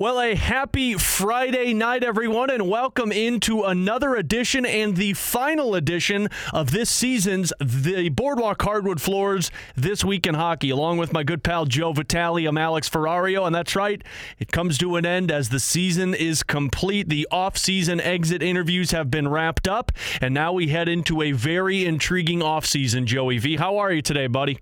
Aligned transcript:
Well, 0.00 0.18
a 0.18 0.34
happy 0.34 0.94
Friday 0.94 1.74
night, 1.74 2.02
everyone, 2.02 2.48
and 2.48 2.70
welcome 2.70 3.12
into 3.12 3.64
another 3.64 4.14
edition 4.14 4.64
and 4.64 4.96
the 4.96 5.12
final 5.12 5.74
edition 5.74 6.30
of 6.54 6.70
this 6.70 6.88
season's 6.88 7.52
The 7.60 8.08
Boardwalk 8.08 8.62
Hardwood 8.62 9.02
Floors 9.02 9.50
This 9.76 10.02
Week 10.02 10.26
in 10.26 10.36
Hockey. 10.36 10.70
Along 10.70 10.96
with 10.96 11.12
my 11.12 11.22
good 11.22 11.44
pal 11.44 11.66
Joe 11.66 11.92
Vitale, 11.92 12.46
I'm 12.46 12.56
Alex 12.56 12.88
Ferrario, 12.88 13.44
and 13.44 13.54
that's 13.54 13.76
right, 13.76 14.02
it 14.38 14.50
comes 14.50 14.78
to 14.78 14.96
an 14.96 15.04
end 15.04 15.30
as 15.30 15.50
the 15.50 15.60
season 15.60 16.14
is 16.14 16.42
complete. 16.42 17.10
The 17.10 17.28
off-season 17.30 18.00
exit 18.00 18.42
interviews 18.42 18.92
have 18.92 19.10
been 19.10 19.28
wrapped 19.28 19.68
up, 19.68 19.92
and 20.22 20.32
now 20.32 20.54
we 20.54 20.68
head 20.68 20.88
into 20.88 21.20
a 21.20 21.32
very 21.32 21.84
intriguing 21.84 22.40
off-season. 22.40 23.04
Joey 23.04 23.36
V, 23.36 23.56
how 23.56 23.76
are 23.76 23.92
you 23.92 24.00
today, 24.00 24.28
buddy? 24.28 24.60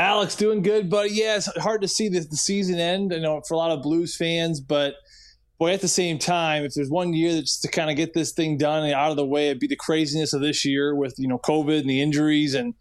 Alex, 0.00 0.34
doing 0.34 0.62
good, 0.62 0.88
buddy. 0.88 1.10
Yeah, 1.10 1.36
it's 1.36 1.46
hard 1.58 1.82
to 1.82 1.88
see 1.88 2.08
the, 2.08 2.20
the 2.20 2.36
season 2.36 2.78
end. 2.78 3.12
I 3.12 3.18
know, 3.18 3.42
for 3.46 3.52
a 3.52 3.58
lot 3.58 3.70
of 3.70 3.82
Blues 3.82 4.16
fans, 4.16 4.58
but 4.58 4.94
boy, 5.58 5.74
at 5.74 5.82
the 5.82 5.88
same 5.88 6.18
time, 6.18 6.64
if 6.64 6.72
there's 6.72 6.88
one 6.88 7.12
year 7.12 7.34
that's 7.34 7.60
to 7.60 7.68
kind 7.68 7.90
of 7.90 7.96
get 7.96 8.14
this 8.14 8.32
thing 8.32 8.56
done 8.56 8.84
and 8.84 8.94
out 8.94 9.10
of 9.10 9.18
the 9.18 9.26
way, 9.26 9.48
it'd 9.48 9.60
be 9.60 9.66
the 9.66 9.76
craziness 9.76 10.32
of 10.32 10.40
this 10.40 10.64
year 10.64 10.94
with 10.96 11.16
you 11.18 11.28
know 11.28 11.38
COVID 11.38 11.80
and 11.80 11.90
the 11.90 12.00
injuries. 12.00 12.54
And 12.54 12.72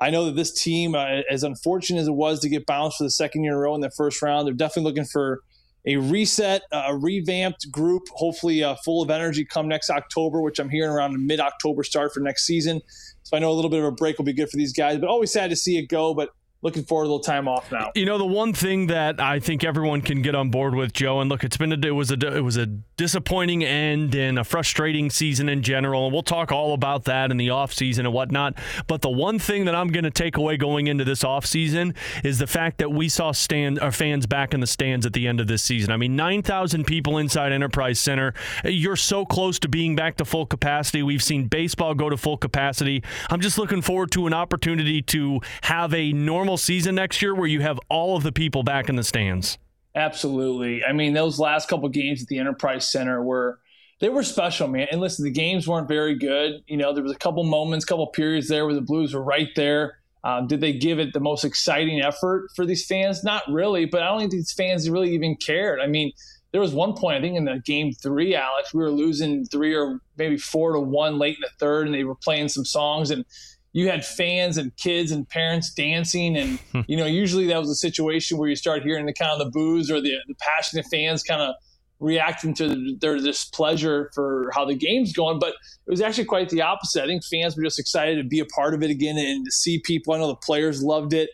I 0.00 0.08
know 0.08 0.24
that 0.24 0.36
this 0.36 0.50
team, 0.50 0.94
uh, 0.94 1.20
as 1.30 1.44
unfortunate 1.44 2.00
as 2.00 2.08
it 2.08 2.14
was 2.14 2.40
to 2.40 2.48
get 2.48 2.64
bounced 2.64 2.96
for 2.96 3.04
the 3.04 3.10
second 3.10 3.44
year 3.44 3.52
in 3.52 3.58
a 3.58 3.60
row 3.60 3.74
in 3.74 3.82
the 3.82 3.90
first 3.90 4.22
round, 4.22 4.46
they're 4.46 4.54
definitely 4.54 4.88
looking 4.92 5.04
for 5.04 5.42
a 5.86 5.98
reset, 5.98 6.62
a 6.72 6.96
revamped 6.96 7.70
group, 7.70 8.04
hopefully 8.14 8.64
uh, 8.64 8.76
full 8.82 9.02
of 9.02 9.10
energy 9.10 9.44
come 9.44 9.68
next 9.68 9.90
October, 9.90 10.40
which 10.40 10.58
I'm 10.58 10.70
hearing 10.70 10.90
around 10.90 11.26
mid 11.26 11.38
October 11.38 11.82
start 11.82 12.14
for 12.14 12.20
next 12.20 12.46
season. 12.46 12.80
So 13.24 13.36
I 13.36 13.40
know 13.40 13.50
a 13.50 13.52
little 13.52 13.70
bit 13.70 13.80
of 13.80 13.84
a 13.84 13.92
break 13.92 14.16
will 14.16 14.24
be 14.24 14.32
good 14.32 14.48
for 14.48 14.56
these 14.56 14.72
guys, 14.72 14.96
but 14.96 15.10
always 15.10 15.30
sad 15.30 15.50
to 15.50 15.56
see 15.56 15.76
it 15.76 15.90
go. 15.90 16.14
But 16.14 16.30
looking 16.62 16.84
forward 16.84 17.04
to 17.04 17.08
a 17.08 17.10
little 17.12 17.20
time 17.20 17.48
off 17.48 17.70
now. 17.70 17.90
You 17.94 18.06
know, 18.06 18.18
the 18.18 18.24
one 18.24 18.52
thing 18.52 18.86
that 18.86 19.20
I 19.20 19.40
think 19.40 19.64
everyone 19.64 20.00
can 20.00 20.22
get 20.22 20.34
on 20.34 20.50
board 20.50 20.74
with, 20.74 20.92
Joe, 20.92 21.20
and 21.20 21.28
look, 21.28 21.44
it's 21.44 21.56
been 21.56 21.72
a, 21.72 21.86
it 21.86 21.90
was 21.90 22.10
a 22.10 22.36
it 22.36 22.42
was 22.42 22.56
a 22.56 22.66
disappointing 22.66 23.64
end 23.64 24.14
and 24.14 24.38
a 24.38 24.44
frustrating 24.44 25.10
season 25.10 25.48
in 25.48 25.62
general, 25.62 26.04
and 26.04 26.12
we'll 26.12 26.22
talk 26.22 26.52
all 26.52 26.72
about 26.72 27.04
that 27.04 27.30
in 27.30 27.36
the 27.36 27.50
off 27.50 27.72
season 27.72 28.06
and 28.06 28.14
whatnot. 28.14 28.56
But 28.86 29.02
the 29.02 29.10
one 29.10 29.38
thing 29.38 29.64
that 29.64 29.74
I'm 29.74 29.88
going 29.88 30.04
to 30.04 30.10
take 30.10 30.36
away 30.36 30.56
going 30.56 30.86
into 30.86 31.04
this 31.04 31.24
off 31.24 31.44
season 31.44 31.94
is 32.22 32.38
the 32.38 32.46
fact 32.46 32.78
that 32.78 32.92
we 32.92 33.08
saw 33.08 33.32
stand 33.32 33.80
our 33.80 33.92
fans 33.92 34.26
back 34.26 34.54
in 34.54 34.60
the 34.60 34.66
stands 34.66 35.04
at 35.04 35.12
the 35.12 35.26
end 35.26 35.40
of 35.40 35.48
this 35.48 35.62
season. 35.62 35.90
I 35.92 35.96
mean, 35.96 36.16
nine 36.16 36.42
thousand 36.42 36.86
people 36.86 37.18
inside 37.18 37.52
Enterprise 37.52 37.98
Center. 37.98 38.34
You're 38.64 38.96
so 38.96 39.24
close 39.24 39.58
to 39.60 39.68
being 39.68 39.96
back 39.96 40.16
to 40.18 40.24
full 40.24 40.46
capacity. 40.46 41.02
We've 41.02 41.22
seen 41.22 41.48
baseball 41.48 41.94
go 41.94 42.08
to 42.08 42.16
full 42.16 42.36
capacity. 42.36 43.02
I'm 43.30 43.40
just 43.40 43.58
looking 43.58 43.82
forward 43.82 44.12
to 44.12 44.26
an 44.26 44.32
opportunity 44.32 45.02
to 45.02 45.40
have 45.62 45.92
a 45.92 46.12
normal 46.12 46.51
normal 46.52 46.58
season 46.58 46.94
next 46.94 47.22
year 47.22 47.34
where 47.34 47.46
you 47.46 47.62
have 47.62 47.80
all 47.88 48.14
of 48.14 48.22
the 48.22 48.32
people 48.32 48.62
back 48.62 48.90
in 48.90 48.96
the 48.96 49.02
stands. 49.02 49.56
Absolutely. 49.94 50.84
I 50.84 50.92
mean, 50.92 51.14
those 51.14 51.38
last 51.38 51.66
couple 51.66 51.88
games 51.88 52.20
at 52.20 52.28
the 52.28 52.38
Enterprise 52.38 52.90
Center 52.90 53.22
were 53.22 53.58
they 54.00 54.10
were 54.10 54.22
special, 54.22 54.68
man. 54.68 54.88
And 54.90 55.00
listen, 55.00 55.24
the 55.24 55.30
games 55.30 55.66
weren't 55.66 55.88
very 55.88 56.14
good. 56.14 56.62
You 56.66 56.76
know, 56.76 56.92
there 56.92 57.02
was 57.02 57.12
a 57.12 57.18
couple 57.18 57.42
moments, 57.44 57.86
couple 57.86 58.06
periods 58.08 58.48
there 58.48 58.66
where 58.66 58.74
the 58.74 58.82
Blues 58.82 59.14
were 59.14 59.22
right 59.22 59.48
there. 59.56 59.98
Um, 60.24 60.46
did 60.46 60.60
they 60.60 60.74
give 60.74 60.98
it 60.98 61.14
the 61.14 61.20
most 61.20 61.42
exciting 61.44 62.02
effort 62.02 62.48
for 62.54 62.66
these 62.66 62.84
fans? 62.84 63.24
Not 63.24 63.44
really, 63.48 63.86
but 63.86 64.02
I 64.02 64.08
don't 64.08 64.18
think 64.18 64.32
these 64.32 64.52
fans 64.52 64.90
really 64.90 65.14
even 65.14 65.36
cared. 65.36 65.80
I 65.80 65.86
mean, 65.86 66.12
there 66.50 66.60
was 66.60 66.74
one 66.74 66.92
point 66.92 67.16
I 67.16 67.20
think 67.22 67.36
in 67.36 67.46
the 67.46 67.62
game 67.64 67.94
three, 67.94 68.34
Alex, 68.34 68.74
we 68.74 68.82
were 68.82 68.90
losing 68.90 69.46
three 69.46 69.74
or 69.74 70.00
maybe 70.18 70.36
four 70.36 70.72
to 70.72 70.80
one 70.80 71.18
late 71.18 71.36
in 71.36 71.40
the 71.40 71.50
third, 71.58 71.86
and 71.86 71.94
they 71.94 72.04
were 72.04 72.14
playing 72.14 72.48
some 72.48 72.66
songs, 72.66 73.10
and 73.10 73.24
you 73.72 73.88
had 73.88 74.04
fans 74.04 74.58
and 74.58 74.76
kids 74.76 75.10
and 75.10 75.28
parents 75.28 75.72
dancing 75.72 76.36
and 76.36 76.58
hmm. 76.72 76.80
you 76.86 76.96
know 76.96 77.06
usually 77.06 77.46
that 77.46 77.58
was 77.58 77.70
a 77.70 77.74
situation 77.74 78.38
where 78.38 78.48
you 78.48 78.56
start 78.56 78.82
hearing 78.82 79.06
the 79.06 79.12
kind 79.12 79.30
of 79.30 79.38
the 79.38 79.50
boos 79.50 79.90
or 79.90 80.00
the, 80.00 80.14
the 80.28 80.34
passionate 80.34 80.86
fans 80.90 81.22
kind 81.22 81.40
of 81.40 81.54
reacting 82.00 82.52
to 82.52 82.96
their 82.98 83.16
displeasure 83.18 84.10
for 84.14 84.50
how 84.54 84.64
the 84.64 84.74
game's 84.74 85.12
going 85.12 85.38
but 85.38 85.54
it 85.86 85.90
was 85.90 86.00
actually 86.00 86.24
quite 86.24 86.48
the 86.48 86.60
opposite. 86.60 87.02
I 87.02 87.06
think 87.06 87.22
fans 87.24 87.56
were 87.56 87.62
just 87.62 87.78
excited 87.78 88.16
to 88.16 88.28
be 88.28 88.40
a 88.40 88.44
part 88.44 88.74
of 88.74 88.82
it 88.82 88.90
again 88.90 89.16
and 89.16 89.44
to 89.44 89.50
see 89.50 89.80
people 89.80 90.14
i 90.14 90.18
know 90.18 90.28
the 90.28 90.36
players 90.36 90.82
loved 90.82 91.12
it. 91.12 91.30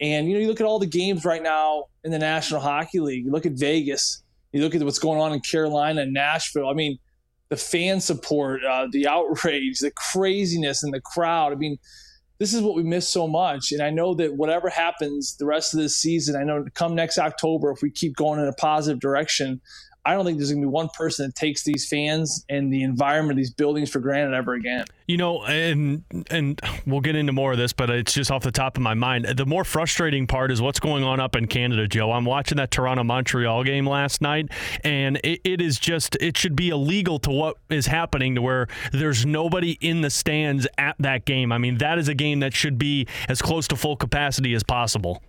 And 0.00 0.28
you 0.28 0.34
know 0.34 0.40
you 0.40 0.48
look 0.48 0.60
at 0.60 0.66
all 0.66 0.78
the 0.78 0.86
games 0.86 1.24
right 1.24 1.42
now 1.42 1.84
in 2.04 2.10
the 2.10 2.18
national 2.18 2.60
hockey 2.60 3.00
league 3.00 3.24
you 3.24 3.30
look 3.30 3.46
at 3.46 3.52
vegas 3.52 4.22
you 4.52 4.60
look 4.60 4.74
at 4.74 4.82
what's 4.82 4.98
going 4.98 5.20
on 5.20 5.32
in 5.32 5.40
carolina 5.40 6.02
and 6.02 6.12
nashville. 6.12 6.68
I 6.68 6.74
mean 6.74 6.98
the 7.52 7.56
fan 7.58 8.00
support, 8.00 8.64
uh, 8.64 8.88
the 8.90 9.06
outrage, 9.06 9.80
the 9.80 9.90
craziness 9.90 10.82
in 10.82 10.90
the 10.90 11.02
crowd. 11.02 11.52
I 11.52 11.56
mean, 11.56 11.76
this 12.38 12.54
is 12.54 12.62
what 12.62 12.74
we 12.74 12.82
miss 12.82 13.06
so 13.06 13.28
much. 13.28 13.72
And 13.72 13.82
I 13.82 13.90
know 13.90 14.14
that 14.14 14.38
whatever 14.38 14.70
happens 14.70 15.36
the 15.36 15.44
rest 15.44 15.74
of 15.74 15.80
this 15.80 15.94
season, 15.94 16.34
I 16.34 16.44
know 16.44 16.64
come 16.72 16.94
next 16.94 17.18
October, 17.18 17.70
if 17.70 17.82
we 17.82 17.90
keep 17.90 18.16
going 18.16 18.40
in 18.40 18.48
a 18.48 18.54
positive 18.54 19.00
direction, 19.00 19.60
I 20.04 20.14
don't 20.14 20.24
think 20.24 20.38
there's 20.38 20.50
going 20.50 20.62
to 20.62 20.66
be 20.66 20.70
one 20.70 20.88
person 20.88 21.26
that 21.26 21.36
takes 21.36 21.62
these 21.62 21.88
fans 21.88 22.44
and 22.48 22.72
the 22.72 22.82
environment 22.82 23.32
of 23.32 23.36
these 23.36 23.52
buildings 23.52 23.88
for 23.88 24.00
granted 24.00 24.34
ever 24.34 24.54
again. 24.54 24.84
You 25.06 25.16
know, 25.16 25.44
and 25.44 26.02
and 26.30 26.60
we'll 26.86 27.00
get 27.00 27.14
into 27.14 27.32
more 27.32 27.52
of 27.52 27.58
this, 27.58 27.72
but 27.72 27.88
it's 27.88 28.12
just 28.12 28.30
off 28.30 28.42
the 28.42 28.50
top 28.50 28.76
of 28.76 28.82
my 28.82 28.94
mind. 28.94 29.26
The 29.26 29.46
more 29.46 29.62
frustrating 29.62 30.26
part 30.26 30.50
is 30.50 30.60
what's 30.60 30.80
going 30.80 31.04
on 31.04 31.20
up 31.20 31.36
in 31.36 31.46
Canada, 31.46 31.86
Joe. 31.86 32.10
I'm 32.10 32.24
watching 32.24 32.56
that 32.56 32.70
Toronto 32.72 33.04
Montreal 33.04 33.62
game 33.62 33.86
last 33.86 34.20
night, 34.20 34.48
and 34.82 35.20
it, 35.22 35.40
it 35.44 35.60
is 35.60 35.78
just 35.78 36.16
it 36.20 36.36
should 36.36 36.56
be 36.56 36.70
illegal 36.70 37.20
to 37.20 37.30
what 37.30 37.58
is 37.70 37.86
happening 37.86 38.34
to 38.34 38.42
where 38.42 38.66
there's 38.92 39.24
nobody 39.24 39.78
in 39.80 40.00
the 40.00 40.10
stands 40.10 40.66
at 40.78 40.96
that 40.98 41.24
game. 41.26 41.52
I 41.52 41.58
mean, 41.58 41.78
that 41.78 41.98
is 41.98 42.08
a 42.08 42.14
game 42.14 42.40
that 42.40 42.54
should 42.54 42.76
be 42.78 43.06
as 43.28 43.40
close 43.40 43.68
to 43.68 43.76
full 43.76 43.96
capacity 43.96 44.54
as 44.54 44.64
possible. 44.64 45.22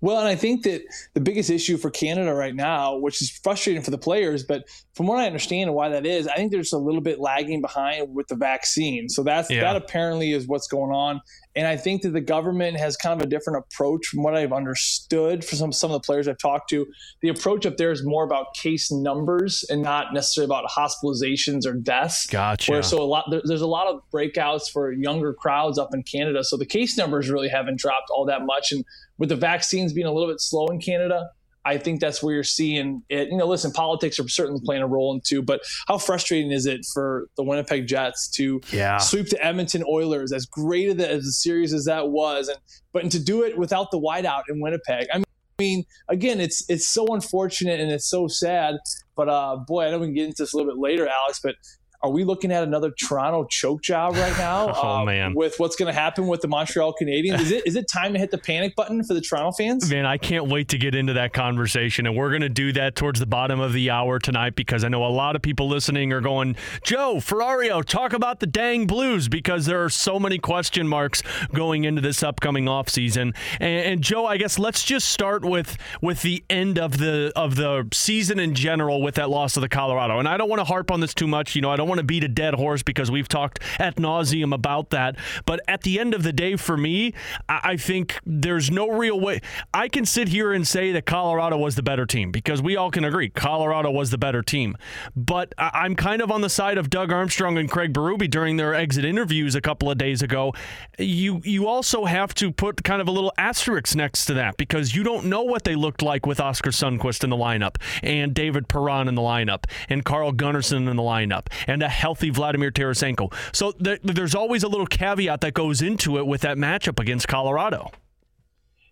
Well, 0.00 0.18
and 0.18 0.28
I 0.28 0.34
think 0.34 0.62
that 0.64 0.82
the 1.14 1.20
biggest 1.20 1.50
issue 1.50 1.76
for 1.76 1.90
Canada 1.90 2.34
right 2.34 2.54
now, 2.54 2.96
which 2.96 3.20
is 3.22 3.30
frustrating 3.30 3.82
for 3.82 3.90
the 3.90 3.98
players, 3.98 4.44
but 4.44 4.64
from 4.94 5.06
what 5.06 5.18
I 5.18 5.26
understand 5.26 5.68
and 5.68 5.74
why 5.74 5.88
that 5.88 6.04
is, 6.04 6.26
I 6.26 6.34
think 6.34 6.52
there's 6.52 6.72
a 6.72 6.78
little 6.78 7.00
bit 7.00 7.20
lagging 7.20 7.60
behind 7.60 8.14
with 8.14 8.28
the 8.28 8.36
vaccine. 8.36 9.08
So 9.08 9.22
that's 9.22 9.50
yeah. 9.50 9.60
that 9.62 9.76
apparently 9.76 10.32
is 10.32 10.46
what's 10.46 10.68
going 10.68 10.92
on. 10.92 11.20
And 11.56 11.66
I 11.66 11.76
think 11.76 12.02
that 12.02 12.10
the 12.10 12.20
government 12.20 12.76
has 12.76 12.96
kind 12.96 13.20
of 13.20 13.26
a 13.26 13.28
different 13.28 13.64
approach 13.64 14.06
from 14.06 14.22
what 14.22 14.36
I've 14.36 14.52
understood 14.52 15.44
for 15.44 15.56
some 15.56 15.72
some 15.72 15.90
of 15.90 16.00
the 16.00 16.06
players 16.06 16.28
I've 16.28 16.38
talked 16.38 16.70
to. 16.70 16.86
The 17.22 17.28
approach 17.28 17.66
up 17.66 17.76
there 17.76 17.90
is 17.90 18.04
more 18.04 18.24
about 18.24 18.54
case 18.54 18.92
numbers 18.92 19.64
and 19.68 19.82
not 19.82 20.12
necessarily 20.12 20.46
about 20.46 20.70
hospitalizations 20.70 21.66
or 21.66 21.72
deaths. 21.72 22.26
Gotcha. 22.26 22.70
Where 22.70 22.82
so 22.82 23.02
a 23.02 23.04
lot 23.04 23.24
there, 23.30 23.42
there's 23.44 23.62
a 23.62 23.66
lot 23.66 23.88
of 23.88 24.02
breakouts 24.12 24.70
for 24.70 24.92
younger 24.92 25.32
crowds 25.32 25.78
up 25.78 25.90
in 25.92 26.02
Canada. 26.02 26.44
So 26.44 26.56
the 26.56 26.66
case 26.66 26.96
numbers 26.96 27.30
really 27.30 27.48
haven't 27.48 27.78
dropped 27.78 28.10
all 28.10 28.26
that 28.26 28.44
much. 28.44 28.70
And 28.70 28.84
with 29.20 29.28
the 29.28 29.36
vaccines 29.36 29.92
being 29.92 30.06
a 30.06 30.12
little 30.12 30.28
bit 30.28 30.40
slow 30.40 30.66
in 30.68 30.80
Canada, 30.80 31.28
I 31.64 31.76
think 31.76 32.00
that's 32.00 32.22
where 32.22 32.34
you're 32.34 32.42
seeing 32.42 33.02
it. 33.10 33.28
You 33.28 33.36
know, 33.36 33.46
listen, 33.46 33.70
politics 33.70 34.18
are 34.18 34.26
certainly 34.26 34.62
playing 34.64 34.82
a 34.82 34.86
role 34.86 35.14
into, 35.14 35.42
but 35.42 35.60
how 35.86 35.98
frustrating 35.98 36.50
is 36.50 36.64
it 36.64 36.86
for 36.92 37.28
the 37.36 37.44
Winnipeg 37.44 37.86
Jets 37.86 38.28
to 38.30 38.62
yeah. 38.72 38.96
sweep 38.96 39.28
the 39.28 39.44
Edmonton 39.44 39.84
Oilers 39.86 40.32
as 40.32 40.46
great 40.46 40.98
as 40.98 41.24
the 41.24 41.32
series 41.32 41.74
as 41.74 41.84
that 41.84 42.08
was, 42.08 42.48
and 42.48 42.58
but 42.92 43.02
and 43.02 43.12
to 43.12 43.22
do 43.22 43.44
it 43.44 43.58
without 43.58 43.90
the 43.90 44.00
whiteout 44.00 44.44
in 44.48 44.60
Winnipeg? 44.60 45.06
I 45.12 45.22
mean, 45.58 45.84
again, 46.08 46.40
it's 46.40 46.64
it's 46.70 46.88
so 46.88 47.06
unfortunate 47.08 47.78
and 47.78 47.92
it's 47.92 48.08
so 48.08 48.26
sad. 48.26 48.76
But 49.14 49.28
uh, 49.28 49.56
boy, 49.56 49.84
I 49.84 49.90
know 49.90 49.98
we 49.98 50.06
can 50.06 50.14
get 50.14 50.24
into 50.24 50.42
this 50.42 50.54
a 50.54 50.56
little 50.56 50.72
bit 50.72 50.80
later, 50.80 51.06
Alex. 51.06 51.40
But 51.42 51.56
are 52.02 52.10
we 52.10 52.24
looking 52.24 52.50
at 52.50 52.62
another 52.62 52.90
Toronto 52.90 53.44
choke 53.44 53.82
job 53.82 54.14
right 54.14 54.36
now? 54.38 54.72
oh 54.74 55.00
uh, 55.00 55.04
man, 55.04 55.34
with 55.34 55.58
what's 55.58 55.76
going 55.76 55.92
to 55.92 55.98
happen 55.98 56.26
with 56.26 56.40
the 56.40 56.48
Montreal 56.48 56.94
Canadiens? 57.00 57.40
Is 57.40 57.50
it 57.50 57.66
is 57.66 57.76
it 57.76 57.86
time 57.88 58.12
to 58.12 58.18
hit 58.18 58.30
the 58.30 58.38
panic 58.38 58.74
button 58.76 59.04
for 59.04 59.14
the 59.14 59.20
Toronto 59.20 59.52
fans? 59.52 59.90
Man, 59.90 60.06
I 60.06 60.16
can't 60.16 60.48
wait 60.48 60.68
to 60.68 60.78
get 60.78 60.94
into 60.94 61.12
that 61.14 61.32
conversation, 61.32 62.06
and 62.06 62.16
we're 62.16 62.30
going 62.30 62.42
to 62.42 62.48
do 62.48 62.72
that 62.72 62.96
towards 62.96 63.20
the 63.20 63.26
bottom 63.26 63.60
of 63.60 63.72
the 63.72 63.90
hour 63.90 64.18
tonight 64.18 64.54
because 64.54 64.84
I 64.84 64.88
know 64.88 65.04
a 65.04 65.08
lot 65.08 65.36
of 65.36 65.42
people 65.42 65.68
listening 65.68 66.12
are 66.12 66.20
going, 66.20 66.56
Joe 66.82 67.16
Ferrario, 67.16 67.84
talk 67.84 68.12
about 68.12 68.40
the 68.40 68.46
dang 68.46 68.86
Blues 68.86 69.28
because 69.28 69.66
there 69.66 69.84
are 69.84 69.90
so 69.90 70.18
many 70.18 70.38
question 70.38 70.88
marks 70.88 71.22
going 71.52 71.84
into 71.84 72.00
this 72.00 72.22
upcoming 72.22 72.64
offseason. 72.64 73.34
And, 73.60 73.86
and 73.86 74.02
Joe, 74.02 74.26
I 74.26 74.36
guess 74.36 74.58
let's 74.58 74.84
just 74.84 75.10
start 75.10 75.44
with 75.44 75.76
with 76.00 76.22
the 76.22 76.42
end 76.48 76.78
of 76.78 76.98
the 76.98 77.32
of 77.36 77.56
the 77.56 77.88
season 77.92 78.38
in 78.38 78.54
general 78.54 79.02
with 79.02 79.16
that 79.16 79.28
loss 79.30 79.56
of 79.56 79.60
the 79.60 79.68
Colorado. 79.68 80.18
And 80.18 80.28
I 80.28 80.36
don't 80.36 80.48
want 80.48 80.60
to 80.60 80.64
harp 80.64 80.90
on 80.90 81.00
this 81.00 81.14
too 81.14 81.26
much. 81.26 81.54
You 81.54 81.62
know, 81.62 81.70
I 81.70 81.76
don't 81.76 81.89
want 81.90 81.98
to 81.98 82.04
beat 82.04 82.24
a 82.24 82.28
dead 82.28 82.54
horse 82.54 82.82
because 82.82 83.10
we've 83.10 83.28
talked 83.28 83.58
at 83.78 83.96
nauseum 83.96 84.54
about 84.54 84.90
that. 84.90 85.16
But 85.44 85.60
at 85.68 85.82
the 85.82 85.98
end 86.00 86.14
of 86.14 86.22
the 86.22 86.32
day, 86.32 86.56
for 86.56 86.76
me, 86.76 87.12
I 87.48 87.76
think 87.76 88.18
there's 88.24 88.70
no 88.70 88.88
real 88.88 89.20
way. 89.20 89.40
I 89.74 89.88
can 89.88 90.06
sit 90.06 90.28
here 90.28 90.52
and 90.52 90.66
say 90.66 90.92
that 90.92 91.04
Colorado 91.04 91.58
was 91.58 91.74
the 91.74 91.82
better 91.82 92.06
team 92.06 92.30
because 92.30 92.62
we 92.62 92.76
all 92.76 92.90
can 92.90 93.04
agree 93.04 93.28
Colorado 93.28 93.90
was 93.90 94.10
the 94.10 94.18
better 94.18 94.42
team. 94.42 94.76
But 95.14 95.52
I'm 95.58 95.96
kind 95.96 96.22
of 96.22 96.30
on 96.30 96.40
the 96.40 96.48
side 96.48 96.78
of 96.78 96.88
Doug 96.88 97.12
Armstrong 97.12 97.58
and 97.58 97.70
Craig 97.70 97.92
Berube 97.92 98.30
during 98.30 98.56
their 98.56 98.74
exit 98.74 99.04
interviews 99.04 99.54
a 99.54 99.60
couple 99.60 99.90
of 99.90 99.98
days 99.98 100.22
ago. 100.22 100.54
You 100.98 101.40
you 101.44 101.66
also 101.66 102.04
have 102.04 102.34
to 102.34 102.52
put 102.52 102.84
kind 102.84 103.00
of 103.02 103.08
a 103.08 103.10
little 103.10 103.32
asterisk 103.36 103.96
next 103.96 104.26
to 104.26 104.34
that 104.34 104.56
because 104.56 104.94
you 104.94 105.02
don't 105.02 105.26
know 105.26 105.42
what 105.42 105.64
they 105.64 105.74
looked 105.74 106.02
like 106.02 106.26
with 106.26 106.40
Oskar 106.40 106.70
Sundqvist 106.70 107.24
in 107.24 107.30
the 107.30 107.36
lineup 107.36 107.76
and 108.02 108.34
David 108.34 108.68
Perron 108.68 109.08
in 109.08 109.14
the 109.14 109.22
lineup 109.22 109.64
and 109.88 110.04
Carl 110.04 110.32
Gunnarsson 110.32 110.88
in 110.88 110.96
the 110.96 111.02
lineup 111.02 111.46
and 111.66 111.79
and 111.80 111.86
a 111.86 111.88
healthy 111.88 112.28
Vladimir 112.28 112.70
Tarasenko. 112.70 113.32
So 113.52 113.72
there's 113.78 114.34
always 114.34 114.62
a 114.62 114.68
little 114.68 114.86
caveat 114.86 115.40
that 115.40 115.54
goes 115.54 115.80
into 115.80 116.18
it 116.18 116.26
with 116.26 116.42
that 116.42 116.58
matchup 116.58 117.00
against 117.00 117.26
Colorado. 117.26 117.90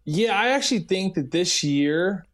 Yeah, 0.04 0.38
I 0.38 0.48
actually 0.48 0.80
think 0.80 1.14
that 1.14 1.30
this 1.30 1.62
year, 1.62 2.24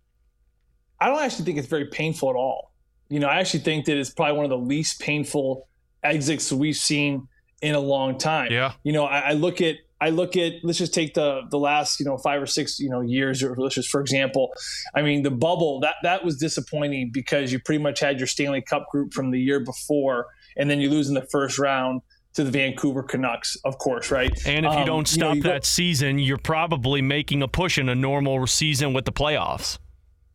I 1.01 1.09
don't 1.09 1.21
actually 1.21 1.45
think 1.45 1.59
it's 1.59 1.67
very 1.67 1.87
painful 1.87 2.31
at 2.31 2.37
all. 2.37 2.73
You 3.09 3.19
know, 3.19 3.27
I 3.27 3.41
actually 3.41 3.61
think 3.61 3.87
that 3.87 3.97
it's 3.97 4.11
probably 4.11 4.37
one 4.37 4.45
of 4.45 4.51
the 4.51 4.59
least 4.59 5.01
painful 5.01 5.67
exits 6.05 6.53
we've 6.53 6.77
seen 6.77 7.27
in 7.61 7.75
a 7.75 7.81
long 7.81 8.17
time. 8.17 8.53
Yeah. 8.53 8.75
You 8.85 8.93
know, 8.93 9.07
I, 9.07 9.31
I 9.31 9.33
look 9.33 9.61
at 9.61 9.77
I 10.01 10.11
look 10.11 10.37
at 10.37 10.53
let's 10.63 10.79
just 10.79 10.93
take 10.93 11.15
the 11.15 11.43
the 11.51 11.59
last 11.59 11.99
you 11.99 12.05
know 12.05 12.19
five 12.19 12.43
or 12.43 12.47
six 12.47 12.79
you 12.79 12.91
know 12.91 13.01
years 13.01 13.43
or 13.43 13.57
let's 13.57 13.75
just 13.75 13.89
for 13.89 14.01
example, 14.01 14.53
I 14.95 15.03
mean 15.03 15.23
the 15.23 15.31
bubble 15.31 15.81
that 15.81 15.97
that 16.03 16.25
was 16.25 16.37
disappointing 16.37 17.11
because 17.13 17.53
you 17.53 17.59
pretty 17.59 17.83
much 17.83 18.01
had 18.01 18.19
your 18.19 18.27
Stanley 18.27 18.61
Cup 18.61 18.87
group 18.91 19.15
from 19.15 19.31
the 19.31 19.41
year 19.41 19.61
before, 19.61 20.27
and 20.57 20.71
then 20.71 20.81
you 20.81 20.91
lose 20.91 21.09
in 21.09 21.15
the 21.15 21.27
first 21.31 21.59
round 21.59 22.03
to 22.35 22.43
the 22.43 22.51
Vancouver 22.51 23.03
Canucks, 23.03 23.57
of 23.65 23.79
course, 23.79 24.11
right? 24.11 24.31
And 24.47 24.67
if 24.67 24.73
you 24.73 24.81
um, 24.81 24.87
don't 24.87 25.09
stop 25.09 25.19
you 25.19 25.25
know, 25.25 25.33
you 25.35 25.43
that 25.43 25.63
go, 25.63 25.67
season, 25.67 26.19
you're 26.19 26.37
probably 26.37 27.01
making 27.01 27.43
a 27.43 27.49
push 27.49 27.79
in 27.79 27.89
a 27.89 27.95
normal 27.95 28.47
season 28.47 28.93
with 28.93 29.05
the 29.05 29.13
playoffs. 29.13 29.79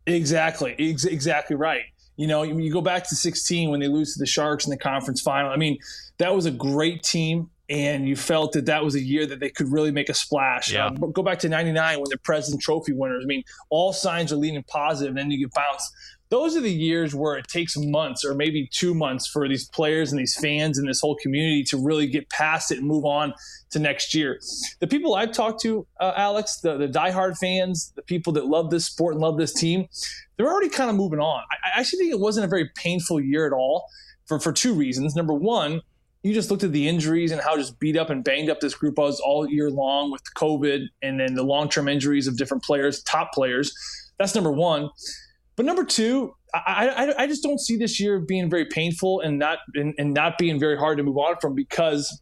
Exactly, 0.06 0.76
Ex- 0.80 1.06
exactly 1.06 1.56
right. 1.56 1.84
You 2.16 2.28
know, 2.28 2.44
you 2.44 2.72
go 2.72 2.82
back 2.82 3.08
to 3.10 3.16
16 3.16 3.70
when 3.70 3.80
they 3.80 3.88
lose 3.88 4.14
to 4.14 4.20
the 4.20 4.26
Sharks 4.26 4.66
in 4.66 4.72
the 4.72 4.78
conference 4.78 5.22
final. 5.22 5.52
I 5.52 5.56
mean, 5.56 5.78
that 6.18 6.36
was 6.36 6.46
a 6.46 6.52
great 6.52 7.04
team, 7.04 7.50
and 7.70 8.08
you 8.08 8.16
felt 8.16 8.54
that 8.54 8.66
that 8.66 8.84
was 8.84 8.96
a 8.96 9.02
year 9.02 9.26
that 9.26 9.40
they 9.40 9.50
could 9.50 9.72
really 9.72 9.92
make 9.92 10.10
a 10.10 10.14
splash. 10.14 10.74
Yeah. 10.74 10.88
Um, 10.88 10.96
but 10.96 11.14
go 11.14 11.24
back 11.24 11.40
to 11.40 11.50
99 11.50 12.00
when 12.00 12.06
they're 12.10 12.18
President 12.18 12.62
Trophy 12.62 12.94
winners. 12.94 13.24
I 13.24 13.28
mean, 13.28 13.44
all 13.70 13.94
signs 13.94 14.34
are 14.34 14.38
leaning 14.38 14.64
positive, 14.64 15.10
and 15.12 15.18
then 15.18 15.32
you 15.32 15.40
get 15.40 15.54
bounced 15.54 15.94
those 16.30 16.56
are 16.56 16.62
the 16.62 16.72
years 16.72 17.16
where 17.16 17.36
it 17.38 17.48
takes 17.48 17.76
months 17.76 18.24
or 18.24 18.36
maybe 18.36 18.70
two 18.72 18.94
months 18.94 19.28
for 19.28 19.48
these 19.48 19.68
players 19.68 20.12
and 20.12 20.20
these 20.20 20.38
fans 20.40 20.78
and 20.78 20.88
this 20.88 21.02
whole 21.02 21.16
community 21.16 21.64
to 21.64 21.78
really 21.78 22.06
get 22.06 22.30
past 22.30 22.72
it 22.72 22.78
and 22.78 22.88
move 22.88 23.04
on 23.04 23.34
to 23.72 23.80
next 23.80 24.14
year. 24.14 24.40
The 24.80 24.88
people 24.88 25.16
I've 25.16 25.32
talked 25.32 25.62
to, 25.62 25.88
uh, 26.00 26.14
Alex, 26.16 26.58
the, 26.58 26.78
the 26.78 26.88
diehard 26.88 27.38
fans, 27.38 27.92
the 27.96 28.04
people 28.04 28.32
that 28.34 28.46
love 28.46 28.70
this 28.70 28.86
sport 28.86 29.16
and 29.16 29.22
love 29.22 29.38
this 29.38 29.54
team, 29.54 29.88
they're 30.38 30.48
already 30.48 30.70
kind 30.70 30.90
of 30.90 30.96
moving 30.96 31.20
on. 31.20 31.44
I, 31.52 31.70
I 31.70 31.80
actually 31.80 32.00
think 32.00 32.12
it 32.12 32.20
wasn't 32.20 32.46
a 32.46 32.50
very 32.50 32.70
painful 32.76 33.20
year 33.20 33.48
at 33.48 33.54
all 33.54 33.88
for, 34.26 34.40
for 34.40 34.54
two 34.54 34.74
reasons. 34.74 35.16
Number 35.16 35.34
one, 35.34 35.82
you 36.22 36.34
just 36.34 36.52
looked 36.52 36.64
at 36.64 36.74
the 36.74 36.88
injuries 36.88 37.32
and 37.32 37.42
how 37.42 37.56
just 37.56 37.80
beat 37.80 37.98
up 37.98 38.10
and 38.10 38.24
banged 38.24 38.50
up 38.50 38.60
this 38.60 38.76
group 38.76 38.98
was 38.98 39.20
all 39.20 39.50
year 39.50 39.72
long 39.72 40.12
with 40.12 40.22
COVID 40.36 40.86
and 41.02 41.20
then 41.20 41.34
the 41.34 41.44
long 41.44 41.70
term 41.70 41.88
injuries 41.88 42.28
of 42.28 42.38
different 42.38 42.62
players, 42.64 43.02
top 43.04 43.34
players. 43.34 43.74
That's 44.20 44.36
number 44.36 44.52
one. 44.52 44.90
But 45.60 45.66
number 45.66 45.84
two, 45.84 46.36
I, 46.54 46.88
I, 46.88 47.24
I 47.24 47.28
just 47.28 47.44
don't 47.44 47.60
see 47.60 47.76
this 47.76 48.00
year 48.00 48.22
being 48.22 48.50
very 48.50 48.64
painful 48.64 49.20
and 49.20 49.38
not 49.38 49.58
and, 49.76 49.94
and 49.98 50.14
not 50.14 50.38
being 50.38 50.58
very 50.58 50.78
hard 50.78 51.00
to 51.00 51.04
move 51.04 51.18
on 51.18 51.36
from 51.42 51.54
because 51.54 52.22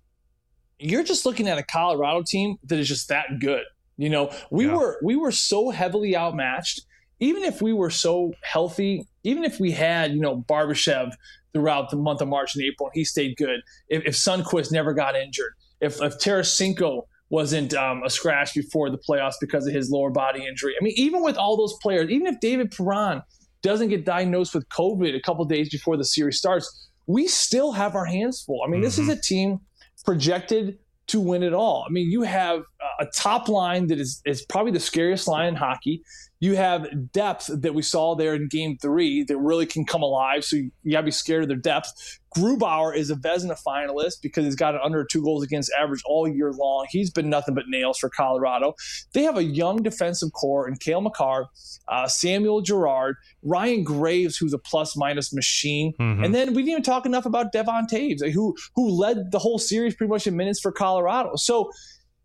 you're 0.80 1.04
just 1.04 1.24
looking 1.24 1.48
at 1.48 1.60
a 1.60 1.64
Colorado 1.64 2.24
team 2.26 2.56
that 2.64 2.80
is 2.80 2.88
just 2.88 3.10
that 3.10 3.28
good. 3.40 3.62
You 3.96 4.10
know, 4.10 4.34
we 4.50 4.66
yeah. 4.66 4.76
were 4.76 5.00
we 5.04 5.16
were 5.16 5.32
so 5.32 5.70
heavily 5.70 6.18
outmatched. 6.18 6.82
Even 7.20 7.44
if 7.44 7.62
we 7.62 7.74
were 7.74 7.92
so 7.92 8.34
healthy, 8.42 9.08
even 9.24 9.44
if 9.44 9.60
we 9.60 9.70
had 9.70 10.14
you 10.14 10.20
know 10.20 10.42
Barbashev 10.50 11.12
throughout 11.54 11.92
the 11.92 11.98
month 11.98 12.22
of 12.22 12.28
March 12.30 12.56
and 12.56 12.64
April, 12.64 12.88
and 12.88 12.96
he 12.96 13.06
stayed 13.06 13.38
good. 13.38 13.60
If, 13.88 14.04
if 14.04 14.16
Sundqvist 14.16 14.72
never 14.72 14.96
got 14.96 15.16
injured, 15.16 15.54
if 15.80 16.02
if 16.02 16.18
Tarasenko 16.18 17.04
wasn't 17.30 17.74
um, 17.74 18.04
a 18.04 18.10
scratch 18.10 18.54
before 18.54 18.90
the 18.90 18.98
playoffs 18.98 19.36
because 19.42 19.68
of 19.68 19.74
his 19.74 19.90
lower 19.90 20.10
body 20.10 20.46
injury. 20.46 20.74
I 20.80 20.84
mean, 20.84 20.94
even 20.96 21.24
with 21.24 21.38
all 21.38 21.58
those 21.58 21.76
players, 21.82 22.10
even 22.10 22.28
if 22.28 22.40
David 22.40 22.72
Perron 22.72 23.22
doesn't 23.62 23.90
get 23.90 24.06
diagnosed 24.06 24.54
with 24.54 24.68
COVID 24.70 25.16
a 25.16 25.22
couple 25.22 25.44
days 25.46 25.70
before 25.70 25.98
the 25.98 26.06
series 26.06 26.38
starts, 26.38 26.90
we 27.06 27.28
still 27.28 27.72
have 27.72 27.96
our 27.96 28.06
hands 28.06 28.42
full. 28.42 28.62
I 28.64 28.68
mean, 28.68 28.76
mm-hmm. 28.76 28.84
this 28.84 28.98
is 28.98 29.10
mm-hmm. 29.10 29.20
a 29.20 29.22
team 29.22 29.60
projected 30.06 30.78
to 31.08 31.20
win 31.20 31.44
it 31.44 31.54
all. 31.54 31.86
I 31.88 31.92
mean, 31.92 32.10
you 32.12 32.22
have 32.24 32.64
a 33.00 33.06
top 33.16 33.48
line 33.48 33.88
that 33.88 34.00
is, 34.00 34.22
is 34.26 34.46
probably 34.46 34.72
the 34.72 34.80
scariest 34.80 35.28
line 35.28 35.48
in 35.48 35.56
hockey. 35.56 36.04
You 36.40 36.56
have 36.56 37.12
depth 37.12 37.50
that 37.52 37.74
we 37.74 37.82
saw 37.82 38.16
there 38.16 38.36
in 38.36 38.48
game 38.48 38.78
three 38.80 39.24
that 39.24 39.38
really 39.38 39.66
can 39.66 39.86
come 39.86 40.04
alive. 40.04 40.46
So 40.46 40.56
you, 40.58 40.72
you 40.84 40.92
got 40.92 41.02
to 41.02 41.06
be 41.06 41.12
scared 41.12 41.44
of 41.44 41.50
their 41.50 41.58
depth. 41.58 42.20
Grubauer 42.36 42.96
is 42.96 43.10
a 43.10 43.16
Vezina 43.16 43.58
finalist 43.66 44.22
because 44.22 44.46
he's 44.46 44.56
got 44.56 44.76
an 44.76 44.82
under 44.84 45.04
two 45.04 45.24
goals 45.24 45.44
against 45.44 45.72
average 45.80 46.02
all 46.06 46.28
year 46.28 46.52
long. 46.52 46.86
He's 46.90 47.10
been 47.10 47.30
nothing 47.30 47.56
but 47.56 47.64
nails 47.68 47.98
for 47.98 48.10
Colorado. 48.10 48.76
They 49.14 49.24
have 49.24 49.38
a 49.38 49.44
young 49.44 49.78
defensive 49.82 50.32
core 50.34 50.68
in 50.68 50.76
Cale 50.76 51.02
Makar, 51.02 51.48
uh, 51.88 52.08
Samuel 52.08 52.62
Girard, 52.62 53.16
Ryan 53.42 53.84
Graves, 53.84 54.38
who's 54.38 54.54
a 54.54 54.60
plus 54.60 54.96
minus 54.96 55.34
machine. 55.34 55.94
Mm-hmm. 56.00 56.24
And 56.24 56.36
then 56.36 56.50
we 56.50 56.62
didn't 56.62 56.70
even 56.70 56.84
talk 56.84 57.06
enough 57.08 57.26
about 57.26 57.52
Devon 57.52 57.88
Toews, 57.92 58.32
who, 58.32 58.56
who 58.76 58.90
led 58.90 59.32
the 59.32 59.40
whole 59.40 59.58
series 59.58 59.96
pretty 59.96 60.10
much 60.10 60.28
in 60.28 60.36
minutes 60.36 60.60
for 60.60 60.72
Colorado. 60.72 61.36
So 61.38 61.72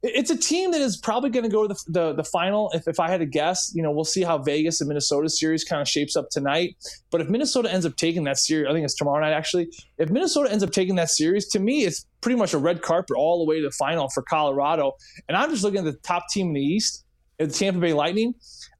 it's 0.02 0.30
a 0.30 0.36
team 0.36 0.72
that 0.72 0.80
is 0.80 0.96
probably 0.96 1.30
going 1.30 1.44
to 1.44 1.48
go 1.48 1.66
to 1.66 1.74
the, 1.74 1.84
the, 1.86 2.12
the, 2.14 2.24
final. 2.24 2.70
If, 2.74 2.88
if 2.88 2.98
I 2.98 3.08
had 3.08 3.20
to 3.20 3.26
guess, 3.26 3.70
you 3.72 3.82
know, 3.82 3.92
we'll 3.92 4.04
see 4.04 4.22
how 4.22 4.36
Vegas 4.38 4.80
and 4.80 4.88
Minnesota 4.88 5.28
series 5.28 5.62
kind 5.62 5.80
of 5.80 5.88
shapes 5.88 6.16
up 6.16 6.28
tonight. 6.30 6.76
But 7.10 7.20
if 7.20 7.28
Minnesota 7.28 7.72
ends 7.72 7.86
up 7.86 7.94
taking 7.94 8.24
that 8.24 8.38
series, 8.38 8.68
I 8.68 8.72
think 8.72 8.84
it's 8.84 8.96
tomorrow 8.96 9.20
night 9.20 9.32
actually. 9.32 9.68
If 9.98 10.10
Minnesota 10.10 10.50
ends 10.50 10.64
up 10.64 10.72
taking 10.72 10.96
that 10.96 11.10
series, 11.10 11.46
to 11.50 11.60
me, 11.60 11.84
it's 11.84 12.04
pretty 12.20 12.36
much 12.36 12.52
a 12.52 12.58
red 12.58 12.82
carpet 12.82 13.16
all 13.16 13.44
the 13.44 13.48
way 13.48 13.60
to 13.60 13.66
the 13.66 13.70
final 13.72 14.08
for 14.08 14.22
Colorado. 14.22 14.92
And 15.28 15.36
I'm 15.36 15.50
just 15.50 15.62
looking 15.62 15.78
at 15.78 15.84
the 15.84 15.98
top 16.00 16.24
team 16.30 16.48
in 16.48 16.54
the 16.54 16.60
East, 16.60 17.04
uh, 17.40 17.46
the 17.46 17.52
Tampa 17.52 17.78
Bay 17.78 17.92
Lightning. 17.92 18.34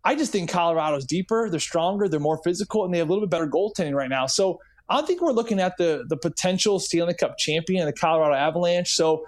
I 0.05 0.17
just 0.17 0.33
think 0.33 0.51
Colorado's 0.51 1.05
deeper, 1.05 1.49
they're 1.49 1.61
stronger, 1.61 2.09
they're 2.09 2.19
more 2.19 2.41
physical, 2.43 2.85
and 2.85 2.93
they 2.93 2.99
have 2.99 3.09
a 3.09 3.13
little 3.13 3.25
bit 3.25 3.31
better 3.31 3.47
goaltending 3.47 3.95
right 3.95 4.11
now. 4.11 4.27
So 4.27 4.59
I 4.89 5.03
think 5.03 5.23
we're 5.23 5.33
looking 5.33 5.61
at 5.61 5.77
the 5.79 6.05
the 6.09 6.17
potential 6.17 6.81
Stanley 6.81 7.15
Cup 7.15 7.39
champion, 7.39 7.87
the 7.87 7.93
Colorado 7.93 8.35
Avalanche. 8.35 8.95
So 8.95 9.25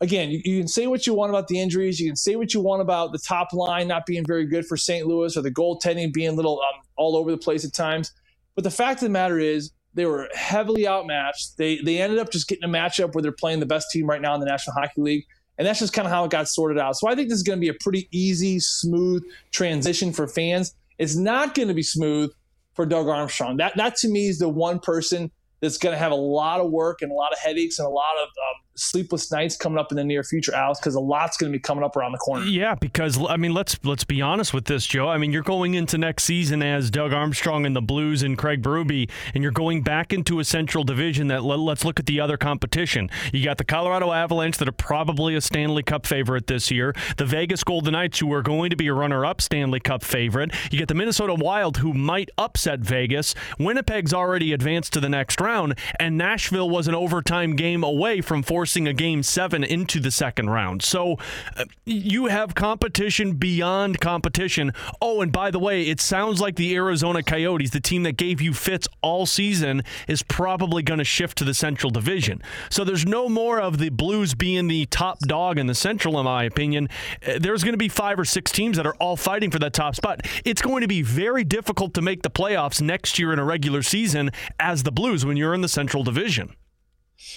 again, 0.00 0.30
you, 0.30 0.40
you, 0.44 0.58
can 0.58 0.68
say 0.68 0.86
what 0.86 1.06
you 1.06 1.14
want 1.14 1.30
about 1.30 1.48
the 1.48 1.60
injuries. 1.60 2.00
You 2.00 2.08
can 2.08 2.16
say 2.16 2.36
what 2.36 2.54
you 2.54 2.60
want 2.60 2.82
about 2.82 3.12
the 3.12 3.18
top 3.18 3.52
line 3.52 3.88
not 3.88 4.06
being 4.06 4.24
very 4.24 4.46
good 4.46 4.66
for 4.66 4.76
St. 4.76 5.06
Louis 5.06 5.36
or 5.36 5.42
the 5.42 5.50
goaltending 5.50 6.12
being 6.12 6.30
a 6.30 6.32
little 6.32 6.60
um, 6.60 6.82
all 6.96 7.16
over 7.16 7.30
the 7.30 7.38
place 7.38 7.64
at 7.64 7.72
times. 7.72 8.12
But 8.54 8.64
the 8.64 8.70
fact 8.70 9.02
of 9.02 9.06
the 9.06 9.10
matter 9.10 9.38
is, 9.38 9.72
they 9.94 10.04
were 10.04 10.28
heavily 10.34 10.86
outmatched. 10.86 11.56
They 11.56 11.78
they 11.78 11.98
ended 12.00 12.18
up 12.18 12.30
just 12.30 12.48
getting 12.48 12.64
a 12.64 12.68
matchup 12.68 13.14
where 13.14 13.22
they're 13.22 13.32
playing 13.32 13.60
the 13.60 13.66
best 13.66 13.90
team 13.90 14.06
right 14.06 14.20
now 14.20 14.34
in 14.34 14.40
the 14.40 14.46
National 14.46 14.74
Hockey 14.74 15.00
League. 15.00 15.24
And 15.56 15.66
that's 15.66 15.78
just 15.78 15.94
kind 15.94 16.06
of 16.06 16.12
how 16.12 16.24
it 16.24 16.30
got 16.30 16.48
sorted 16.48 16.78
out. 16.78 16.96
So 16.96 17.08
I 17.08 17.14
think 17.14 17.30
this 17.30 17.38
is 17.38 17.42
going 17.42 17.58
to 17.58 17.60
be 17.60 17.70
a 17.70 17.74
pretty 17.80 18.06
easy, 18.12 18.60
smooth 18.60 19.24
transition 19.52 20.12
for 20.12 20.28
fans. 20.28 20.74
It's 20.98 21.16
not 21.16 21.54
going 21.54 21.68
to 21.68 21.74
be 21.74 21.82
smooth 21.82 22.30
for 22.74 22.84
Doug 22.84 23.08
Armstrong. 23.08 23.56
That 23.56 23.74
that 23.78 23.96
to 23.96 24.08
me 24.08 24.28
is 24.28 24.38
the 24.38 24.50
one 24.50 24.78
person 24.78 25.30
that's 25.60 25.78
going 25.78 25.94
to 25.94 25.98
have 25.98 26.12
a 26.12 26.16
lot 26.16 26.60
of 26.60 26.70
work 26.70 27.00
and 27.00 27.10
a 27.10 27.14
lot 27.14 27.32
of 27.32 27.38
headaches 27.38 27.78
and 27.78 27.86
a 27.86 27.90
lot 27.90 28.16
of 28.22 28.28
um, 28.28 28.62
sleepless 28.76 29.32
nights 29.32 29.56
coming 29.56 29.78
up 29.78 29.90
in 29.90 29.96
the 29.96 30.04
near 30.04 30.22
future, 30.22 30.54
Alex, 30.54 30.78
because 30.78 30.94
a 30.94 31.00
lot's 31.00 31.36
going 31.36 31.50
to 31.50 31.58
be 31.58 31.60
coming 31.60 31.82
up 31.82 31.96
around 31.96 32.12
the 32.12 32.18
corner. 32.18 32.44
Yeah, 32.44 32.74
because 32.74 33.18
I 33.28 33.36
mean, 33.36 33.54
let's 33.54 33.78
let's 33.82 34.04
be 34.04 34.20
honest 34.22 34.54
with 34.54 34.66
this, 34.66 34.86
Joe. 34.86 35.08
I 35.08 35.18
mean, 35.18 35.32
you're 35.32 35.42
going 35.42 35.74
into 35.74 35.98
next 35.98 36.24
season 36.24 36.62
as 36.62 36.90
Doug 36.90 37.12
Armstrong 37.12 37.66
and 37.66 37.74
the 37.74 37.82
Blues 37.82 38.22
and 38.22 38.36
Craig 38.36 38.62
Berube, 38.62 39.10
and 39.34 39.42
you're 39.42 39.52
going 39.52 39.82
back 39.82 40.12
into 40.12 40.38
a 40.40 40.44
Central 40.44 40.84
Division. 40.84 41.28
That 41.28 41.42
let, 41.42 41.58
us 41.58 41.84
look 41.84 41.98
at 41.98 42.06
the 42.06 42.20
other 42.20 42.36
competition. 42.36 43.10
You 43.32 43.44
got 43.44 43.58
the 43.58 43.64
Colorado 43.64 44.12
Avalanche 44.12 44.58
that 44.58 44.68
are 44.68 44.72
probably 44.72 45.34
a 45.34 45.40
Stanley 45.40 45.82
Cup 45.82 46.06
favorite 46.06 46.46
this 46.46 46.70
year. 46.70 46.94
The 47.16 47.26
Vegas 47.26 47.64
Golden 47.64 47.92
Knights, 47.92 48.18
who 48.18 48.32
are 48.32 48.42
going 48.42 48.70
to 48.70 48.76
be 48.76 48.88
a 48.88 48.94
runner-up 48.94 49.40
Stanley 49.40 49.80
Cup 49.80 50.02
favorite. 50.02 50.52
You 50.70 50.78
get 50.78 50.88
the 50.88 50.94
Minnesota 50.94 51.34
Wild, 51.34 51.78
who 51.78 51.92
might 51.92 52.30
upset 52.38 52.80
Vegas. 52.80 53.34
Winnipeg's 53.58 54.12
already 54.12 54.52
advanced 54.52 54.92
to 54.92 55.00
the 55.00 55.08
next 55.08 55.40
round, 55.40 55.78
and 55.98 56.18
Nashville 56.18 56.68
was 56.68 56.88
an 56.88 56.94
overtime 56.94 57.56
game 57.56 57.82
away 57.82 58.20
from 58.20 58.42
forcing 58.42 58.65
forcing 58.66 58.88
a 58.88 58.92
game 58.92 59.22
seven 59.22 59.62
into 59.62 60.00
the 60.00 60.10
second 60.10 60.50
round. 60.50 60.82
So 60.82 61.18
uh, 61.56 61.66
you 61.84 62.26
have 62.26 62.56
competition 62.56 63.34
beyond 63.34 64.00
competition. 64.00 64.72
Oh, 65.00 65.20
and 65.20 65.30
by 65.30 65.52
the 65.52 65.60
way, 65.60 65.84
it 65.84 66.00
sounds 66.00 66.40
like 66.40 66.56
the 66.56 66.74
Arizona 66.74 67.22
Coyotes, 67.22 67.70
the 67.70 67.78
team 67.78 68.02
that 68.02 68.16
gave 68.16 68.40
you 68.40 68.52
fits 68.52 68.88
all 69.02 69.24
season, 69.24 69.84
is 70.08 70.24
probably 70.24 70.82
going 70.82 70.98
to 70.98 71.04
shift 71.04 71.38
to 71.38 71.44
the 71.44 71.54
Central 71.54 71.92
Division. 71.92 72.42
So 72.68 72.82
there's 72.82 73.06
no 73.06 73.28
more 73.28 73.60
of 73.60 73.78
the 73.78 73.90
Blues 73.90 74.34
being 74.34 74.66
the 74.66 74.86
top 74.86 75.20
dog 75.20 75.58
in 75.58 75.68
the 75.68 75.74
Central, 75.76 76.18
in 76.18 76.24
my 76.24 76.42
opinion. 76.42 76.88
Uh, 77.24 77.38
there's 77.38 77.62
going 77.62 77.74
to 77.74 77.78
be 77.78 77.88
five 77.88 78.18
or 78.18 78.24
six 78.24 78.50
teams 78.50 78.78
that 78.78 78.86
are 78.86 78.96
all 78.96 79.16
fighting 79.16 79.52
for 79.52 79.60
that 79.60 79.74
top 79.74 79.94
spot. 79.94 80.22
It's 80.44 80.60
going 80.60 80.80
to 80.80 80.88
be 80.88 81.02
very 81.02 81.44
difficult 81.44 81.94
to 81.94 82.02
make 82.02 82.22
the 82.22 82.30
playoffs 82.30 82.82
next 82.82 83.16
year 83.16 83.32
in 83.32 83.38
a 83.38 83.44
regular 83.44 83.82
season 83.82 84.32
as 84.58 84.82
the 84.82 84.90
Blues 84.90 85.24
when 85.24 85.36
you're 85.36 85.54
in 85.54 85.60
the 85.60 85.68
Central 85.68 86.02
Division. 86.02 86.56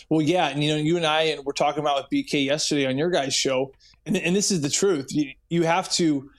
Well, 0.09 0.21
yeah, 0.21 0.47
and 0.47 0.63
you 0.63 0.71
know, 0.71 0.77
you 0.77 0.97
and 0.97 1.05
I 1.05 1.23
and 1.23 1.45
we're 1.45 1.53
talking 1.53 1.81
about 1.81 1.97
with 1.97 2.25
BK 2.25 2.45
yesterday 2.45 2.85
on 2.85 2.97
your 2.97 3.09
guys' 3.09 3.33
show, 3.33 3.73
and, 4.05 4.17
and 4.17 4.35
this 4.35 4.51
is 4.51 4.61
the 4.61 4.69
truth. 4.69 5.07
You, 5.09 5.31
you 5.49 5.63
have 5.63 5.91
to, 5.93 6.29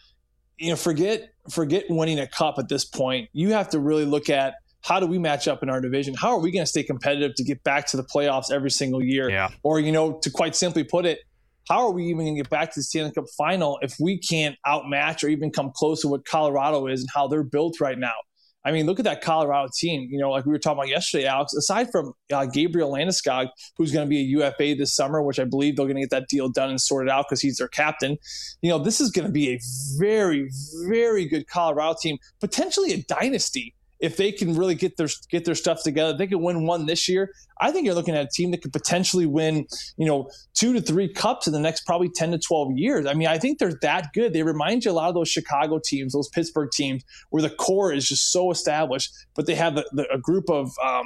you 0.59 0.71
know, 0.71 0.77
forget 0.77 1.31
forget 1.51 1.85
winning 1.89 2.19
a 2.19 2.27
cup 2.27 2.57
at 2.59 2.69
this 2.69 2.85
point. 2.85 3.29
You 3.33 3.53
have 3.53 3.69
to 3.71 3.81
really 3.81 4.05
look 4.05 4.29
at 4.29 4.55
how 4.83 5.01
do 5.01 5.07
we 5.07 5.19
match 5.19 5.47
up 5.47 5.63
in 5.63 5.69
our 5.69 5.81
division? 5.81 6.15
How 6.15 6.31
are 6.31 6.41
we 6.41 6.51
going 6.51 6.63
to 6.65 6.71
stay 6.71 6.83
competitive 6.83 7.35
to 7.37 7.45
get 7.45 7.63
back 7.65 7.87
to 7.89 7.97
the 7.97 8.05
playoffs 8.05 8.51
every 8.51 8.71
single 8.71 9.03
year? 9.03 9.29
Yeah. 9.29 9.51
Or 9.63 9.81
you 9.81 9.93
know, 9.93 10.19
to 10.23 10.31
quite 10.31 10.57
simply 10.57 10.85
put 10.85 11.07
it, 11.07 11.21
how 11.69 11.87
are 11.87 11.93
we 11.93 12.05
even 12.07 12.25
going 12.25 12.35
to 12.35 12.43
get 12.43 12.51
back 12.51 12.73
to 12.73 12.81
the 12.81 12.85
Stanley 12.85 13.13
Cup 13.13 13.27
final 13.37 13.79
if 13.83 13.95
we 14.01 14.19
can't 14.19 14.57
outmatch 14.67 15.23
or 15.23 15.29
even 15.29 15.51
come 15.51 15.71
close 15.75 16.01
to 16.03 16.09
what 16.09 16.25
Colorado 16.25 16.87
is 16.87 17.01
and 17.01 17.09
how 17.15 17.29
they're 17.29 17.45
built 17.45 17.81
right 17.81 17.99
now? 17.99 18.15
I 18.65 18.73
mean, 18.73 18.87
look 18.87 18.99
at 18.99 19.05
that 19.07 19.23
Colorado 19.23 19.69
team. 19.75 20.09
You 20.11 20.19
know, 20.19 20.31
like 20.31 20.45
we 20.45 20.53
were 20.53 20.59
talking 20.59 20.79
about 20.79 20.89
yesterday, 20.89 21.27
Alex. 21.27 21.55
Aside 21.55 21.91
from 21.91 22.13
uh, 22.33 22.47
Gabriel 22.47 22.93
Landeskog, 22.93 23.49
who's 23.77 23.93
going 23.93 24.07
to 24.07 24.09
be 24.09 24.19
a 24.19 24.23
UFA 24.23 24.75
this 24.75 24.95
summer, 24.95 25.23
which 25.23 25.39
I 25.39 25.45
believe 25.45 25.77
they're 25.77 25.87
going 25.87 25.97
to 25.97 26.03
get 26.03 26.11
that 26.11 26.29
deal 26.29 26.49
done 26.49 26.71
and 26.71 26.81
sorted 26.81 27.11
out 27.11 27.27
because 27.29 27.41
he's 27.41 27.57
their 27.57 27.69
captain. 27.69 28.19
You 28.61 28.71
know, 28.71 28.79
this 28.79 29.01
is 29.01 29.11
going 29.11 29.27
to 29.27 29.33
be 29.33 29.51
a 29.51 29.61
very, 29.99 30.51
very 30.89 31.27
good 31.27 31.47
Colorado 31.47 31.97
team, 32.01 32.19
potentially 32.41 32.93
a 32.93 33.03
dynasty 33.05 33.75
if 34.01 34.17
they 34.17 34.33
can 34.33 34.57
really 34.57 34.75
get 34.75 34.97
their 34.97 35.09
get 35.31 35.45
their 35.45 35.55
stuff 35.55 35.83
together, 35.83 36.17
they 36.17 36.27
can 36.27 36.41
win 36.41 36.67
one 36.67 36.87
this 36.87 37.09
year. 37.09 37.33
I 37.61 37.71
think 37.71 37.85
you're 37.85 37.95
looking 37.95 38.15
at 38.15 38.25
a 38.25 38.29
team 38.29 38.51
that 38.53 38.63
could 38.63 38.73
potentially 38.73 39.27
win, 39.27 39.67
you 39.99 40.07
know, 40.07 40.31
two 40.55 40.73
to 40.73 40.81
three 40.81 41.13
cups 41.13 41.47
in 41.47 41.53
the 41.53 41.61
next 41.61 41.85
probably 41.85 42.09
10 42.09 42.31
to 42.33 42.39
12 42.39 42.73
years. 42.77 43.07
I 43.07 43.13
mean, 43.13 43.29
I 43.29 43.39
think 43.39 43.59
they're 43.59 43.79
that 43.83 44.09
good. 44.15 44.33
They 44.33 44.43
remind 44.43 44.85
you 44.85 44.91
a 44.91 44.93
lot 44.93 45.11
of 45.11 45.15
those 45.15 45.29
Chicago 45.29 45.79
teams, 45.85 46.15
those 46.15 46.29
Pittsburgh 46.31 46.71
teams, 46.73 47.05
where 47.29 47.43
the 47.43 47.51
core 47.51 47.93
is 47.93 48.09
just 48.09 48.33
so 48.33 48.51
established, 48.51 49.13
but 49.37 49.47
they 49.47 49.55
have 49.55 49.77
a, 49.77 49.85
a 50.11 50.19
group 50.19 50.49
of 50.49 50.71
um, 50.83 51.05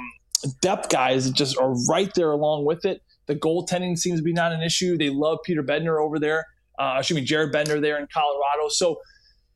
depth 0.61 0.89
guys 0.89 1.25
that 1.25 1.35
just 1.35 1.57
are 1.57 1.73
right 1.89 2.13
there 2.15 2.31
along 2.31 2.65
with 2.65 2.85
it. 2.85 3.01
The 3.27 3.35
goaltending 3.35 3.97
seems 3.97 4.19
to 4.19 4.23
be 4.23 4.33
not 4.33 4.53
an 4.53 4.61
issue. 4.61 4.97
They 4.97 5.09
love 5.09 5.39
Peter 5.43 5.63
Bednar 5.63 6.01
over 6.01 6.19
there. 6.19 6.45
Uh, 6.79 6.97
excuse 6.99 7.19
me, 7.19 7.25
Jared 7.25 7.53
Bednar 7.53 7.81
there 7.81 7.97
in 7.97 8.07
Colorado. 8.13 8.69
So 8.69 8.99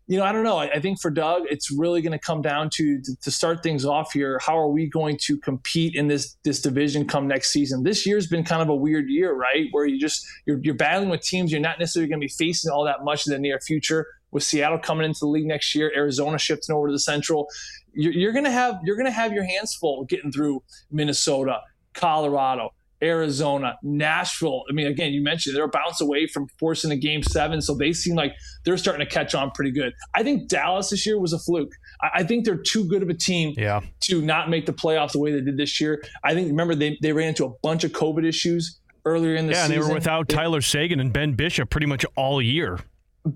you 0.10 0.18
know, 0.18 0.24
I 0.24 0.32
don't 0.32 0.44
know. 0.44 0.58
I, 0.58 0.72
I 0.72 0.80
think 0.80 1.00
for 1.00 1.12
Doug, 1.12 1.44
it's 1.52 1.70
really 1.70 2.02
going 2.02 2.14
to 2.14 2.20
come 2.20 2.42
down 2.42 2.72
to, 2.74 3.00
to, 3.00 3.16
to 3.22 3.30
start 3.30 3.62
things 3.62 3.86
off 3.86 4.12
here. 4.12 4.40
How 4.44 4.58
are 4.58 4.68
we 4.68 4.88
going 4.88 5.18
to 5.22 5.38
compete 5.38 5.96
in 5.96 6.08
this 6.08 6.36
this 6.44 6.64
division 6.64 7.08
come 7.08 7.28
next 7.28 7.54
season? 7.54 7.84
This 7.84 8.08
year's 8.08 8.26
been 8.26 8.44
kind 8.44 8.64
of 8.64 8.70
a 8.70 8.76
weird 8.76 9.08
year, 9.08 9.36
right? 9.36 9.68
Where 9.70 9.86
you 9.86 10.00
just 10.00 10.26
you're, 10.48 10.60
you're 10.64 10.74
battling 10.74 11.10
with 11.10 11.22
teams 11.22 11.52
you're 11.52 11.62
not 11.62 11.78
necessarily 11.78 12.10
going 12.10 12.20
to 12.20 12.26
be 12.26 12.34
facing 12.34 12.72
all 12.72 12.84
that 12.86 13.04
much 13.04 13.28
in 13.28 13.34
the 13.34 13.40
near 13.40 13.60
future. 13.60 14.08
With 14.32 14.44
Seattle 14.44 14.80
coming 14.80 15.06
into 15.06 15.20
the 15.22 15.28
league 15.28 15.46
next 15.46 15.74
year, 15.76 15.92
Arizona 15.96 16.40
shifting 16.40 16.76
over 16.76 16.88
to 16.88 16.92
the 16.92 17.00
Central, 17.00 17.48
you're, 17.94 18.14
you're 18.14 18.34
to 18.44 18.52
have 18.52 18.80
you're 18.84 18.96
going 18.96 19.06
to 19.06 19.12
have 19.12 19.32
your 19.32 19.44
hands 19.44 19.76
full 19.76 20.06
getting 20.06 20.32
through 20.32 20.64
Minnesota, 20.90 21.60
Colorado, 21.94 22.74
Arizona, 23.02 23.78
Nashville. 23.82 24.64
I 24.70 24.74
mean, 24.74 24.88
again, 24.88 25.14
you 25.14 25.24
mentioned 25.24 25.56
they're 25.56 25.64
a 25.64 25.70
bounce 25.70 26.02
away 26.02 26.28
from 26.28 26.48
forcing 26.60 26.92
a 26.92 26.96
game 26.96 27.24
seven, 27.24 27.62
so 27.62 27.76
they 27.76 27.94
seem 27.94 28.16
like 28.16 28.34
they're 28.66 28.78
starting 28.78 29.06
to 29.06 29.12
catch 29.12 29.34
on 29.34 29.52
pretty 29.52 29.72
good. 29.72 29.94
I 30.16 30.24
think 30.24 30.50
Dallas 30.50 30.90
this 30.90 31.06
year 31.06 31.20
was 31.20 31.34
a 31.34 31.40
fluke. 31.40 31.72
I, 32.02 32.10
I 32.16 32.24
think 32.24 32.46
they're 32.46 32.58
too 32.58 32.86
good 32.86 33.02
of 33.02 33.10
a 33.10 33.14
team 33.14 33.54
yeah. 33.58 33.82
to 34.02 34.22
not 34.22 34.50
make 34.50 34.66
the 34.66 34.74
playoffs 34.74 35.14
the 35.14 35.20
way 35.20 35.32
they 35.32 35.42
did 35.42 35.58
this 35.58 35.80
year. 35.80 36.04
I 36.24 36.34
think 36.34 36.48
remember 36.48 36.76
they, 36.76 36.98
they 37.02 37.14
ran 37.14 37.30
into 37.30 37.46
a 37.46 37.50
bunch 37.62 37.84
of 37.84 37.92
COVID 37.92 38.26
issues 38.26 38.80
earlier 39.06 39.36
in 39.36 39.48
the 39.48 39.54
yeah, 39.54 39.64
season. 39.64 39.76
Yeah, 39.76 39.82
they 39.82 39.88
were 39.88 39.94
without 39.94 40.30
Tyler 40.30 40.62
Seguin 40.62 41.00
and 41.00 41.14
Ben 41.14 41.34
Bishop 41.34 41.70
pretty 41.70 41.88
much 41.88 42.06
all 42.16 42.42
year. 42.42 42.80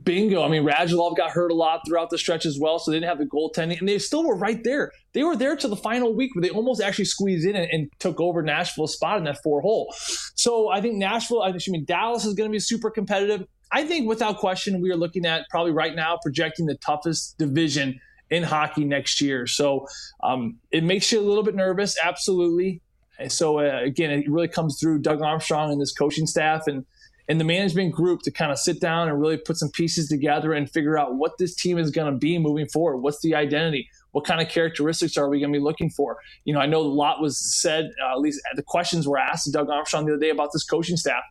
Bingo. 0.03 0.43
I 0.43 0.47
mean, 0.47 0.63
Radulov 0.63 1.17
got 1.17 1.31
hurt 1.31 1.51
a 1.51 1.55
lot 1.55 1.81
throughout 1.85 2.09
the 2.09 2.17
stretch 2.17 2.45
as 2.45 2.57
well, 2.59 2.79
so 2.79 2.91
they 2.91 2.97
didn't 2.97 3.09
have 3.09 3.17
the 3.17 3.25
goaltending, 3.25 3.79
and 3.79 3.87
they 3.87 3.99
still 3.99 4.25
were 4.25 4.35
right 4.35 4.63
there. 4.63 4.91
They 5.13 5.23
were 5.23 5.35
there 5.35 5.55
to 5.55 5.67
the 5.67 5.75
final 5.75 6.15
week, 6.15 6.33
where 6.35 6.41
they 6.41 6.49
almost 6.49 6.81
actually 6.81 7.05
squeezed 7.05 7.45
in 7.45 7.55
and, 7.55 7.69
and 7.71 7.89
took 7.99 8.19
over 8.19 8.41
Nashville's 8.41 8.93
spot 8.93 9.17
in 9.17 9.25
that 9.25 9.41
four 9.43 9.61
hole. 9.61 9.93
So 10.35 10.69
I 10.69 10.81
think 10.81 10.95
Nashville, 10.95 11.43
I 11.43 11.53
mean 11.67 11.85
Dallas 11.85 12.25
is 12.25 12.33
going 12.33 12.49
to 12.49 12.51
be 12.51 12.59
super 12.59 12.89
competitive. 12.89 13.45
I 13.71 13.85
think 13.85 14.07
without 14.07 14.37
question, 14.37 14.81
we 14.81 14.91
are 14.91 14.95
looking 14.95 15.25
at 15.25 15.45
probably 15.49 15.71
right 15.71 15.95
now 15.95 16.17
projecting 16.21 16.67
the 16.67 16.75
toughest 16.75 17.37
division 17.37 17.99
in 18.29 18.43
hockey 18.43 18.85
next 18.85 19.19
year. 19.19 19.47
So 19.47 19.87
um, 20.23 20.57
it 20.71 20.83
makes 20.83 21.11
you 21.11 21.19
a 21.19 21.25
little 21.25 21.43
bit 21.43 21.55
nervous, 21.55 21.97
absolutely. 22.03 22.81
So 23.27 23.59
uh, 23.59 23.81
again, 23.83 24.11
it 24.11 24.29
really 24.29 24.47
comes 24.47 24.79
through 24.79 24.99
Doug 24.99 25.21
Armstrong 25.21 25.71
and 25.71 25.81
this 25.81 25.93
coaching 25.93 26.25
staff 26.25 26.67
and 26.67 26.85
and 27.29 27.39
the 27.39 27.45
management 27.45 27.93
group 27.93 28.21
to 28.23 28.31
kind 28.31 28.51
of 28.51 28.59
sit 28.59 28.81
down 28.81 29.07
and 29.07 29.19
really 29.19 29.37
put 29.37 29.57
some 29.57 29.69
pieces 29.69 30.09
together 30.09 30.53
and 30.53 30.69
figure 30.69 30.97
out 30.97 31.15
what 31.15 31.37
this 31.37 31.55
team 31.55 31.77
is 31.77 31.89
going 31.91 32.11
to 32.11 32.17
be 32.17 32.37
moving 32.37 32.67
forward. 32.67 32.97
What's 32.97 33.21
the 33.21 33.35
identity? 33.35 33.89
What 34.11 34.25
kind 34.25 34.41
of 34.41 34.49
characteristics 34.49 35.17
are 35.17 35.29
we 35.29 35.39
going 35.39 35.51
to 35.51 35.57
be 35.57 35.63
looking 35.63 35.89
for? 35.89 36.17
You 36.45 36.53
know, 36.53 36.59
I 36.59 36.65
know 36.65 36.81
a 36.81 36.83
lot 36.83 37.21
was 37.21 37.37
said, 37.37 37.91
uh, 38.03 38.11
at 38.11 38.19
least 38.19 38.41
the 38.55 38.63
questions 38.63 39.07
were 39.07 39.17
asked 39.17 39.45
to 39.45 39.51
Doug 39.51 39.69
Armstrong 39.69 40.05
the 40.05 40.13
other 40.13 40.19
day 40.19 40.29
about 40.29 40.49
this 40.53 40.63
coaching 40.63 40.97
staff. 40.97 41.23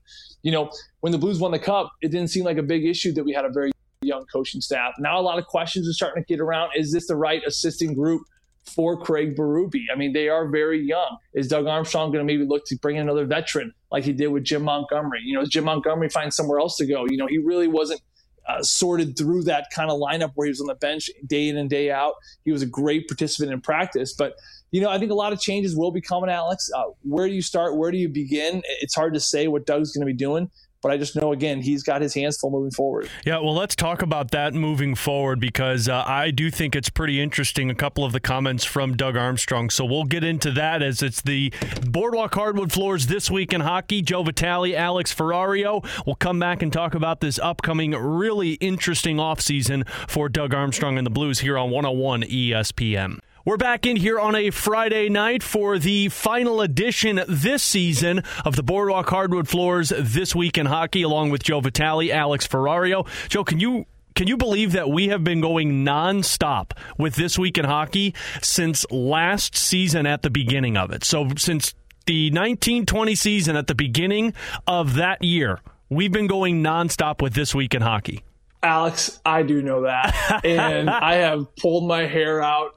You 0.42 0.50
know, 0.50 0.70
when 1.00 1.12
the 1.12 1.18
Blues 1.18 1.38
won 1.38 1.52
the 1.52 1.58
cup, 1.58 1.92
it 2.00 2.11
didn't 2.11 2.28
seem 2.28 2.44
like 2.44 2.58
a 2.58 2.62
big 2.62 2.84
issue 2.84 3.12
that 3.12 3.25
we 3.25 3.32
had 3.32 3.44
a 3.44 3.50
very 3.50 3.70
young 4.00 4.25
coaching 4.32 4.61
staff. 4.61 4.94
Now 4.99 5.20
a 5.20 5.22
lot 5.22 5.38
of 5.38 5.46
questions 5.46 5.88
are 5.88 5.92
starting 5.92 6.25
to 6.25 6.26
get 6.26 6.40
around. 6.40 6.72
Is 6.75 6.92
this 6.92 7.06
the 7.06 7.16
right 7.16 7.42
assisting 7.46 7.94
group 7.94 8.22
for 8.64 8.97
Craig 8.97 9.37
Berube. 9.37 9.85
I 9.92 9.97
mean, 9.97 10.12
they 10.12 10.28
are 10.28 10.49
very 10.49 10.81
young. 10.81 11.19
Is 11.35 11.49
Doug 11.49 11.66
Armstrong 11.66 12.12
going 12.12 12.26
to 12.26 12.33
maybe 12.33 12.45
look 12.45 12.64
to 12.66 12.76
bring 12.76 12.97
in 12.97 13.02
another 13.02 13.26
veteran 13.26 13.75
like 13.90 14.04
he 14.04 14.12
did 14.12 14.28
with 14.28 14.45
Jim 14.45 14.62
Montgomery? 14.62 15.21
You 15.25 15.38
know, 15.38 15.45
Jim 15.45 15.64
Montgomery 15.64 16.09
find 16.09 16.33
somewhere 16.33 16.59
else 16.59 16.76
to 16.76 16.87
go? 16.87 17.04
You 17.09 17.16
know, 17.16 17.26
he 17.26 17.38
really 17.38 17.69
wasn't 17.69 18.00
uh, 18.49 18.62
sorted 18.62 19.16
through 19.16 19.45
that 19.45 19.69
kind 19.75 19.90
of 19.90 19.99
lineup 19.99 20.33
where 20.35 20.47
he 20.47 20.50
was 20.50 20.61
on 20.61 20.66
the 20.66 20.75
bench 20.75 21.11
day 21.26 21.49
in 21.49 21.57
and 21.57 21.71
day 21.71 21.90
out. 21.90 22.14
He 22.45 22.52
was 22.52 22.62
a 22.62 22.66
great 22.66 23.09
participant 23.09 23.52
in 23.52 23.61
practice, 23.61 24.14
but 24.14 24.35
you 24.73 24.81
know, 24.81 24.88
I 24.88 24.99
think 24.99 25.11
a 25.11 25.14
lot 25.14 25.35
of 25.35 25.40
changes 25.40 25.76
will 25.76 25.90
be 25.90 26.00
coming, 26.00 26.31
Alex. 26.31 26.71
Uh, 26.75 26.85
where 27.02 27.28
do 27.28 27.35
you 27.35 27.42
start? 27.42 27.76
Where 27.76 27.90
do 27.90 27.99
you 27.99 28.09
begin? 28.09 28.62
It's 28.81 28.95
hard 28.95 29.12
to 29.14 29.21
say 29.21 29.47
what 29.47 29.66
Doug's 29.66 29.92
going 29.92 30.00
to 30.00 30.11
be 30.11 30.16
doing. 30.16 30.50
But 30.82 30.90
I 30.90 30.96
just 30.96 31.14
know, 31.14 31.32
again, 31.32 31.60
he's 31.60 31.82
got 31.82 32.02
his 32.02 32.12
hands 32.12 32.36
full 32.38 32.50
moving 32.50 32.72
forward. 32.72 33.08
Yeah, 33.24 33.38
well, 33.38 33.54
let's 33.54 33.76
talk 33.76 34.02
about 34.02 34.32
that 34.32 34.52
moving 34.52 34.94
forward 34.94 35.38
because 35.38 35.88
uh, 35.88 36.02
I 36.06 36.32
do 36.32 36.50
think 36.50 36.74
it's 36.74 36.90
pretty 36.90 37.20
interesting. 37.20 37.70
A 37.70 37.74
couple 37.74 38.04
of 38.04 38.12
the 38.12 38.20
comments 38.20 38.64
from 38.64 38.96
Doug 38.96 39.16
Armstrong. 39.16 39.70
So 39.70 39.84
we'll 39.84 40.04
get 40.04 40.24
into 40.24 40.50
that 40.52 40.82
as 40.82 41.02
it's 41.02 41.22
the 41.22 41.52
Boardwalk 41.86 42.34
Hardwood 42.34 42.72
Floors 42.72 43.06
this 43.06 43.30
week 43.30 43.52
in 43.52 43.60
hockey. 43.60 44.02
Joe 44.02 44.24
Vitale, 44.24 44.76
Alex 44.76 45.14
Ferrario. 45.14 45.86
We'll 46.04 46.16
come 46.16 46.38
back 46.38 46.62
and 46.62 46.72
talk 46.72 46.94
about 46.94 47.20
this 47.20 47.38
upcoming 47.38 47.92
really 47.92 48.54
interesting 48.54 49.18
offseason 49.18 49.88
for 50.08 50.28
Doug 50.28 50.52
Armstrong 50.52 50.98
and 50.98 51.06
the 51.06 51.10
Blues 51.10 51.40
here 51.40 51.56
on 51.56 51.70
101 51.70 52.22
ESPN. 52.22 53.20
We're 53.44 53.56
back 53.56 53.87
in 53.87 53.96
here 53.96 54.20
on 54.20 54.37
a 54.37 54.50
Friday 54.50 55.08
night 55.08 55.42
for 55.42 55.76
the 55.76 56.11
final 56.11 56.61
edition 56.61 57.20
this 57.26 57.64
season 57.64 58.22
of 58.44 58.54
the 58.54 58.62
Boardwalk 58.62 59.08
Hardwood 59.08 59.49
Floors 59.49 59.92
This 59.99 60.32
Week 60.32 60.56
in 60.56 60.66
Hockey, 60.66 61.02
along 61.02 61.30
with 61.30 61.42
Joe 61.42 61.61
Vitale, 61.61 62.12
Alex 62.12 62.46
Ferrario. 62.46 63.04
Joe, 63.28 63.42
can 63.42 63.58
you 63.58 63.87
can 64.14 64.28
you 64.28 64.37
believe 64.37 64.70
that 64.72 64.90
we 64.90 65.08
have 65.08 65.25
been 65.25 65.40
going 65.40 65.84
nonstop 65.84 66.70
with 66.96 67.16
This 67.16 67.37
Week 67.37 67.58
in 67.58 67.64
Hockey 67.64 68.14
since 68.42 68.88
last 68.92 69.56
season 69.56 70.06
at 70.06 70.22
the 70.22 70.30
beginning 70.30 70.76
of 70.76 70.92
it? 70.92 71.02
So 71.02 71.30
since 71.37 71.75
the 72.06 72.30
1920 72.30 73.16
season 73.16 73.56
at 73.56 73.66
the 73.66 73.75
beginning 73.75 74.34
of 74.68 74.94
that 74.94 75.25
year, 75.25 75.58
we've 75.88 76.12
been 76.12 76.28
going 76.28 76.62
nonstop 76.62 77.20
with 77.20 77.34
This 77.34 77.56
Week 77.56 77.75
in 77.75 77.82
Hockey. 77.82 78.22
Alex, 78.62 79.21
I 79.25 79.42
do 79.42 79.61
know 79.61 79.83
that. 79.83 80.40
and 80.45 80.88
I 80.88 81.14
have 81.14 81.54
pulled 81.57 81.87
my 81.87 82.02
hair 82.02 82.42
out 82.42 82.76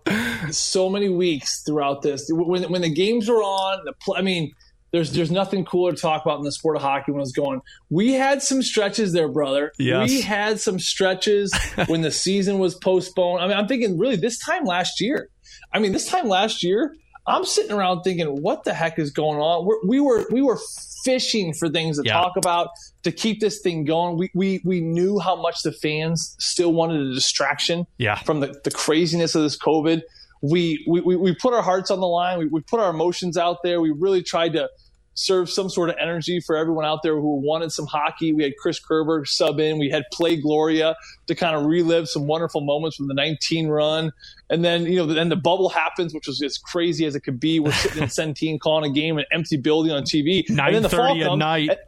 so 0.52 0.90
many 0.90 1.10
weeks 1.10 1.62
throughout 1.64 2.02
this. 2.02 2.28
When, 2.30 2.64
when 2.64 2.82
the 2.82 2.94
games 2.94 3.30
were 3.30 3.44
on, 3.44 3.86
the 3.86 3.94
pl- 3.94 4.16
I 4.18 4.22
mean, 4.22 4.52
there's 4.92 5.12
there's 5.12 5.32
nothing 5.32 5.66
cooler 5.66 5.92
to 5.92 5.98
talk 5.98 6.24
about 6.24 6.40
in 6.40 6.46
the 6.46 6.52
sport 6.52 6.78
of 6.78 6.82
hockey 6.82 7.12
when 7.12 7.22
it's 7.22 7.34
going. 7.34 7.62
We 7.90 8.14
had 8.14 8.42
some 8.42 8.62
stretches 8.62 9.12
there, 9.12 9.28
brother. 9.28 9.74
Yes. 9.78 10.10
We 10.10 10.22
had 10.22 10.60
some 10.60 10.80
stretches 10.80 11.54
when 11.88 12.02
the 12.02 12.12
season 12.12 12.60
was 12.60 12.76
postponed. 12.76 13.44
I 13.44 13.48
mean, 13.48 13.58
I'm 13.58 13.68
thinking 13.68 14.00
really 14.00 14.16
this 14.16 14.40
time 14.40 14.64
last 14.64 15.02
year. 15.02 15.30
I 15.74 15.80
mean, 15.80 15.92
this 15.92 16.08
time 16.08 16.30
last 16.30 16.64
year, 16.64 16.96
I'm 17.28 17.44
sitting 17.44 17.72
around 17.72 18.04
thinking, 18.04 18.42
what 18.42 18.64
the 18.64 18.74
heck 18.74 18.98
is 18.98 19.12
going 19.12 19.40
on? 19.40 19.66
We're, 19.66 19.86
we 19.86 20.00
were 20.00 20.26
we 20.32 20.42
were 20.42 20.60
fishing 21.06 21.54
for 21.54 21.70
things 21.70 21.98
to 21.98 22.04
yeah. 22.04 22.14
talk 22.14 22.36
about 22.36 22.70
to 23.04 23.12
keep 23.12 23.40
this 23.40 23.62
thing 23.62 23.86
going. 23.86 24.18
We, 24.18 24.32
we 24.34 24.62
we 24.66 24.82
knew 24.82 25.20
how 25.20 25.36
much 25.36 25.62
the 25.64 25.72
fans 25.72 26.36
still 26.40 26.74
wanted 26.74 27.00
a 27.00 27.14
distraction 27.14 27.86
yeah. 27.98 28.16
from 28.16 28.42
the, 28.42 28.60
the 28.64 28.72
craziness 28.72 29.36
of 29.36 29.44
this 29.44 29.58
COVID. 29.58 30.02
We, 30.42 30.86
we 30.88 31.16
we 31.16 31.34
put 31.36 31.54
our 31.54 31.62
hearts 31.62 31.90
on 31.90 32.00
the 32.02 32.08
line. 32.08 32.40
We, 32.40 32.48
we 32.48 32.62
put 32.62 32.80
our 32.80 32.90
emotions 32.90 33.38
out 33.38 33.64
there. 33.64 33.80
We 33.80 33.92
really 33.92 34.22
tried 34.22 34.54
to 34.54 34.70
serve 35.16 35.50
some 35.50 35.70
sort 35.70 35.90
of 35.90 35.96
energy 36.00 36.40
for 36.40 36.56
everyone 36.56 36.86
out 36.86 37.02
there 37.02 37.16
who 37.16 37.42
wanted 37.42 37.72
some 37.72 37.88
hockey. 37.88 38.34
We 38.34 38.44
had 38.44 38.54
Chris 38.58 38.80
Kerber 38.80 39.26
sub 39.26 39.60
in. 39.60 39.80
We 39.80 39.90
had 39.90 40.04
Play 40.12 40.36
Gloria 40.36 40.96
to 41.28 41.36
kind 41.36 41.56
of 41.56 41.66
relive 41.66 42.08
some 42.08 42.28
wonderful 42.28 42.62
moments 42.62 42.98
from 42.98 43.08
the 43.08 43.14
19 43.14 43.68
run. 43.68 44.12
And 44.50 44.64
then, 44.64 44.86
you 44.86 44.98
know, 44.98 45.08
then 45.08 45.30
the 45.30 45.36
bubble 45.36 45.70
happens, 45.70 46.14
which 46.14 46.28
was 46.28 46.42
as 46.42 46.58
crazy 46.58 47.06
as 47.06 47.16
it 47.16 47.22
could 47.22 47.40
be. 47.40 47.60
We're 47.60 47.72
sitting 47.72 48.04
in 48.04 48.10
Centene 48.10 48.60
calling 48.60 48.92
a 48.92 48.94
game 48.94 49.18
an 49.18 49.26
empty 49.32 49.58
building 49.58 49.92
on 49.92 50.04
TV. 50.04 50.46
9.30 50.48 51.32
at 51.32 51.38
night. 51.38 51.70
And, 51.70 51.80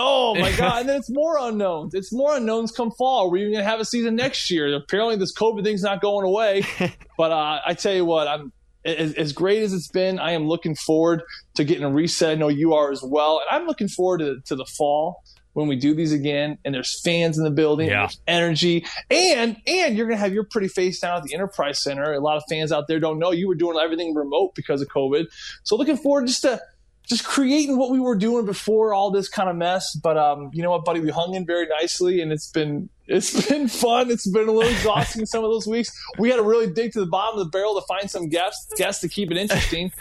Oh 0.00 0.36
my 0.36 0.52
god! 0.56 0.80
And 0.80 0.88
then 0.88 0.96
it's 0.96 1.10
more 1.10 1.36
unknowns. 1.38 1.92
It's 1.92 2.12
more 2.12 2.36
unknowns 2.36 2.70
come 2.70 2.92
fall. 2.92 3.30
We're 3.30 3.38
even 3.38 3.52
gonna 3.54 3.64
have 3.64 3.80
a 3.80 3.84
season 3.84 4.14
next 4.14 4.48
year. 4.50 4.72
Apparently, 4.74 5.16
this 5.16 5.34
COVID 5.34 5.64
thing's 5.64 5.82
not 5.82 6.00
going 6.00 6.24
away. 6.24 6.64
but 7.18 7.32
uh, 7.32 7.60
I 7.66 7.74
tell 7.74 7.92
you 7.92 8.04
what, 8.04 8.28
I'm 8.28 8.52
as, 8.84 9.14
as, 9.14 9.32
great 9.32 9.62
as 9.62 9.72
it's 9.72 9.88
been, 9.88 10.18
I 10.18 10.32
am 10.32 10.46
looking 10.46 10.74
forward 10.74 11.22
to 11.56 11.64
getting 11.64 11.84
a 11.84 11.90
reset. 11.90 12.30
I 12.30 12.34
know 12.34 12.48
you 12.48 12.74
are 12.74 12.90
as 12.90 13.02
well. 13.02 13.40
And 13.40 13.48
I'm 13.60 13.66
looking 13.66 13.88
forward 13.88 14.18
to, 14.18 14.40
to 14.46 14.56
the 14.56 14.64
fall 14.64 15.22
when 15.58 15.66
we 15.66 15.76
do 15.76 15.94
these 15.94 16.12
again 16.12 16.56
and 16.64 16.74
there's 16.74 17.00
fans 17.02 17.36
in 17.36 17.44
the 17.44 17.50
building, 17.50 17.88
yeah. 17.88 18.02
there's 18.02 18.20
energy, 18.28 18.86
and 19.10 19.56
and 19.66 19.96
you're 19.96 20.06
gonna 20.06 20.16
have 20.16 20.32
your 20.32 20.44
pretty 20.44 20.68
face 20.68 21.00
down 21.00 21.16
at 21.16 21.24
the 21.24 21.34
Enterprise 21.34 21.82
Center. 21.82 22.12
A 22.12 22.20
lot 22.20 22.36
of 22.36 22.44
fans 22.48 22.70
out 22.70 22.86
there 22.86 23.00
don't 23.00 23.18
know 23.18 23.32
you 23.32 23.48
were 23.48 23.56
doing 23.56 23.76
everything 23.76 24.14
remote 24.14 24.54
because 24.54 24.80
of 24.80 24.88
COVID. 24.88 25.26
So 25.64 25.74
looking 25.74 25.96
forward 25.96 26.28
just 26.28 26.42
to 26.42 26.60
just 27.08 27.24
creating 27.24 27.76
what 27.76 27.90
we 27.90 27.98
were 27.98 28.14
doing 28.14 28.44
before 28.44 28.94
all 28.94 29.10
this 29.10 29.28
kind 29.28 29.48
of 29.48 29.56
mess. 29.56 29.96
But 29.96 30.16
um, 30.16 30.50
you 30.52 30.62
know 30.62 30.70
what, 30.70 30.84
buddy, 30.84 31.00
we 31.00 31.10
hung 31.10 31.34
in 31.34 31.44
very 31.44 31.66
nicely, 31.66 32.20
and 32.20 32.30
it's 32.30 32.50
been 32.50 32.88
It's 33.08 33.48
been 33.48 33.68
fun. 33.68 34.10
It's 34.10 34.26
been 34.26 34.48
a 34.48 34.52
little 34.52 34.70
exhausting 34.70 35.24
some 35.24 35.42
of 35.42 35.50
those 35.50 35.66
weeks. 35.66 35.98
We 36.18 36.28
had 36.28 36.36
to 36.36 36.42
really 36.42 36.70
dig 36.70 36.92
to 36.92 37.00
the 37.00 37.06
bottom 37.06 37.38
of 37.38 37.46
the 37.46 37.50
barrel 37.50 37.80
to 37.80 37.86
find 37.86 38.10
some 38.10 38.28
guests, 38.28 38.74
guests 38.76 39.00
to 39.00 39.08
keep 39.08 39.30
it 39.30 39.38
interesting. 39.38 39.92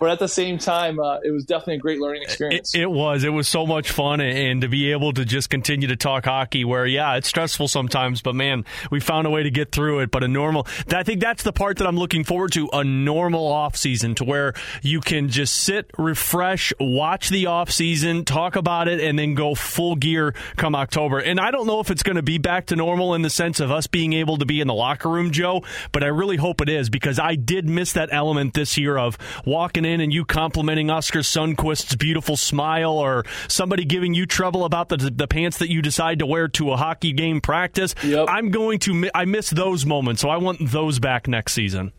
but 0.00 0.10
at 0.10 0.18
the 0.18 0.26
same 0.26 0.58
time, 0.58 0.98
uh, 0.98 1.18
it 1.22 1.30
was 1.30 1.44
definitely 1.44 1.76
a 1.76 1.78
great 1.78 2.00
learning 2.00 2.22
experience. 2.22 2.74
It, 2.74 2.82
it, 2.82 2.90
was. 2.90 3.22
It 3.22 3.28
was 3.28 3.46
so 3.46 3.66
much 3.66 3.92
fun, 3.92 4.20
and 4.20 4.62
to 4.62 4.68
be 4.68 4.90
able 4.90 5.12
to 5.12 5.24
just 5.24 5.48
continue 5.48 5.86
to 5.88 5.96
talk 5.96 6.24
hockey, 6.24 6.64
where 6.64 6.86
yeah, 6.86 7.14
it's 7.14 7.28
stressful 7.28 7.68
sometimes, 7.68 8.20
but 8.20 8.34
man, 8.34 8.64
we 8.90 8.98
found 8.98 9.28
a 9.28 9.30
way 9.30 9.44
to 9.44 9.50
get 9.50 9.70
through 9.70 10.00
it. 10.00 10.10
But 10.10 10.24
a 10.24 10.28
normal, 10.28 10.66
I 10.92 11.04
think 11.04 11.20
that's 11.20 11.44
the 11.44 11.52
part 11.52 11.78
that 11.78 11.86
I'm 11.86 11.96
looking 11.96 12.24
forward 12.24 12.52
to 12.52 12.68
a 12.72 12.82
normal 12.82 13.46
off 13.46 13.76
season 13.76 14.16
to 14.16 14.24
where 14.24 14.54
you 14.82 15.00
can 15.00 15.28
just 15.28 15.54
sit, 15.54 15.90
refresh, 15.98 16.72
watch 16.80 17.28
the 17.28 17.46
off 17.46 17.70
season, 17.70 18.24
talk 18.24 18.56
about 18.56 18.88
it, 18.88 19.00
and 19.00 19.16
then 19.16 19.34
go 19.34 19.54
full 19.54 19.94
gear 19.94 20.34
come 20.56 20.74
October. 20.74 21.20
And 21.20 21.38
I 21.38 21.52
don't 21.52 21.68
know 21.68 21.78
if 21.78 21.92
it's 21.92 22.02
going 22.02 22.16
to 22.16 22.22
be 22.22 22.38
back 22.38 22.55
to 22.66 22.76
normal 22.76 23.12
in 23.12 23.20
the 23.20 23.28
sense 23.28 23.60
of 23.60 23.70
us 23.70 23.86
being 23.86 24.14
able 24.14 24.38
to 24.38 24.46
be 24.46 24.62
in 24.62 24.66
the 24.66 24.74
locker 24.74 25.10
room, 25.10 25.30
Joe, 25.30 25.62
but 25.92 26.02
I 26.02 26.06
really 26.06 26.36
hope 26.36 26.62
it 26.62 26.70
is 26.70 26.88
because 26.88 27.18
I 27.18 27.34
did 27.34 27.68
miss 27.68 27.92
that 27.92 28.08
element 28.10 28.54
this 28.54 28.78
year 28.78 28.96
of 28.96 29.18
walking 29.44 29.84
in 29.84 30.00
and 30.00 30.12
you 30.12 30.24
complimenting 30.24 30.90
Oskar 30.90 31.18
Sundqvist's 31.18 31.96
beautiful 31.96 32.38
smile 32.38 32.92
or 32.92 33.24
somebody 33.48 33.84
giving 33.84 34.14
you 34.14 34.24
trouble 34.24 34.64
about 34.64 34.88
the, 34.88 34.96
the 34.96 35.28
pants 35.28 35.58
that 35.58 35.70
you 35.70 35.82
decide 35.82 36.20
to 36.20 36.26
wear 36.26 36.48
to 36.48 36.72
a 36.72 36.76
hockey 36.76 37.12
game 37.12 37.40
practice. 37.42 37.94
Yep. 38.02 38.28
I'm 38.30 38.50
going 38.50 38.78
to, 38.80 39.10
I 39.14 39.26
miss 39.26 39.50
those 39.50 39.84
moments, 39.84 40.22
so 40.22 40.30
I 40.30 40.38
want 40.38 40.70
those 40.70 40.98
back 40.98 41.28
next 41.28 41.52
season. 41.52 41.92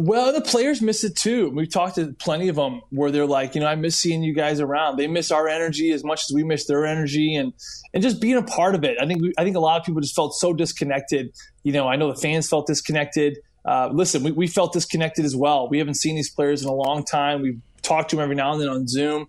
Well, 0.00 0.32
the 0.32 0.40
players 0.40 0.80
miss 0.80 1.04
it 1.04 1.14
too. 1.14 1.50
We've 1.50 1.70
talked 1.70 1.96
to 1.96 2.14
plenty 2.18 2.48
of 2.48 2.56
them 2.56 2.80
where 2.88 3.10
they're 3.10 3.26
like, 3.26 3.54
you 3.54 3.60
know, 3.60 3.66
I 3.66 3.74
miss 3.74 3.98
seeing 3.98 4.22
you 4.22 4.32
guys 4.32 4.58
around. 4.58 4.96
They 4.96 5.06
miss 5.06 5.30
our 5.30 5.46
energy 5.46 5.92
as 5.92 6.02
much 6.02 6.22
as 6.22 6.34
we 6.34 6.42
miss 6.42 6.66
their 6.66 6.86
energy, 6.86 7.36
and 7.36 7.52
and 7.92 8.02
just 8.02 8.18
being 8.18 8.38
a 8.38 8.42
part 8.42 8.74
of 8.74 8.82
it. 8.82 8.96
I 8.98 9.06
think 9.06 9.20
we, 9.20 9.34
I 9.36 9.44
think 9.44 9.56
a 9.56 9.60
lot 9.60 9.78
of 9.78 9.84
people 9.84 10.00
just 10.00 10.16
felt 10.16 10.32
so 10.32 10.54
disconnected. 10.54 11.34
You 11.64 11.72
know, 11.72 11.86
I 11.86 11.96
know 11.96 12.10
the 12.10 12.18
fans 12.18 12.48
felt 12.48 12.66
disconnected. 12.66 13.40
Uh, 13.62 13.90
listen, 13.92 14.22
we, 14.22 14.30
we 14.30 14.46
felt 14.46 14.72
disconnected 14.72 15.26
as 15.26 15.36
well. 15.36 15.68
We 15.68 15.76
haven't 15.76 15.96
seen 15.96 16.16
these 16.16 16.30
players 16.30 16.62
in 16.62 16.70
a 16.70 16.74
long 16.74 17.04
time. 17.04 17.42
We've 17.42 17.60
talked 17.82 18.10
to 18.10 18.16
them 18.16 18.22
every 18.22 18.36
now 18.36 18.52
and 18.52 18.60
then 18.60 18.68
on 18.68 18.86
Zoom, 18.86 19.26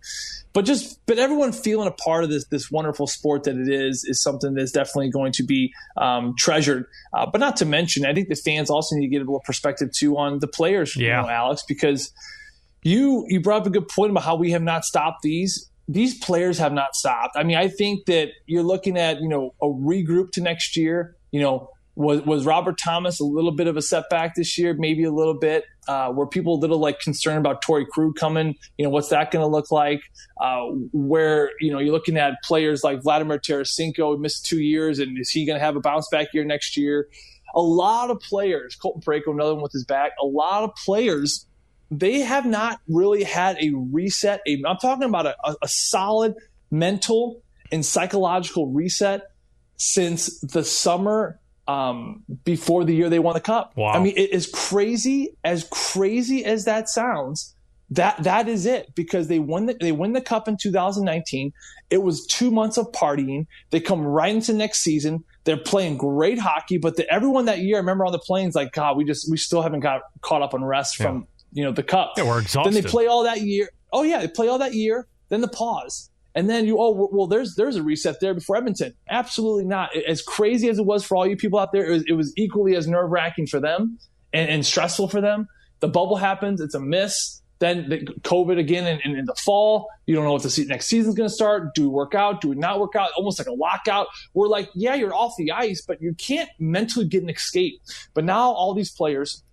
but 0.54 0.66
just 0.66 1.00
but 1.06 1.18
everyone 1.18 1.52
feeling 1.52 1.88
a 1.88 1.92
part 1.92 2.24
of 2.24 2.30
this 2.30 2.46
this 2.46 2.70
wonderful 2.70 3.08
sport 3.08 3.44
that 3.44 3.58
it 3.58 3.70
is 3.70 4.04
is 4.04 4.22
something 4.22 4.54
that's 4.54 4.72
definitely 4.72 5.10
going 5.10 5.32
to 5.34 5.44
be 5.44 5.74
um, 5.98 6.36
treasured. 6.38 6.86
Uh, 7.14 7.26
but 7.26 7.40
not 7.40 7.58
to 7.58 7.66
mention, 7.66 8.06
I 8.06 8.14
think 8.14 8.30
the 8.30 8.36
fans 8.36 8.70
also 8.70 8.96
need 8.96 9.08
to 9.08 9.12
get 9.12 9.18
a 9.18 9.26
little 9.26 9.42
perspective 9.46 9.92
too 9.92 10.18
on 10.18 10.40
the 10.40 10.48
players, 10.48 10.96
yeah. 10.96 11.22
you 11.22 11.28
know, 11.28 11.30
Alex, 11.30 11.64
because 11.68 12.12
you 12.84 13.26
you 13.28 13.40
brought 13.40 13.62
up 13.62 13.68
a 13.68 13.72
good 13.72 13.88
point 13.88 14.12
about 14.12 14.24
how 14.24 14.36
we 14.36 14.52
have 14.52 14.64
not 14.64 14.84
stopped 14.86 15.22
these. 15.22 15.70
These 15.88 16.20
players 16.20 16.58
have 16.58 16.74
not 16.74 16.96
stopped. 16.96 17.36
I 17.36 17.44
mean, 17.44 17.58
I 17.58 17.68
think 17.68 18.06
that 18.06 18.30
you're 18.46 18.64
looking 18.64 18.98
at 18.98 19.22
you 19.22 19.30
know 19.30 19.54
a 19.62 19.68
regroup 19.68 20.32
to 20.34 20.42
next 20.42 20.76
year. 20.76 21.16
You 21.32 21.42
know, 21.42 21.70
was 21.96 22.22
was 22.22 22.46
Robert 22.46 22.78
Thomas 22.78 23.20
a 23.20 23.26
little 23.26 23.52
bit 23.52 23.68
of 23.68 23.78
a 23.78 23.82
setback 23.82 24.36
this 24.36 24.58
year? 24.58 24.74
Maybe 24.74 25.04
a 25.04 25.12
little 25.12 25.38
bit. 25.38 25.66
Uh, 25.88 26.12
were 26.14 26.28
people 26.28 26.56
a 26.56 26.60
little 26.60 26.78
like 26.78 27.00
concerned 27.00 27.40
about 27.40 27.64
Torey 27.64 27.88
Krug 27.88 28.16
coming? 28.16 28.56
You 28.78 28.86
know, 28.86 28.92
what's 28.92 29.10
that 29.10 29.32
going 29.32 29.42
to 29.44 29.48
look 29.48 29.72
like? 29.72 30.02
Uh, 30.40 30.66
where 30.94 31.52
you 31.60 31.72
know 31.72 31.80
you're 31.80 31.92
looking 31.92 32.18
at 32.18 32.36
players 32.44 32.84
like 32.84 33.02
Vladimir 33.02 33.40
Tarasenko 33.40 34.20
missed 34.20 34.46
two 34.46 34.62
years, 34.62 35.00
and 35.00 35.18
is 35.20 35.30
he 35.30 35.46
going 35.46 35.58
to 35.58 35.64
have 35.64 35.76
a 35.76 35.82
bounce 35.82 36.08
back 36.10 36.34
year 36.34 36.46
next 36.46 36.78
year? 36.78 37.08
A 37.56 37.62
lot 37.62 38.10
of 38.10 38.20
players, 38.22 38.76
Colton 38.76 39.02
Parayko, 39.02 39.34
another 39.34 39.56
one 39.56 39.64
with 39.64 39.74
his 39.74 39.84
back. 39.84 40.14
A 40.22 40.26
lot 40.26 40.64
of 40.64 40.72
players, 40.86 41.46
they 41.90 42.20
have 42.20 42.46
not 42.46 42.80
really 42.88 43.24
had 43.24 43.58
a 43.60 43.72
reset. 43.72 44.42
i 44.48 44.52
am 44.52 44.78
talking 44.78 45.04
about 45.04 45.26
a, 45.26 45.36
a 45.62 45.68
solid 45.68 46.36
mental 46.70 47.42
and 47.72 47.86
psychological 47.86 48.68
reset 48.68 49.32
since 49.76 50.40
the 50.42 50.64
summer 50.64 51.41
um, 51.68 52.24
before 52.44 52.84
the 52.84 52.94
year 52.94 53.10
they 53.10 53.20
won 53.20 53.34
the 53.34 53.40
cup. 53.40 53.74
Wow. 53.76 53.92
I 53.92 54.00
mean, 54.00 54.14
it 54.18 54.32
is 54.32 54.48
crazy 54.48 55.36
as 55.44 55.68
crazy 55.72 56.44
as 56.46 56.66
that 56.66 56.90
sounds. 56.90 57.56
That 57.92 58.24
that 58.24 58.48
is 58.48 58.66
it 58.66 58.96
because 58.96 59.28
they 59.28 59.40
won 59.40 59.66
the, 59.66 59.74
they 59.74 59.92
win 59.92 60.14
the 60.14 60.22
cup 60.22 60.48
in 60.48 60.56
2019. 60.56 61.52
It 61.90 62.02
was 62.02 62.26
two 62.26 62.50
months 62.50 62.78
of 62.78 62.90
partying. 62.94 63.48
They 63.70 63.82
come 63.82 64.02
right 64.02 64.34
into 64.34 64.54
next 64.54 64.80
season. 64.80 65.26
They're 65.44 65.58
playing 65.58 65.98
great 65.98 66.40
hockey, 66.40 66.78
but 66.78 66.96
the, 66.96 67.12
everyone 67.12 67.46
that 67.46 67.60
year, 67.60 67.76
I 67.76 67.80
remember 67.80 68.06
on 68.06 68.14
the 68.14 68.20
planes, 68.20 68.56
like 68.56 68.72
God, 68.72 68.96
we 68.96 69.04
just 69.04 69.30
we 69.30 69.36
still 69.36 69.62
haven't 69.62 69.82
got 69.82 70.04
caught 70.22 70.42
up 70.42 70.54
on 70.54 70.64
rest 70.64 71.00
yeah. 71.00 71.08
from 71.08 71.28
you 71.52 71.66
know 71.66 71.74
the 71.74 71.84
cup. 71.84 72.14
Yeah, 72.16 72.24
we're 72.24 72.40
exhausted. 72.40 72.74
Then 72.74 72.82
they 72.82 72.90
play 72.90 73.08
all 73.08 73.24
that 73.24 73.42
year. 73.42 73.70
Oh 73.92 74.04
yeah, 74.04 74.20
they 74.20 74.30
play 74.30 74.48
all 74.48 74.60
that 74.60 74.74
year. 74.74 75.08
Then 75.28 75.42
the 75.42 75.50
pause. 75.50 76.11
And 76.34 76.50
then 76.50 76.66
you, 76.66 76.78
oh, 76.80 77.10
well, 77.12 77.28
there's 77.28 77.56
there's 77.56 77.76
a 77.76 77.84
reset 77.84 78.20
there 78.22 78.34
before 78.34 78.56
Edmonton. 78.56 78.94
Absolutely 79.10 79.66
not. 79.66 79.96
As 80.08 80.22
crazy 80.22 80.70
as 80.70 80.80
it 80.80 80.86
was 80.86 81.04
for 81.04 81.18
all 81.18 81.28
you 81.28 81.36
people 81.36 81.60
out 81.60 81.72
there, 81.74 81.86
it 81.86 81.92
was, 81.92 82.04
it 82.08 82.14
was 82.14 82.34
equally 82.38 82.76
as 82.76 82.88
nerve 82.88 83.12
wracking 83.12 83.48
for 83.48 83.60
them 83.60 84.00
and, 84.32 84.50
and, 84.50 84.66
stressful 84.66 85.10
for 85.10 85.20
them. 85.20 85.48
The 85.82 85.90
bubble 85.90 86.16
happens, 86.16 86.62
it's 86.62 86.76
a 86.76 86.80
miss. 86.80 87.42
Then 87.60 87.90
the 87.90 88.00
COVID 88.22 88.58
again 88.58 88.88
in, 88.88 89.00
in, 89.02 89.20
in 89.20 89.26
the 89.26 89.36
fall. 89.36 89.88
You 90.08 90.16
don't 90.16 90.24
know 90.24 90.34
what 90.34 90.42
the 90.42 90.66
next 90.68 90.88
season's 90.88 91.14
going 91.14 91.30
to 91.30 91.34
start. 91.34 91.76
Do 91.76 91.84
we 91.84 91.90
work 91.90 92.16
out? 92.16 92.42
Do 92.42 92.50
we 92.50 92.56
not 92.56 92.80
work 92.80 92.96
out? 92.96 93.12
Almost 93.16 93.38
like 93.38 93.48
a 93.48 93.54
lockout. 93.54 94.08
We're 94.34 94.48
like, 94.48 94.70
yeah, 94.74 94.96
you're 94.96 95.14
off 95.14 95.34
the 95.38 95.52
ice, 95.52 95.84
but 95.86 96.02
you 96.02 96.16
can't 96.16 96.50
mentally 96.58 97.06
get 97.06 97.22
an 97.22 97.30
escape. 97.30 97.80
But 98.16 98.26
now 98.26 98.50
all 98.52 98.74
these 98.74 98.90
players, 98.90 99.44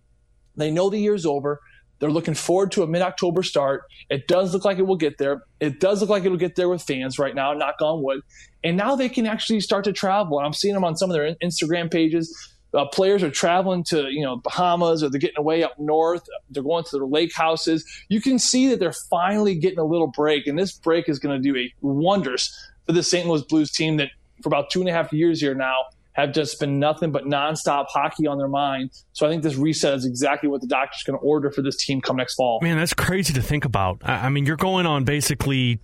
they 0.57 0.71
know 0.71 0.89
the 0.89 0.99
year's 0.99 1.27
over. 1.27 1.61
They're 1.99 2.11
looking 2.11 2.35
forward 2.35 2.73
to 2.73 2.83
a 2.83 2.87
mid 2.87 3.03
October 3.03 3.43
start. 3.43 3.85
It 4.09 4.29
does 4.29 4.53
look 4.53 4.65
like 4.65 4.79
it 4.79 4.87
will 4.87 4.97
get 4.97 5.19
there. 5.19 5.43
It 5.61 5.81
does 5.81 6.01
look 6.01 6.11
like 6.11 6.25
it'll 6.25 6.39
get 6.39 6.57
there 6.57 6.69
with 6.69 6.83
fans 6.83 7.19
right 7.19 7.35
now, 7.35 7.53
knock 7.53 7.77
on 7.81 8.03
wood. 8.03 8.21
And 8.63 8.77
now 8.77 8.97
they 8.97 9.09
can 9.09 9.27
actually 9.27 9.61
start 9.61 9.85
to 9.85 9.93
travel. 9.93 10.39
And 10.39 10.47
I'm 10.47 10.53
seeing 10.53 10.75
them 10.75 10.85
on 10.85 10.97
some 10.97 11.11
of 11.11 11.15
their 11.15 11.35
Instagram 11.37 11.91
pages. 11.91 12.55
Uh, 12.75 12.85
players 12.87 13.23
are 13.23 13.31
traveling 13.31 13.83
to 13.83 14.11
you 14.11 14.23
know 14.23 14.37
Bahamas 14.37 15.03
or 15.03 15.09
they're 15.09 15.19
getting 15.19 15.39
away 15.39 15.63
up 15.63 15.79
north. 15.79 16.27
They're 16.51 16.63
going 16.63 16.85
to 16.85 16.99
their 16.99 17.07
lake 17.07 17.35
houses. 17.35 17.85
You 18.09 18.21
can 18.21 18.39
see 18.39 18.69
that 18.69 18.79
they're 18.79 18.93
finally 18.93 19.55
getting 19.55 19.79
a 19.79 19.85
little 19.85 20.09
break, 20.09 20.47
and 20.47 20.59
this 20.59 20.73
break 20.73 21.09
is 21.09 21.19
going 21.19 21.41
to 21.41 21.43
do 21.43 21.59
a 21.59 21.73
wonders 21.81 22.55
for 22.85 22.93
the 22.93 23.03
St. 23.03 23.27
Louis 23.27 23.43
Blues 23.43 23.73
team 23.73 23.97
that 23.97 24.11
for 24.43 24.51
about 24.51 24.69
two 24.69 24.81
and 24.81 24.89
a 24.89 24.93
half 24.93 25.15
years 25.15 25.41
here 25.41 25.55
now 25.55 25.85
have 26.19 26.33
just 26.33 26.59
been 26.59 26.81
nothing 26.81 27.13
but 27.13 27.25
nonstop 27.25 27.87
hockey 27.89 28.27
on 28.27 28.39
their 28.39 28.49
mind. 28.49 28.91
So 29.13 29.25
I 29.25 29.31
think 29.31 29.45
this 29.45 29.55
reset 29.55 29.95
is 29.95 30.05
exactly 30.05 30.49
what 30.49 30.61
the 30.61 30.67
doctor's 30.67 31.05
going 31.05 31.17
to 31.17 31.25
order 31.25 31.51
for 31.51 31.63
this 31.63 31.77
team 31.77 32.01
come 32.01 32.17
next 32.17 32.35
fall. 32.35 32.59
Man, 32.61 32.77
that's 32.77 32.93
crazy 32.93 33.33
to 33.35 33.43
think 33.43 33.65
about. 33.65 34.03
I 34.03 34.29
mean, 34.29 34.45
you're 34.45 34.57
going 34.57 34.85
on 34.85 35.05
basically 35.05 35.79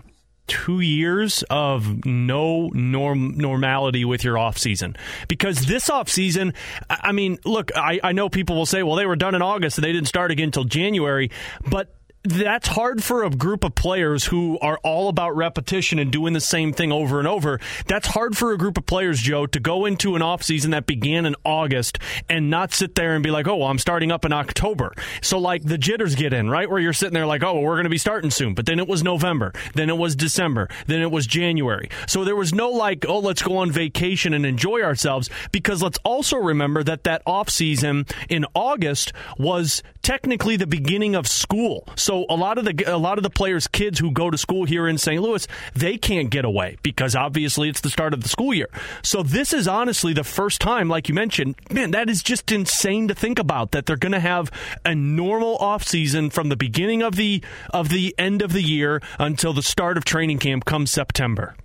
two 0.49 0.81
years 0.81 1.45
of 1.51 2.05
no 2.05 2.69
norm 2.75 3.39
normality 3.39 4.05
with 4.05 4.25
your 4.25 4.35
offseason 4.35 4.95
because 5.27 5.65
this 5.65 5.89
offseason 5.89 6.55
i 6.91 7.13
mean 7.13 7.39
look 7.47 7.75
I, 7.75 7.99
I 8.05 8.13
know 8.13 8.29
people 8.29 8.55
will 8.55 8.67
say 8.67 8.83
well 8.83 8.97
they 8.97 9.07
were 9.07 9.17
done 9.17 9.35
in 9.35 9.41
august 9.41 9.79
and 9.79 9.85
they 9.87 9.93
didn't 9.93 10.09
start 10.09 10.31
again 10.31 10.49
until 10.49 10.65
january 10.65 11.31
but 11.71 11.97
that's 12.25 12.69
hard 12.69 13.05
for 13.05 13.23
a 13.23 13.31
group 13.31 13.65
of 13.65 13.75
players 13.75 14.25
who 14.25 14.59
are 14.61 14.79
all 14.83 15.09
about 15.09 15.37
repetition 15.37 15.99
and 15.99 16.11
doing 16.11 16.33
the 16.33 16.41
same 16.41 16.73
thing 16.73 16.91
over 16.91 17.19
and 17.19 17.29
over. 17.29 17.61
That's 17.87 18.09
hard 18.09 18.37
for 18.37 18.53
a 18.53 18.59
group 18.59 18.79
of 18.79 18.87
players, 18.87 19.21
Joe, 19.21 19.47
to 19.47 19.61
go 19.61 19.85
into 19.85 20.17
an 20.17 20.23
offseason 20.23 20.71
that 20.71 20.87
began 20.87 21.27
in 21.27 21.37
August 21.45 21.99
and 22.31 22.49
not 22.49 22.73
sit 22.73 22.95
there 22.95 23.15
and 23.15 23.23
be 23.23 23.31
like, 23.31 23.47
oh, 23.47 23.57
well, 23.57 23.69
I'm 23.69 23.79
starting 23.79 24.11
up 24.11 24.25
in 24.25 24.33
October. 24.33 24.95
So, 25.21 25.39
like, 25.39 25.65
the 25.65 25.77
jitters 25.77 26.15
get 26.15 26.33
in, 26.33 26.49
right? 26.49 26.69
Where 26.69 26.81
you're 26.81 26.95
sitting 26.95 27.15
there 27.15 27.27
like, 27.27 27.43
oh, 27.43 27.55
well, 27.55 27.63
we're 27.63 27.75
going 27.75 27.85
to 27.85 27.91
be 27.91 27.99
starting 27.99 28.31
soon. 28.31 28.55
But 28.55 28.65
then 28.65 28.79
it 28.79 28.89
was 28.89 29.03
November. 29.03 29.53
Then 29.75 29.91
it 29.91 29.99
was 29.99 30.17
December. 30.17 30.69
Then 30.87 31.03
it 31.03 31.11
was 31.11 31.27
January. 31.27 31.91
So 32.07 32.25
there 32.25 32.37
was 32.37 32.55
no 32.55 32.71
like, 32.71 33.05
oh, 33.07 33.19
let's 33.19 33.43
go 33.43 33.59
on 33.59 33.71
vacation 33.71 34.33
and 34.33 34.47
enjoy 34.47 34.81
ourselves 34.81 35.29
because 35.53 35.83
let's 35.83 35.99
also 36.05 36.39
remember 36.39 36.83
that 36.85 37.05
that 37.05 37.25
offseason 37.27 38.11
in 38.31 38.47
August 38.55 39.13
was 39.37 39.83
technically 40.05 40.57
the 40.57 40.67
beginning 40.67 41.17
of 41.17 41.27
school. 41.27 41.89
So 41.97 42.27
a 42.29 42.37
lot 42.37 42.59
of 42.59 42.65
the 42.65 42.85
a 42.87 42.99
lot 42.99 43.19
of 43.19 43.25
the 43.25 43.31
players' 43.31 43.67
kids 43.67 43.99
who 43.99 44.13
go 44.13 44.31
to 44.31 44.39
school 44.39 44.65
here 44.65 44.87
in 44.87 44.99
St. 44.99 45.21
Louis, 45.21 45.49
they 45.75 45.99
can't 45.99 46.31
get 46.31 46.45
away 46.45 46.77
because 46.83 47.17
obviously 47.17 47.69
it's 47.69 47.81
the 47.81 47.91
start 47.91 48.15
of 48.15 48.23
the 48.23 48.29
school 48.29 48.55
year. 48.55 48.69
So 49.03 49.23
this 49.23 49.53
is 49.53 49.67
honestly 49.67 50.13
the 50.13 50.23
first 50.23 50.61
time, 50.61 50.89
like 50.89 51.09
you 51.09 51.15
mentioned, 51.15 51.57
man, 51.71 51.91
that 51.93 52.09
is 52.09 52.23
just 52.23 52.53
insane 52.53 53.09
to 53.09 53.15
think 53.15 53.39
about 53.39 53.73
that 53.73 53.87
they're 53.87 53.97
going 53.97 54.13
to 54.13 54.21
have 54.21 54.53
a 54.85 54.95
normal 54.95 55.57
off 55.57 55.83
season 55.85 56.31
from 56.31 56.51
the 56.51 56.57
beginning 56.57 57.03
of 57.03 57.17
the 57.17 57.43
of 57.71 57.89
the 57.89 58.15
end 58.19 58.43
of 58.43 58.53
the 58.53 58.63
year 58.63 59.01
until 59.19 59.53
the 59.53 59.63
start 59.63 59.97
of 59.97 60.05
training 60.05 60.39
camp 60.39 60.65
comes 60.65 60.91
September. 60.91 61.57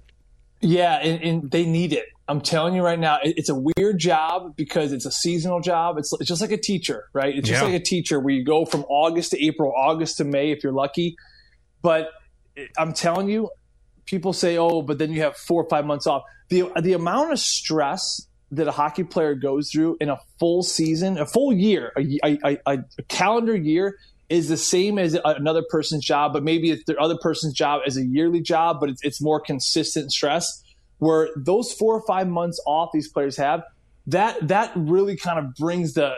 Yeah, 0.61 0.95
and, 0.95 1.21
and 1.23 1.51
they 1.51 1.65
need 1.65 1.93
it. 1.93 2.07
I'm 2.29 2.41
telling 2.41 2.75
you 2.75 2.83
right 2.83 2.99
now, 2.99 3.17
it's 3.23 3.49
a 3.49 3.55
weird 3.55 3.97
job 3.97 4.55
because 4.55 4.91
it's 4.91 5.07
a 5.07 5.11
seasonal 5.11 5.61
job. 5.61 5.97
It's, 5.97 6.13
it's 6.13 6.27
just 6.27 6.41
like 6.41 6.51
a 6.51 6.57
teacher, 6.57 7.09
right? 7.11 7.35
It's 7.35 7.49
just 7.49 7.63
yeah. 7.63 7.67
like 7.67 7.81
a 7.81 7.83
teacher 7.83 8.19
where 8.19 8.31
you 8.31 8.45
go 8.45 8.65
from 8.65 8.81
August 8.83 9.31
to 9.31 9.43
April, 9.43 9.73
August 9.75 10.17
to 10.17 10.25
May 10.25 10.51
if 10.51 10.63
you're 10.63 10.71
lucky. 10.71 11.15
But 11.81 12.11
I'm 12.77 12.93
telling 12.93 13.29
you, 13.29 13.49
people 14.05 14.31
say, 14.31 14.59
oh, 14.59 14.83
but 14.83 14.99
then 14.99 15.11
you 15.11 15.23
have 15.23 15.37
four 15.37 15.63
or 15.63 15.69
five 15.69 15.85
months 15.85 16.05
off. 16.05 16.21
The, 16.49 16.71
the 16.79 16.93
amount 16.93 17.31
of 17.31 17.39
stress 17.39 18.27
that 18.51 18.67
a 18.67 18.71
hockey 18.71 19.03
player 19.03 19.33
goes 19.33 19.71
through 19.71 19.97
in 19.99 20.09
a 20.09 20.19
full 20.39 20.61
season, 20.61 21.17
a 21.17 21.25
full 21.25 21.51
year, 21.51 21.91
a, 21.97 22.37
a, 22.45 22.57
a, 22.67 22.77
calendar 23.07 23.55
year 23.55 23.97
is 24.29 24.49
the 24.49 24.57
same 24.57 24.99
as 24.99 25.17
another 25.25 25.63
person's 25.67 26.05
job, 26.05 26.33
but 26.33 26.43
maybe 26.43 26.69
it's 26.69 26.83
the 26.85 26.95
other 26.97 27.17
person's 27.17 27.53
job 27.53 27.81
as 27.87 27.97
a 27.97 28.05
yearly 28.05 28.41
job, 28.41 28.79
but 28.79 28.89
it's, 28.89 29.03
it's 29.03 29.19
more 29.19 29.39
consistent 29.39 30.11
stress 30.11 30.63
where 30.99 31.29
those 31.35 31.73
four 31.73 31.95
or 31.95 32.03
five 32.05 32.27
months 32.27 32.61
off 32.65 32.89
these 32.93 33.11
players 33.11 33.35
have, 33.37 33.63
that 34.07 34.47
that 34.47 34.71
really 34.75 35.15
kind 35.17 35.39
of 35.39 35.53
brings 35.55 35.93
the 35.93 36.13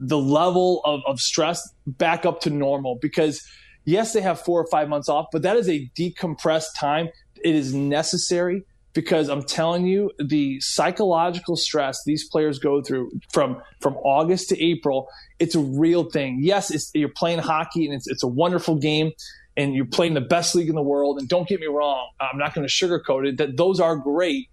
the 0.00 0.18
level 0.18 0.82
of, 0.84 1.00
of 1.06 1.20
stress 1.20 1.62
back 1.86 2.26
up 2.26 2.40
to 2.40 2.50
normal 2.50 2.98
because 3.00 3.42
yes, 3.84 4.12
they 4.12 4.20
have 4.20 4.40
four 4.40 4.60
or 4.60 4.66
five 4.70 4.88
months 4.88 5.08
off, 5.08 5.26
but 5.32 5.42
that 5.42 5.56
is 5.56 5.68
a 5.68 5.90
decompressed 5.98 6.74
time. 6.76 7.08
It 7.42 7.54
is 7.54 7.72
necessary 7.74 8.64
because 8.92 9.28
I'm 9.28 9.42
telling 9.42 9.86
you, 9.86 10.10
the 10.18 10.60
psychological 10.60 11.56
stress 11.56 12.02
these 12.04 12.28
players 12.28 12.58
go 12.58 12.82
through 12.82 13.10
from 13.32 13.62
from 13.80 13.94
August 13.98 14.48
to 14.50 14.62
April, 14.62 15.08
it's 15.38 15.54
a 15.54 15.60
real 15.60 16.10
thing. 16.10 16.40
Yes, 16.42 16.90
you're 16.94 17.08
playing 17.08 17.38
hockey 17.38 17.86
and 17.86 17.94
it's, 17.94 18.08
it's 18.08 18.22
a 18.22 18.28
wonderful 18.28 18.76
game, 18.76 19.12
and 19.58 19.74
you're 19.74 19.84
playing 19.84 20.14
the 20.14 20.22
best 20.22 20.54
league 20.54 20.68
in 20.68 20.76
the 20.76 20.82
world. 20.82 21.18
And 21.18 21.28
don't 21.28 21.46
get 21.46 21.60
me 21.60 21.66
wrong, 21.66 22.08
I'm 22.20 22.38
not 22.38 22.54
going 22.54 22.66
to 22.66 22.72
sugarcoat 22.72 23.28
it 23.28 23.36
that 23.38 23.58
those 23.58 23.80
are 23.80 23.96
great, 23.96 24.48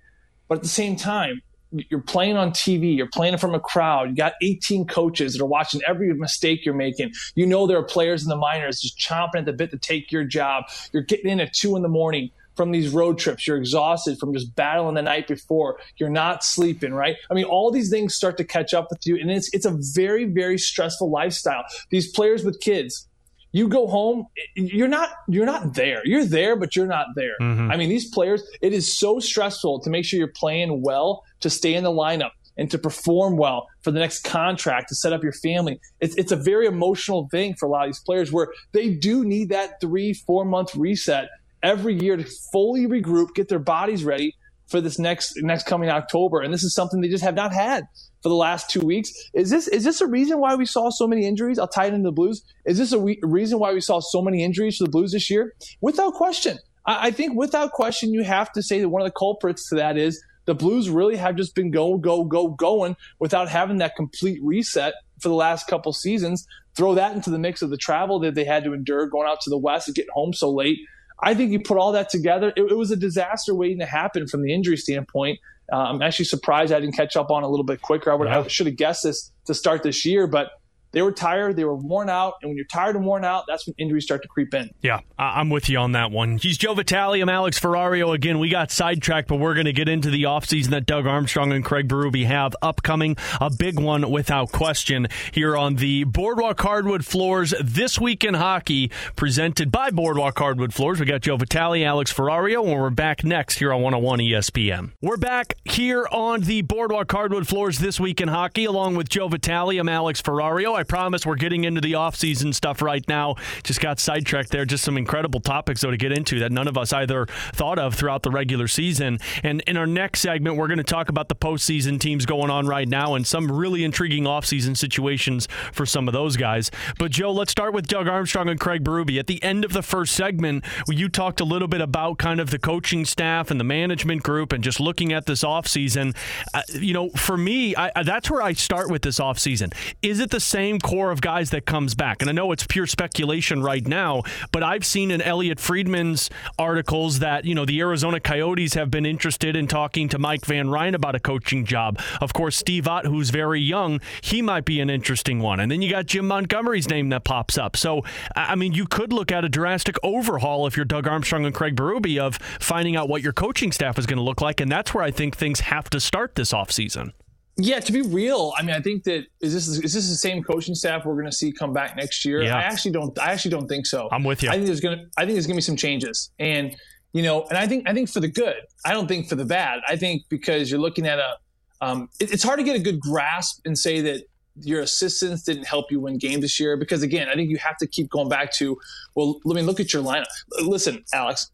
but 0.49 0.55
at 0.55 0.63
the 0.63 0.67
same 0.67 0.97
time, 0.97 1.41
you're 1.89 2.01
playing 2.01 2.37
on 2.37 2.51
TV, 2.51 2.95
you're 2.95 3.09
playing 3.13 3.37
from 3.37 3.53
a 3.53 3.59
crowd, 3.59 4.09
you 4.09 4.15
got 4.15 4.33
18 4.41 4.87
coaches 4.87 5.33
that 5.33 5.41
are 5.41 5.47
watching 5.47 5.81
every 5.87 6.13
mistake 6.13 6.65
you're 6.65 6.73
making. 6.75 7.11
You 7.35 7.45
know 7.45 7.67
there 7.67 7.77
are 7.77 7.83
players 7.83 8.23
in 8.23 8.29
the 8.29 8.35
minors 8.35 8.81
just 8.81 8.97
chomping 8.97 9.39
at 9.39 9.45
the 9.45 9.53
bit 9.53 9.71
to 9.71 9.77
take 9.77 10.11
your 10.11 10.23
job. 10.23 10.65
You're 10.91 11.03
getting 11.03 11.29
in 11.29 11.39
at 11.39 11.53
two 11.53 11.75
in 11.75 11.81
the 11.81 11.89
morning 11.89 12.31
from 12.55 12.71
these 12.71 12.89
road 12.89 13.19
trips. 13.19 13.45
You're 13.45 13.57
exhausted 13.57 14.17
from 14.17 14.33
just 14.33 14.55
battling 14.55 14.95
the 14.95 15.01
night 15.01 15.27
before. 15.27 15.77
You're 15.97 16.09
not 16.09 16.43
sleeping, 16.43 16.93
right? 16.93 17.17
I 17.29 17.33
mean, 17.33 17.45
all 17.45 17.71
these 17.71 17.89
things 17.89 18.15
start 18.15 18.37
to 18.37 18.43
catch 18.43 18.73
up 18.73 18.87
with 18.89 19.05
you, 19.05 19.19
and 19.19 19.29
it's 19.29 19.53
it's 19.53 19.65
a 19.65 19.77
very 19.93 20.25
very 20.25 20.57
stressful 20.57 21.11
lifestyle. 21.11 21.65
These 21.89 22.11
players 22.11 22.45
with 22.45 22.61
kids, 22.61 23.07
you 23.55 23.69
go 23.69 23.87
home 23.87 24.27
you're 24.55 24.89
not 24.89 25.11
you're 25.29 25.45
not 25.45 25.73
there. 25.75 26.01
You're 26.03 26.25
there 26.25 26.57
but 26.57 26.75
you're 26.75 26.87
not 26.87 27.07
there. 27.15 27.35
Mm-hmm. 27.41 27.71
i 27.71 27.77
mean 27.77 27.89
these 27.89 28.09
players 28.09 28.43
it 28.61 28.73
is 28.73 28.97
so 28.97 29.19
stressful 29.19 29.79
to 29.81 29.89
make 29.89 30.03
sure 30.03 30.19
you're 30.19 30.27
playing 30.27 30.81
well 30.81 31.23
to 31.39 31.49
stay 31.49 31.73
in 31.73 31.83
the 31.83 31.91
lineup 31.91 32.31
and 32.57 32.69
to 32.71 32.77
perform 32.77 33.37
well 33.37 33.67
for 33.81 33.91
the 33.91 33.99
next 33.99 34.23
contract 34.23 34.89
to 34.89 34.95
set 34.95 35.11
up 35.11 35.21
your 35.21 35.33
family. 35.33 35.77
It's, 35.99 36.15
it's 36.15 36.31
a 36.31 36.37
very 36.37 36.67
emotional 36.67 37.27
thing 37.29 37.53
for 37.55 37.65
a 37.65 37.69
lot 37.69 37.83
of 37.83 37.89
these 37.89 37.99
players 37.99 38.31
where 38.31 38.47
they 38.71 38.93
do 38.93 39.25
need 39.25 39.49
that 39.49 39.81
three 39.81 40.13
four 40.13 40.43
month 40.45 40.75
reset 40.75 41.29
every 41.63 41.95
year 41.95 42.17
to 42.17 42.25
fully 42.51 42.87
regroup 42.87 43.35
get 43.35 43.47
their 43.47 43.59
bodies 43.59 44.03
ready 44.03 44.35
for 44.67 44.81
this 44.81 44.99
next 44.99 45.33
next 45.37 45.65
coming 45.65 45.89
october. 45.89 46.41
And 46.41 46.53
this 46.53 46.63
is 46.63 46.73
something 46.73 46.99
they 46.99 47.09
just 47.09 47.23
have 47.23 47.35
not 47.35 47.53
had 47.53 47.87
for 48.25 48.29
the 48.29 48.35
last 48.35 48.71
two 48.71 48.79
weeks. 48.79 49.13
Is 49.35 49.51
this 49.51 49.67
is 49.67 49.83
this 49.83 50.01
a 50.01 50.07
reason 50.07 50.39
why 50.39 50.55
we 50.55 50.65
saw 50.65 50.89
so 50.89 51.05
many 51.05 51.27
injuries? 51.27 51.59
I'll 51.59 51.67
tie 51.67 51.85
it 51.85 51.93
into 51.93 52.07
the 52.07 52.11
Blues. 52.11 52.43
Is 52.65 52.79
this 52.79 52.91
a 52.91 52.97
re- 52.97 53.19
reason 53.21 53.59
why 53.59 53.71
we 53.71 53.81
saw 53.81 53.99
so 53.99 54.19
many 54.19 54.43
injuries 54.43 54.79
to 54.79 54.85
the 54.85 54.89
Blues 54.89 55.11
this 55.11 55.29
year? 55.29 55.53
Without 55.79 56.15
question, 56.15 56.57
I, 56.87 57.09
I 57.09 57.11
think 57.11 57.37
without 57.37 57.73
question, 57.73 58.15
you 58.15 58.23
have 58.23 58.51
to 58.53 58.63
say 58.63 58.79
that 58.79 58.89
one 58.89 59.03
of 59.03 59.07
the 59.07 59.13
culprits 59.15 59.69
to 59.69 59.75
that 59.75 59.95
is 59.95 60.25
the 60.45 60.55
Blues 60.55 60.89
really 60.89 61.17
have 61.17 61.35
just 61.35 61.53
been 61.53 61.69
go 61.69 61.99
go 61.99 62.23
go 62.23 62.47
going 62.47 62.95
without 63.19 63.47
having 63.47 63.77
that 63.77 63.95
complete 63.95 64.39
reset 64.41 64.95
for 65.21 65.29
the 65.29 65.35
last 65.35 65.67
couple 65.67 65.93
seasons. 65.93 66.47
Throw 66.75 66.95
that 66.95 67.15
into 67.15 67.29
the 67.29 67.37
mix 67.37 67.61
of 67.61 67.69
the 67.69 67.77
travel 67.77 68.19
that 68.21 68.33
they 68.33 68.43
had 68.43 68.63
to 68.63 68.73
endure 68.73 69.05
going 69.05 69.27
out 69.27 69.41
to 69.41 69.51
the 69.51 69.57
West 69.59 69.87
and 69.87 69.93
getting 69.93 70.09
home 70.15 70.33
so 70.33 70.49
late. 70.49 70.79
I 71.21 71.35
think 71.35 71.51
you 71.51 71.59
put 71.59 71.77
all 71.77 71.91
that 71.91 72.09
together, 72.09 72.51
it, 72.57 72.71
it 72.71 72.75
was 72.75 72.89
a 72.89 72.95
disaster 72.95 73.53
waiting 73.53 73.79
to 73.79 73.85
happen 73.85 74.27
from 74.27 74.41
the 74.41 74.51
injury 74.51 74.77
standpoint. 74.77 75.37
Uh, 75.71 75.77
I'm 75.77 76.01
actually 76.01 76.25
surprised 76.25 76.71
I 76.71 76.79
didn't 76.79 76.95
catch 76.95 77.15
up 77.15 77.31
on 77.31 77.43
a 77.43 77.47
little 77.47 77.63
bit 77.63 77.81
quicker. 77.81 78.11
I, 78.11 78.15
would, 78.15 78.27
yeah. 78.27 78.41
I 78.41 78.47
should 78.47 78.67
have 78.67 78.75
guessed 78.75 79.03
this 79.03 79.31
to 79.45 79.53
start 79.53 79.83
this 79.83 80.05
year, 80.05 80.27
but 80.27 80.51
they 80.95 81.01
were 81.01 81.11
tired, 81.11 81.57
they 81.57 81.65
were 81.65 81.75
worn 81.75 82.09
out, 82.09 82.35
and 82.41 82.49
when 82.49 82.55
you're 82.55 82.65
tired 82.65 82.95
and 82.95 83.05
worn 83.05 83.25
out, 83.25 83.43
that's 83.49 83.67
when 83.67 83.75
injuries 83.77 84.05
start 84.05 84.21
to 84.21 84.29
creep 84.29 84.53
in. 84.53 84.71
Yeah, 84.81 85.01
I'm 85.19 85.49
with 85.49 85.67
you 85.67 85.77
on 85.77 85.91
that 85.91 86.09
one. 86.09 86.37
He's 86.37 86.57
Joe 86.57 86.73
Vitale. 86.73 87.19
I'm 87.19 87.27
Alex 87.27 87.59
Ferrario. 87.59 88.15
Again, 88.15 88.39
we 88.39 88.47
got 88.47 88.71
sidetracked, 88.71 89.27
but 89.27 89.35
we're 89.35 89.55
going 89.55 89.65
to 89.65 89.73
get 89.73 89.89
into 89.89 90.09
the 90.09 90.23
offseason 90.23 90.69
that 90.69 90.85
Doug 90.85 91.05
Armstrong 91.05 91.51
and 91.51 91.65
Craig 91.65 91.89
Berube 91.89 92.25
have 92.25 92.55
upcoming. 92.61 93.17
A 93.41 93.49
big 93.49 93.77
one 93.77 94.09
without 94.09 94.53
question 94.53 95.07
here 95.33 95.57
on 95.57 95.75
the 95.75 96.05
Boardwalk 96.05 96.61
Hardwood 96.61 97.05
Floors 97.05 97.53
This 97.61 97.99
Week 97.99 98.23
in 98.23 98.33
Hockey, 98.33 98.89
presented 99.17 99.71
by 99.71 99.89
Boardwalk 99.89 100.39
Hardwood 100.39 100.73
Floors. 100.73 101.01
We 101.01 101.05
got 101.05 101.19
Joe 101.19 101.35
Vitale, 101.35 101.83
Alex 101.83 102.13
Ferrario, 102.13 102.63
and 102.63 102.81
we're 102.81 102.89
back 102.89 103.25
next 103.25 103.59
here 103.59 103.73
on 103.73 103.81
101 103.81 104.19
ESPN. 104.19 104.91
We're 105.01 105.17
back 105.17 105.55
here 105.65 106.07
on 106.09 106.39
the 106.39 106.61
Boardwalk 106.61 107.11
Hardwood 107.11 107.49
Floors 107.49 107.79
This 107.79 107.99
Week 107.99 108.21
in 108.21 108.29
Hockey, 108.29 108.63
along 108.63 108.95
with 108.95 109.09
Joe 109.09 109.27
Vitale. 109.27 109.77
I'm 109.77 109.89
Alex 109.89 110.21
Ferrario. 110.21 110.73
I 110.73 110.84
promise 110.85 111.25
we're 111.25 111.35
getting 111.35 111.63
into 111.63 111.81
the 111.81 111.93
offseason 111.93 112.53
stuff 112.53 112.81
right 112.81 113.05
now. 113.07 113.35
Just 113.63 113.81
got 113.81 113.99
sidetracked 113.99 114.51
there. 114.51 114.65
Just 114.65 114.83
some 114.83 114.97
incredible 114.97 115.39
topics, 115.39 115.81
though, 115.81 115.91
to 115.91 115.97
get 115.97 116.11
into 116.11 116.39
that 116.39 116.51
none 116.51 116.67
of 116.67 116.77
us 116.77 116.93
either 116.93 117.25
thought 117.53 117.79
of 117.79 117.95
throughout 117.95 118.23
the 118.23 118.31
regular 118.31 118.67
season. 118.67 119.19
And 119.43 119.61
in 119.67 119.77
our 119.77 119.87
next 119.87 120.21
segment, 120.21 120.57
we're 120.57 120.67
going 120.67 120.77
to 120.77 120.83
talk 120.83 121.09
about 121.09 121.29
the 121.29 121.35
postseason 121.35 121.99
teams 121.99 122.25
going 122.25 122.49
on 122.49 122.67
right 122.67 122.87
now 122.87 123.15
and 123.15 123.25
some 123.25 123.51
really 123.51 123.83
intriguing 123.83 124.23
offseason 124.23 124.77
situations 124.77 125.47
for 125.71 125.85
some 125.85 126.07
of 126.07 126.13
those 126.13 126.37
guys. 126.37 126.71
But, 126.97 127.11
Joe, 127.11 127.31
let's 127.31 127.51
start 127.51 127.73
with 127.73 127.87
Doug 127.87 128.07
Armstrong 128.07 128.49
and 128.49 128.59
Craig 128.59 128.83
Berube. 128.83 129.19
At 129.19 129.27
the 129.27 129.41
end 129.43 129.65
of 129.65 129.73
the 129.73 129.83
first 129.83 130.15
segment, 130.15 130.65
you 130.87 131.09
talked 131.09 131.41
a 131.41 131.45
little 131.45 131.67
bit 131.67 131.81
about 131.81 132.17
kind 132.17 132.39
of 132.39 132.51
the 132.51 132.59
coaching 132.59 133.05
staff 133.05 133.51
and 133.51 133.59
the 133.59 133.63
management 133.63 134.23
group 134.23 134.51
and 134.51 134.63
just 134.63 134.79
looking 134.79 135.13
at 135.13 135.25
this 135.25 135.43
offseason. 135.43 136.15
Uh, 136.53 136.61
you 136.73 136.93
know, 136.93 137.09
for 137.11 137.37
me, 137.37 137.75
I, 137.75 138.03
that's 138.03 138.29
where 138.29 138.41
I 138.41 138.53
start 138.53 138.89
with 138.89 139.01
this 139.01 139.19
offseason. 139.19 139.73
Is 140.01 140.19
it 140.19 140.29
the 140.29 140.39
same 140.39 140.74
core 140.79 141.11
of 141.11 141.21
guys 141.21 141.49
that 141.51 141.65
comes 141.65 141.95
back. 141.95 142.21
And 142.21 142.29
I 142.29 142.33
know 142.33 142.51
it's 142.51 142.65
pure 142.65 142.87
speculation 142.87 143.61
right 143.61 143.85
now, 143.85 144.23
but 144.51 144.63
I've 144.63 144.85
seen 144.85 145.11
in 145.11 145.21
Elliotte 145.21 145.59
Friedman's 145.59 146.29
articles 146.57 147.19
that, 147.19 147.45
you 147.45 147.55
know, 147.55 147.65
the 147.65 147.79
Arizona 147.79 148.19
Coyotes 148.19 148.73
have 148.73 148.91
been 148.91 149.05
interested 149.05 149.55
in 149.55 149.67
talking 149.67 150.09
to 150.09 150.19
Mike 150.19 150.45
Van 150.45 150.69
Ryn 150.69 150.95
about 150.95 151.15
a 151.15 151.19
coaching 151.19 151.65
job. 151.65 151.99
Of 152.21 152.33
course, 152.33 152.55
Steve 152.55 152.87
Ott, 152.87 153.05
who's 153.05 153.29
very 153.29 153.61
young, 153.61 153.99
he 154.21 154.41
might 154.41 154.65
be 154.65 154.79
an 154.79 154.89
interesting 154.89 155.39
one. 155.39 155.59
And 155.59 155.71
then 155.71 155.81
you 155.81 155.89
got 155.89 156.05
Jim 156.05 156.27
Montgomery's 156.27 156.89
name 156.89 157.09
that 157.09 157.23
pops 157.23 157.57
up. 157.57 157.75
So, 157.75 158.03
I 158.35 158.55
mean, 158.55 158.73
you 158.73 158.85
could 158.85 159.11
look 159.13 159.31
at 159.31 159.45
a 159.45 159.49
drastic 159.49 159.97
overhaul 160.03 160.67
if 160.67 160.75
you're 160.75 160.85
Doug 160.85 161.07
Armstrong 161.07 161.45
and 161.45 161.53
Craig 161.53 161.75
Berube 161.75 162.17
of 162.19 162.35
finding 162.59 162.95
out 162.95 163.09
what 163.09 163.21
your 163.21 163.33
coaching 163.33 163.71
staff 163.71 163.97
is 163.97 164.05
going 164.05 164.17
to 164.17 164.23
look 164.23 164.41
like. 164.41 164.59
And 164.61 164.71
that's 164.71 164.93
where 164.93 165.03
I 165.03 165.11
think 165.11 165.35
things 165.35 165.61
have 165.61 165.89
to 165.91 165.99
start 165.99 166.35
this 166.35 166.53
offseason. 166.53 167.11
Yeah, 167.57 167.79
to 167.79 167.91
be 167.93 168.01
real, 168.01 168.53
I 168.57 168.63
mean, 168.63 168.75
I 168.75 168.81
think 168.81 169.05
that 169.05 169.27
is 169.39 169.53
this 169.53 169.67
is 169.67 169.93
this 169.93 170.09
the 170.09 170.15
same 170.15 170.43
coaching 170.43 170.75
staff 170.75 171.05
we're 171.05 171.13
going 171.13 171.25
to 171.25 171.31
see 171.31 171.53
come 171.53 171.71
back 171.71 171.95
next 171.95 172.25
year? 172.25 172.41
Yeah. 172.41 172.57
I 172.57 172.61
actually 172.61 172.91
don't. 172.91 173.17
I 173.17 173.31
actually 173.31 173.51
don't 173.51 173.67
think 173.67 173.85
so. 173.85 174.09
I'm 174.11 174.25
with 174.25 174.43
you. 174.43 174.49
I 174.49 174.53
think 174.53 174.65
there's 174.65 174.81
going 174.81 174.97
to. 174.97 175.05
I 175.17 175.21
think 175.21 175.35
there's 175.35 175.47
going 175.47 175.55
to 175.55 175.59
be 175.59 175.61
some 175.61 175.77
changes, 175.77 176.31
and 176.37 176.75
you 177.13 177.23
know, 177.23 177.43
and 177.43 177.57
I 177.57 177.65
think 177.65 177.87
I 177.87 177.93
think 177.93 178.09
for 178.09 178.19
the 178.19 178.27
good. 178.27 178.57
I 178.83 178.91
don't 178.91 179.07
think 179.07 179.29
for 179.29 179.35
the 179.35 179.45
bad. 179.45 179.79
I 179.87 179.95
think 179.95 180.23
because 180.27 180.69
you're 180.69 180.81
looking 180.81 181.07
at 181.07 181.17
a. 181.17 181.37
Um, 181.79 182.09
it, 182.19 182.33
it's 182.33 182.43
hard 182.43 182.59
to 182.59 182.65
get 182.65 182.75
a 182.75 182.79
good 182.79 182.99
grasp 182.99 183.61
and 183.65 183.77
say 183.77 184.01
that 184.01 184.23
your 184.61 184.81
assistants 184.81 185.43
didn't 185.43 185.65
help 185.65 185.91
you 185.91 186.01
win 186.01 186.17
games 186.17 186.41
this 186.41 186.59
year 186.59 186.75
because 186.75 187.03
again, 187.03 187.29
I 187.29 187.35
think 187.35 187.49
you 187.49 187.57
have 187.57 187.77
to 187.77 187.87
keep 187.87 188.09
going 188.09 188.27
back 188.27 188.51
to. 188.55 188.77
Well, 189.15 189.39
let 189.45 189.55
me 189.55 189.61
look 189.61 189.79
at 189.79 189.93
your 189.93 190.03
lineup. 190.03 190.25
Listen, 190.59 191.05
Alex. 191.13 191.51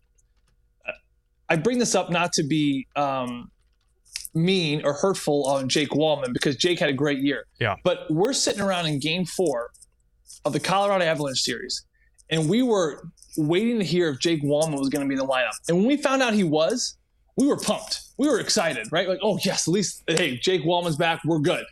I 1.47 1.57
bring 1.57 1.77
this 1.77 1.93
up 1.93 2.09
not 2.09 2.33
to 2.33 2.43
be. 2.43 2.87
Um, 2.95 3.51
mean 4.33 4.81
or 4.83 4.93
hurtful 4.93 5.45
on 5.45 5.67
Jake 5.67 5.89
Walman 5.89 6.33
because 6.33 6.55
Jake 6.55 6.79
had 6.79 6.89
a 6.89 6.93
great 6.93 7.19
year. 7.19 7.45
Yeah. 7.59 7.75
But 7.83 8.05
we're 8.09 8.33
sitting 8.33 8.61
around 8.61 8.85
in 8.85 8.99
game 8.99 9.25
four 9.25 9.71
of 10.45 10.53
the 10.53 10.59
Colorado 10.59 11.03
Avalanche 11.03 11.41
series, 11.41 11.85
and 12.29 12.49
we 12.49 12.63
were 12.63 13.03
waiting 13.37 13.79
to 13.79 13.85
hear 13.85 14.09
if 14.09 14.19
Jake 14.19 14.43
Walman 14.43 14.79
was 14.79 14.89
going 14.89 15.01
to 15.03 15.07
be 15.07 15.15
in 15.15 15.19
the 15.19 15.27
lineup. 15.27 15.51
And 15.67 15.77
when 15.77 15.87
we 15.87 15.97
found 15.97 16.21
out 16.21 16.33
he 16.33 16.43
was, 16.43 16.97
we 17.37 17.47
were 17.47 17.57
pumped. 17.57 18.01
We 18.17 18.27
were 18.27 18.39
excited, 18.39 18.87
right? 18.91 19.07
Like, 19.07 19.19
oh, 19.21 19.39
yes, 19.43 19.67
at 19.67 19.71
least, 19.71 20.03
hey, 20.07 20.37
Jake 20.37 20.63
Walman's 20.63 20.97
back. 20.97 21.21
We're 21.25 21.39
good. 21.39 21.65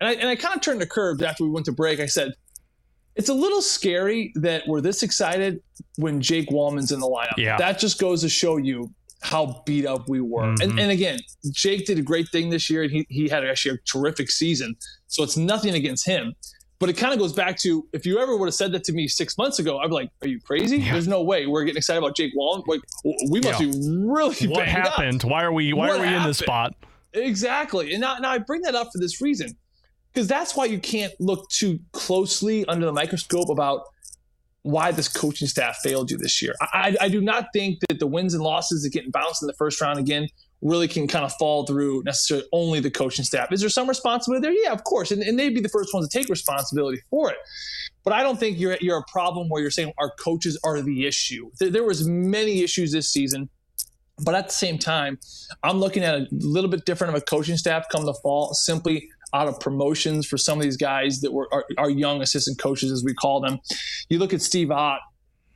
And 0.00 0.08
I, 0.08 0.12
and 0.12 0.28
I 0.28 0.36
kind 0.36 0.54
of 0.54 0.62
turned 0.62 0.80
the 0.80 0.86
curve 0.86 1.22
after 1.22 1.44
we 1.44 1.50
went 1.50 1.66
to 1.66 1.72
break. 1.72 2.00
I 2.00 2.06
said, 2.06 2.32
it's 3.16 3.28
a 3.28 3.34
little 3.34 3.60
scary 3.60 4.32
that 4.36 4.62
we're 4.66 4.80
this 4.80 5.02
excited 5.02 5.62
when 5.96 6.20
Jake 6.20 6.48
Walman's 6.48 6.92
in 6.92 7.00
the 7.00 7.06
lineup. 7.06 7.36
Yeah. 7.36 7.56
That 7.56 7.78
just 7.78 7.98
goes 7.98 8.20
to 8.22 8.28
show 8.28 8.56
you 8.56 8.90
how 9.22 9.62
beat 9.66 9.86
up 9.86 10.08
we 10.08 10.20
were. 10.20 10.42
Mm-hmm. 10.42 10.70
And, 10.70 10.80
and 10.80 10.90
again, 10.90 11.18
Jake 11.50 11.86
did 11.86 11.98
a 11.98 12.02
great 12.02 12.28
thing 12.28 12.50
this 12.50 12.70
year, 12.70 12.82
and 12.82 12.90
he, 12.90 13.06
he 13.08 13.28
had 13.28 13.44
actually 13.44 13.76
a 13.76 13.78
terrific 13.90 14.30
season. 14.30 14.74
So 15.08 15.22
it's 15.22 15.36
nothing 15.36 15.74
against 15.74 16.06
him. 16.06 16.34
But 16.78 16.88
it 16.88 16.94
kind 16.94 17.12
of 17.12 17.18
goes 17.18 17.34
back 17.34 17.58
to 17.58 17.86
if 17.92 18.06
you 18.06 18.18
ever 18.18 18.38
would 18.38 18.46
have 18.46 18.54
said 18.54 18.72
that 18.72 18.84
to 18.84 18.92
me 18.94 19.06
six 19.06 19.36
months 19.36 19.58
ago, 19.58 19.78
I'd 19.78 19.88
be 19.88 19.94
like, 19.94 20.10
"Are 20.22 20.28
you 20.28 20.40
crazy? 20.40 20.78
Yeah. 20.78 20.92
There's 20.92 21.06
no 21.06 21.22
way 21.22 21.46
we're 21.46 21.64
getting 21.64 21.76
excited 21.76 21.98
about 21.98 22.16
Jake 22.16 22.32
Walman. 22.34 22.66
Like, 22.66 22.80
we 23.28 23.40
must 23.40 23.60
yeah. 23.60 23.66
be 23.66 24.06
really 24.06 24.48
what 24.48 24.66
happened? 24.66 25.22
Up. 25.22 25.30
Why 25.30 25.42
are 25.42 25.52
we? 25.52 25.74
Why 25.74 25.88
what 25.88 25.98
are 25.98 26.00
we 26.00 26.06
happened? 26.06 26.22
in 26.22 26.30
this 26.30 26.38
spot? 26.38 26.74
Exactly. 27.12 27.92
And 27.92 28.00
now, 28.00 28.16
now 28.16 28.30
I 28.30 28.38
bring 28.38 28.62
that 28.62 28.74
up 28.74 28.88
for 28.92 28.98
this 28.98 29.20
reason 29.20 29.54
because 30.12 30.26
that's 30.26 30.56
why 30.56 30.64
you 30.64 30.78
can't 30.78 31.12
look 31.20 31.48
too 31.50 31.80
closely 31.92 32.64
under 32.66 32.86
the 32.86 32.92
microscope 32.92 33.50
about 33.50 33.82
why 34.62 34.92
this 34.92 35.08
coaching 35.08 35.48
staff 35.48 35.78
failed 35.82 36.10
you 36.10 36.18
this 36.18 36.42
year. 36.42 36.54
I, 36.60 36.96
I, 37.00 37.08
do 37.08 37.20
not 37.20 37.46
think 37.54 37.80
that 37.88 37.98
the 37.98 38.06
wins 38.06 38.34
and 38.34 38.42
losses 38.42 38.82
that 38.82 38.90
getting 38.90 39.10
bounced 39.10 39.42
in 39.42 39.46
the 39.46 39.54
first 39.54 39.80
round 39.80 39.98
again 39.98 40.28
really 40.60 40.86
can 40.86 41.08
kind 41.08 41.24
of 41.24 41.32
fall 41.34 41.64
through 41.64 42.02
necessarily 42.04 42.46
only 42.52 42.80
the 42.80 42.90
coaching 42.90 43.24
staff. 43.24 43.50
Is 43.52 43.60
there 43.60 43.70
some 43.70 43.88
responsibility 43.88 44.46
there? 44.46 44.52
Yeah, 44.52 44.72
of 44.72 44.84
course. 44.84 45.10
And, 45.10 45.22
and 45.22 45.38
they'd 45.38 45.54
be 45.54 45.62
the 45.62 45.70
first 45.70 45.94
ones 45.94 46.06
to 46.08 46.18
take 46.18 46.28
responsibility 46.28 47.00
for 47.08 47.30
it. 47.30 47.38
But 48.04 48.12
I 48.12 48.22
don't 48.22 48.38
think 48.38 48.58
you're 48.58 48.76
you're 48.80 48.98
a 48.98 49.10
problem 49.10 49.48
where 49.48 49.60
you're 49.62 49.70
saying 49.70 49.92
our 49.98 50.10
coaches 50.18 50.58
are 50.64 50.80
the 50.80 51.06
issue. 51.06 51.50
There, 51.58 51.70
there 51.70 51.84
was 51.84 52.06
many 52.06 52.62
issues 52.62 52.92
this 52.92 53.10
season 53.10 53.48
But 54.22 54.34
at 54.34 54.48
the 54.48 54.54
same 54.54 54.78
time, 54.78 55.18
I'm 55.62 55.78
looking 55.78 56.02
at 56.02 56.14
a 56.14 56.26
little 56.30 56.70
bit 56.70 56.84
different 56.84 57.14
of 57.14 57.22
a 57.22 57.24
coaching 57.24 57.56
staff 57.56 57.86
come 57.90 58.04
the 58.04 58.14
fall, 58.14 58.52
simply 58.54 59.08
out 59.32 59.48
of 59.48 59.60
promotions 59.60 60.26
for 60.26 60.36
some 60.36 60.58
of 60.58 60.64
these 60.64 60.76
guys 60.76 61.20
that 61.20 61.32
were 61.32 61.48
our, 61.52 61.64
our 61.78 61.90
young 61.90 62.22
assistant 62.22 62.58
coaches, 62.58 62.90
as 62.90 63.04
we 63.04 63.14
call 63.14 63.40
them. 63.40 63.58
You 64.08 64.18
look 64.18 64.32
at 64.32 64.42
Steve 64.42 64.70
Ott, 64.70 65.00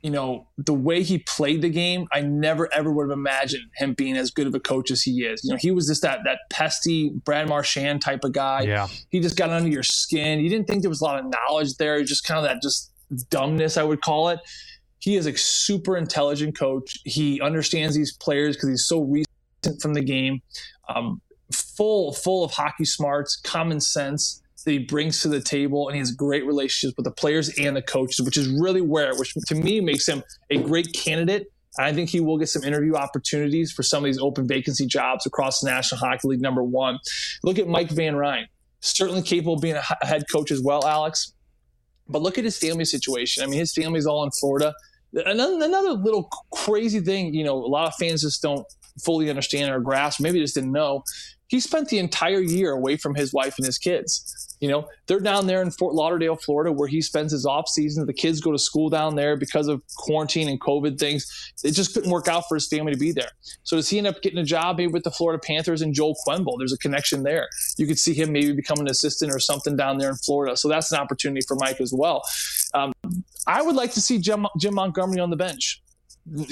you 0.01 0.11
know, 0.11 0.47
the 0.57 0.73
way 0.73 1.01
he 1.01 1.19
played 1.19 1.61
the 1.61 1.69
game, 1.69 2.07
I 2.13 2.21
never 2.21 2.71
ever 2.73 2.91
would 2.91 3.09
have 3.09 3.17
imagined 3.17 3.63
him 3.75 3.93
being 3.93 4.15
as 4.15 4.29
good 4.29 4.45
of 4.45 4.53
a 4.53 4.59
coach 4.59 4.91
as 4.91 5.01
he 5.01 5.23
is. 5.23 5.41
You 5.43 5.51
know, 5.51 5.57
he 5.59 5.71
was 5.71 5.87
just 5.87 6.03
that 6.03 6.19
that 6.25 6.39
pesty 6.51 7.09
Brad 7.09 7.49
Marchand 7.49 8.01
type 8.01 8.23
of 8.23 8.31
guy. 8.31 8.61
Yeah. 8.61 8.87
He 9.09 9.19
just 9.19 9.35
got 9.35 9.49
under 9.49 9.69
your 9.69 9.83
skin. 9.83 10.41
You 10.41 10.49
didn't 10.49 10.67
think 10.67 10.83
there 10.83 10.89
was 10.89 11.01
a 11.01 11.05
lot 11.05 11.19
of 11.19 11.25
knowledge 11.31 11.75
there, 11.77 12.03
just 12.03 12.23
kind 12.23 12.37
of 12.37 12.43
that 12.43 12.61
just 12.61 12.91
dumbness, 13.29 13.77
I 13.77 13.83
would 13.83 14.01
call 14.01 14.29
it. 14.29 14.39
He 14.99 15.15
is 15.15 15.25
a 15.25 15.35
super 15.37 15.97
intelligent 15.97 16.57
coach. 16.57 16.99
He 17.03 17.41
understands 17.41 17.95
these 17.95 18.15
players 18.15 18.55
because 18.55 18.69
he's 18.69 18.87
so 18.87 19.01
recent 19.01 19.81
from 19.81 19.93
the 19.93 20.01
game. 20.01 20.41
Um, 20.87 21.21
full 21.51 22.13
full 22.13 22.43
of 22.43 22.51
hockey 22.51 22.85
smarts, 22.85 23.35
common 23.35 23.79
sense 23.79 24.41
that 24.65 24.71
he 24.71 24.79
brings 24.79 25.21
to 25.21 25.27
the 25.27 25.39
table, 25.39 25.87
and 25.87 25.95
he 25.95 25.99
has 25.99 26.11
great 26.11 26.45
relationships 26.45 26.95
with 26.97 27.03
the 27.03 27.11
players 27.11 27.49
and 27.59 27.75
the 27.75 27.81
coaches, 27.81 28.25
which 28.25 28.37
is 28.37 28.47
really 28.47 28.81
where, 28.81 29.15
which 29.15 29.33
to 29.33 29.55
me 29.55 29.79
makes 29.79 30.07
him 30.07 30.23
a 30.49 30.57
great 30.57 30.91
candidate. 30.93 31.51
I 31.77 31.93
think 31.93 32.09
he 32.09 32.19
will 32.19 32.37
get 32.37 32.49
some 32.49 32.63
interview 32.63 32.95
opportunities 32.95 33.71
for 33.71 33.83
some 33.83 34.03
of 34.03 34.05
these 34.05 34.17
open 34.17 34.47
vacancy 34.47 34.85
jobs 34.85 35.25
across 35.25 35.59
the 35.59 35.69
National 35.69 35.99
Hockey 35.99 36.29
League. 36.29 36.41
Number 36.41 36.63
one, 36.63 36.99
look 37.43 37.59
at 37.59 37.67
Mike 37.67 37.89
Van 37.89 38.15
Ryn, 38.15 38.47
certainly 38.79 39.21
capable 39.21 39.55
of 39.55 39.61
being 39.61 39.75
a 39.75 40.05
head 40.05 40.23
coach 40.31 40.51
as 40.51 40.61
well, 40.61 40.85
Alex. 40.87 41.33
But 42.07 42.21
look 42.21 42.37
at 42.37 42.43
his 42.43 42.57
family 42.57 42.85
situation. 42.85 43.43
I 43.43 43.47
mean, 43.47 43.59
his 43.59 43.73
family's 43.73 44.05
all 44.05 44.23
in 44.23 44.31
Florida. 44.31 44.73
Another, 45.13 45.63
another 45.65 45.91
little 45.91 46.29
crazy 46.51 47.01
thing, 47.01 47.33
you 47.33 47.43
know, 47.43 47.55
a 47.55 47.67
lot 47.67 47.87
of 47.87 47.93
fans 47.95 48.21
just 48.21 48.41
don't 48.41 48.65
fully 49.03 49.29
understand 49.29 49.71
or 49.71 49.79
grasp, 49.79 50.21
maybe 50.21 50.39
just 50.39 50.55
didn't 50.55 50.71
know. 50.71 51.03
He 51.47 51.59
spent 51.59 51.89
the 51.89 51.99
entire 51.99 52.39
year 52.39 52.71
away 52.71 52.97
from 52.97 53.15
his 53.15 53.33
wife 53.33 53.55
and 53.57 53.65
his 53.65 53.77
kids. 53.77 54.55
You 54.61 54.69
know, 54.69 54.87
they're 55.07 55.19
down 55.19 55.47
there 55.47 55.61
in 55.61 55.69
Fort 55.69 55.93
Lauderdale, 55.93 56.35
Florida, 56.35 56.71
where 56.71 56.87
he 56.87 57.01
spends 57.01 57.31
his 57.31 57.45
off 57.45 57.67
season. 57.67 58.05
The 58.05 58.13
kids 58.13 58.39
go 58.41 58.51
to 58.51 58.57
school 58.57 58.89
down 58.89 59.15
there 59.15 59.35
because 59.35 59.67
of 59.67 59.81
quarantine 59.97 60.47
and 60.47 60.59
COVID 60.59 60.97
things. 60.97 61.53
It 61.63 61.71
just 61.71 61.93
couldn't 61.93 62.09
work 62.09 62.27
out 62.27 62.45
for 62.47 62.55
his 62.55 62.67
family 62.67 62.93
to 62.93 62.97
be 62.97 63.11
there. 63.11 63.29
So 63.63 63.75
does 63.75 63.89
he 63.89 63.97
end 63.97 64.07
up 64.07 64.21
getting 64.21 64.39
a 64.39 64.45
job 64.45 64.77
maybe 64.77 64.91
with 64.91 65.03
the 65.03 65.11
Florida 65.11 65.41
Panthers 65.45 65.81
and 65.81 65.93
Joel 65.93 66.15
Quenneville? 66.25 66.57
There's 66.57 66.73
a 66.73 66.77
connection 66.77 67.23
there. 67.23 67.47
You 67.77 67.85
could 67.85 67.99
see 67.99 68.13
him 68.13 68.31
maybe 68.31 68.53
become 68.53 68.79
an 68.79 68.89
assistant 68.89 69.31
or 69.31 69.39
something 69.39 69.75
down 69.75 69.97
there 69.97 70.09
in 70.09 70.15
Florida. 70.15 70.55
So 70.57 70.67
that's 70.69 70.91
an 70.91 70.99
opportunity 70.99 71.41
for 71.47 71.55
Mike 71.59 71.81
as 71.81 71.93
well. 71.93 72.23
Um, 72.73 72.93
I 73.45 73.61
would 73.61 73.75
like 73.75 73.91
to 73.93 74.01
see 74.01 74.17
Jim, 74.19 74.47
Jim 74.57 74.73
Montgomery 74.73 75.19
on 75.19 75.29
the 75.29 75.35
bench 75.35 75.81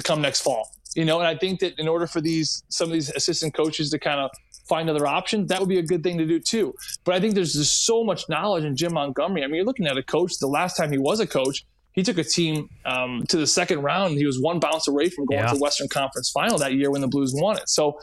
come 0.03 0.21
next 0.21 0.41
fall. 0.41 0.69
You 0.95 1.05
know, 1.05 1.19
and 1.19 1.27
I 1.27 1.35
think 1.35 1.59
that 1.61 1.79
in 1.79 1.87
order 1.87 2.05
for 2.05 2.21
these 2.21 2.63
some 2.69 2.89
of 2.89 2.93
these 2.93 3.09
assistant 3.09 3.55
coaches 3.55 3.89
to 3.89 3.99
kind 3.99 4.19
of 4.19 4.29
find 4.67 4.89
other 4.89 5.05
options, 5.05 5.49
that 5.49 5.59
would 5.59 5.69
be 5.69 5.79
a 5.79 5.83
good 5.83 6.03
thing 6.03 6.17
to 6.17 6.25
do 6.25 6.39
too. 6.39 6.73
But 7.03 7.15
I 7.15 7.19
think 7.19 7.35
there's 7.35 7.53
just 7.53 7.85
so 7.85 8.03
much 8.03 8.27
knowledge 8.29 8.63
in 8.63 8.75
Jim 8.75 8.93
Montgomery. 8.93 9.43
I 9.43 9.47
mean, 9.47 9.55
you're 9.55 9.65
looking 9.65 9.87
at 9.87 9.97
a 9.97 10.03
coach. 10.03 10.37
The 10.39 10.47
last 10.47 10.75
time 10.75 10.91
he 10.91 10.97
was 10.97 11.19
a 11.19 11.27
coach, 11.27 11.65
he 11.93 12.01
took 12.01 12.17
a 12.17 12.23
team 12.23 12.69
um, 12.85 13.23
to 13.29 13.37
the 13.37 13.47
second 13.47 13.81
round. 13.81 14.17
He 14.17 14.25
was 14.25 14.39
one 14.39 14.59
bounce 14.59 14.87
away 14.87 15.09
from 15.09 15.25
going 15.25 15.41
yeah. 15.41 15.47
to 15.47 15.55
the 15.55 15.61
Western 15.61 15.87
Conference 15.87 16.31
Final 16.31 16.57
that 16.57 16.73
year 16.73 16.91
when 16.91 17.01
the 17.01 17.07
Blues 17.07 17.33
won 17.35 17.57
it. 17.57 17.69
So 17.69 17.99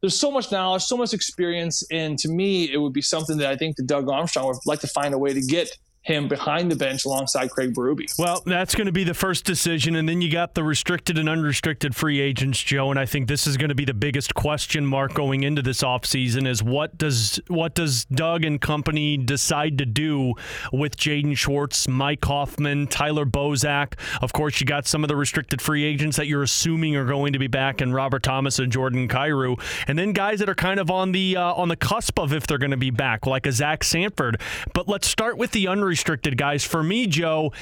there's 0.00 0.18
so 0.18 0.30
much 0.30 0.52
knowledge, 0.52 0.82
so 0.82 0.96
much 0.96 1.14
experience, 1.14 1.82
and 1.90 2.18
to 2.18 2.28
me, 2.28 2.70
it 2.70 2.76
would 2.76 2.92
be 2.92 3.00
something 3.00 3.38
that 3.38 3.50
I 3.50 3.56
think 3.56 3.76
that 3.76 3.86
Doug 3.86 4.08
Armstrong 4.08 4.46
would 4.48 4.56
like 4.66 4.80
to 4.80 4.86
find 4.86 5.14
a 5.14 5.18
way 5.18 5.32
to 5.32 5.40
get 5.40 5.70
him 6.04 6.28
behind 6.28 6.70
the 6.70 6.76
bench 6.76 7.06
alongside 7.06 7.50
Craig 7.50 7.72
Berube. 7.72 8.06
Well, 8.18 8.42
that's 8.44 8.74
going 8.74 8.86
to 8.86 8.92
be 8.92 9.04
the 9.04 9.14
first 9.14 9.46
decision, 9.46 9.96
and 9.96 10.06
then 10.06 10.20
you 10.20 10.30
got 10.30 10.54
the 10.54 10.62
restricted 10.62 11.16
and 11.16 11.30
unrestricted 11.30 11.96
free 11.96 12.20
agents, 12.20 12.62
Joe. 12.62 12.90
And 12.90 13.00
I 13.00 13.06
think 13.06 13.26
this 13.26 13.46
is 13.46 13.56
going 13.56 13.70
to 13.70 13.74
be 13.74 13.86
the 13.86 13.94
biggest 13.94 14.34
question 14.34 14.84
mark 14.84 15.14
going 15.14 15.44
into 15.44 15.62
this 15.62 15.82
offseason 15.82 16.46
is 16.46 16.62
what 16.62 16.98
does 16.98 17.40
what 17.48 17.74
does 17.74 18.04
Doug 18.04 18.44
and 18.44 18.60
company 18.60 19.16
decide 19.16 19.78
to 19.78 19.86
do 19.86 20.34
with 20.72 20.98
Jaden 20.98 21.38
Schwartz, 21.38 21.88
Mike 21.88 22.24
Hoffman, 22.24 22.86
Tyler 22.86 23.24
Bozak? 23.24 23.94
Of 24.20 24.34
course, 24.34 24.60
you 24.60 24.66
got 24.66 24.86
some 24.86 25.04
of 25.04 25.08
the 25.08 25.16
restricted 25.16 25.62
free 25.62 25.84
agents 25.84 26.18
that 26.18 26.26
you're 26.26 26.42
assuming 26.42 26.96
are 26.96 27.06
going 27.06 27.32
to 27.32 27.38
be 27.38 27.48
back, 27.48 27.80
and 27.80 27.94
Robert 27.94 28.22
Thomas 28.22 28.58
and 28.58 28.70
Jordan 28.70 29.08
Kyrou, 29.08 29.58
and 29.88 29.98
then 29.98 30.12
guys 30.12 30.40
that 30.40 30.50
are 30.50 30.54
kind 30.54 30.78
of 30.78 30.90
on 30.90 31.12
the 31.12 31.38
uh, 31.38 31.54
on 31.54 31.68
the 31.68 31.76
cusp 31.76 32.18
of 32.18 32.34
if 32.34 32.46
they're 32.46 32.58
going 32.58 32.72
to 32.72 32.76
be 32.76 32.90
back, 32.90 33.26
like 33.26 33.46
a 33.46 33.52
Zach 33.52 33.82
Sanford. 33.82 34.38
But 34.74 34.86
let's 34.86 35.08
start 35.08 35.38
with 35.38 35.52
the 35.52 35.66
unrestricted 35.66 35.93
unrestricted 35.94 36.36
guys. 36.36 36.64
For 36.64 36.82
me, 36.82 37.06
Joe, 37.06 37.52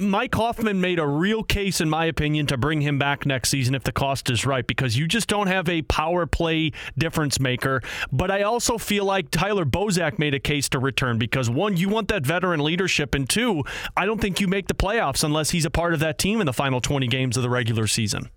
Mike 0.00 0.34
Hoffman 0.34 0.80
made 0.80 0.98
a 0.98 1.06
real 1.06 1.44
case, 1.44 1.80
in 1.80 1.88
my 1.88 2.06
opinion, 2.06 2.46
to 2.48 2.56
bring 2.56 2.80
him 2.80 2.98
back 2.98 3.24
next 3.24 3.48
season 3.48 3.76
if 3.76 3.84
the 3.84 3.92
cost 3.92 4.28
is 4.28 4.44
right, 4.44 4.66
because 4.66 4.96
you 4.96 5.06
just 5.06 5.28
don't 5.28 5.46
have 5.46 5.68
a 5.68 5.82
power 5.82 6.26
play 6.26 6.72
difference 6.98 7.38
maker. 7.38 7.80
But 8.10 8.32
I 8.32 8.42
also 8.42 8.76
feel 8.76 9.04
like 9.04 9.30
Tyler 9.30 9.64
Bozak 9.64 10.18
made 10.18 10.34
a 10.34 10.40
case 10.40 10.68
to 10.70 10.80
return 10.80 11.16
because 11.16 11.48
one, 11.48 11.76
you 11.76 11.88
want 11.88 12.08
that 12.08 12.26
veteran 12.26 12.58
leadership, 12.58 13.14
and 13.14 13.30
two, 13.30 13.62
I 13.96 14.04
don't 14.04 14.20
think 14.20 14.40
you 14.40 14.48
make 14.48 14.66
the 14.66 14.74
playoffs 14.74 15.22
unless 15.22 15.50
he's 15.50 15.64
a 15.64 15.70
part 15.70 15.94
of 15.94 16.00
that 16.00 16.18
team 16.18 16.40
in 16.40 16.46
the 16.46 16.52
final 16.52 16.80
20 16.80 17.06
games 17.06 17.36
of 17.36 17.44
the 17.44 17.50
regular 17.50 17.86
season. 17.86 18.30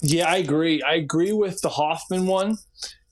Yeah, 0.00 0.26
I 0.26 0.38
agree. 0.38 0.82
I 0.82 0.94
agree 0.94 1.32
with 1.32 1.60
the 1.60 1.68
Hoffman 1.68 2.26
one, 2.26 2.56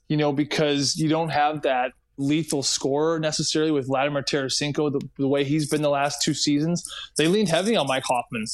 you 0.09 0.17
know, 0.17 0.33
because 0.33 0.97
you 0.97 1.11
don't 1.11 1.29
have 1.29 1.63
that 1.63 1.93
lethal 2.19 2.63
scorer 2.63 3.19
necessarily 3.19 3.71
with 3.71 3.87
Vladimir 3.87 4.23
Tarasenko, 4.23 4.93
the, 4.93 5.01
the, 5.19 5.29
way 5.29 5.45
he's 5.45 5.69
been 5.69 5.83
the 5.83 5.91
last 5.91 6.23
two 6.23 6.35
seasons. 6.35 6.89
They 7.17 7.27
leaned 7.27 7.49
heavy 7.49 7.77
on 7.77 7.87
Mike 7.87 8.05
Hoffman. 8.05 8.45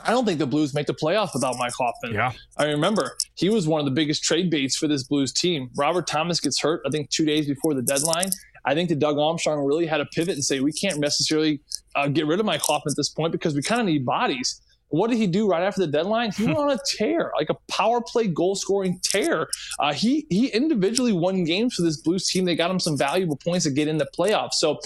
I 0.00 0.10
don't 0.10 0.24
think 0.24 0.38
the 0.38 0.46
Blues 0.46 0.74
make 0.74 0.86
the 0.86 0.94
playoffs 0.94 1.34
without 1.34 1.56
Mike 1.58 1.72
Hoffman. 1.78 2.14
Yeah. 2.14 2.32
I 2.56 2.66
remember 2.66 3.16
he 3.34 3.50
was 3.50 3.66
one 3.66 3.80
of 3.80 3.84
the 3.84 3.90
biggest 3.92 4.22
trade 4.22 4.48
baits 4.48 4.76
for 4.76 4.86
this 4.86 5.02
Blues 5.02 5.32
team. 5.32 5.70
Robert 5.76 6.06
Thomas 6.06 6.40
gets 6.40 6.60
hurt, 6.60 6.82
I 6.86 6.90
think, 6.90 7.10
two 7.10 7.24
days 7.24 7.46
before 7.46 7.74
the 7.74 7.82
deadline. 7.82 8.30
I 8.64 8.74
think 8.74 8.88
that 8.90 9.00
Doug 9.00 9.18
Armstrong 9.18 9.64
really 9.64 9.86
had 9.86 9.98
to 9.98 10.06
pivot 10.06 10.34
and 10.34 10.44
say, 10.44 10.60
we 10.60 10.72
can't 10.72 10.98
necessarily 10.98 11.60
uh, 11.96 12.08
get 12.08 12.26
rid 12.26 12.38
of 12.38 12.46
Mike 12.46 12.60
Hoffman 12.60 12.92
at 12.92 12.96
this 12.96 13.08
point 13.08 13.32
because 13.32 13.54
we 13.54 13.62
kind 13.62 13.80
of 13.80 13.86
need 13.86 14.04
bodies. 14.04 14.60
What 14.88 15.10
did 15.10 15.18
he 15.18 15.26
do 15.26 15.48
right 15.48 15.62
after 15.62 15.80
the 15.80 15.86
deadline? 15.86 16.32
He 16.32 16.46
went 16.46 16.58
on 16.58 16.70
a 16.70 16.78
tear, 16.96 17.32
like 17.36 17.50
a 17.50 17.56
power 17.70 18.00
play 18.00 18.26
goal 18.26 18.54
scoring 18.54 19.00
tear. 19.02 19.48
Uh, 19.78 19.92
he 19.92 20.26
he 20.30 20.48
individually 20.48 21.12
won 21.12 21.44
games 21.44 21.74
for 21.74 21.82
this 21.82 22.00
Blues 22.00 22.26
team. 22.28 22.44
They 22.44 22.56
got 22.56 22.70
him 22.70 22.80
some 22.80 22.96
valuable 22.96 23.36
points 23.36 23.64
to 23.64 23.70
get 23.70 23.88
in 23.88 23.98
the 23.98 24.08
playoffs. 24.18 24.54
So 24.54 24.80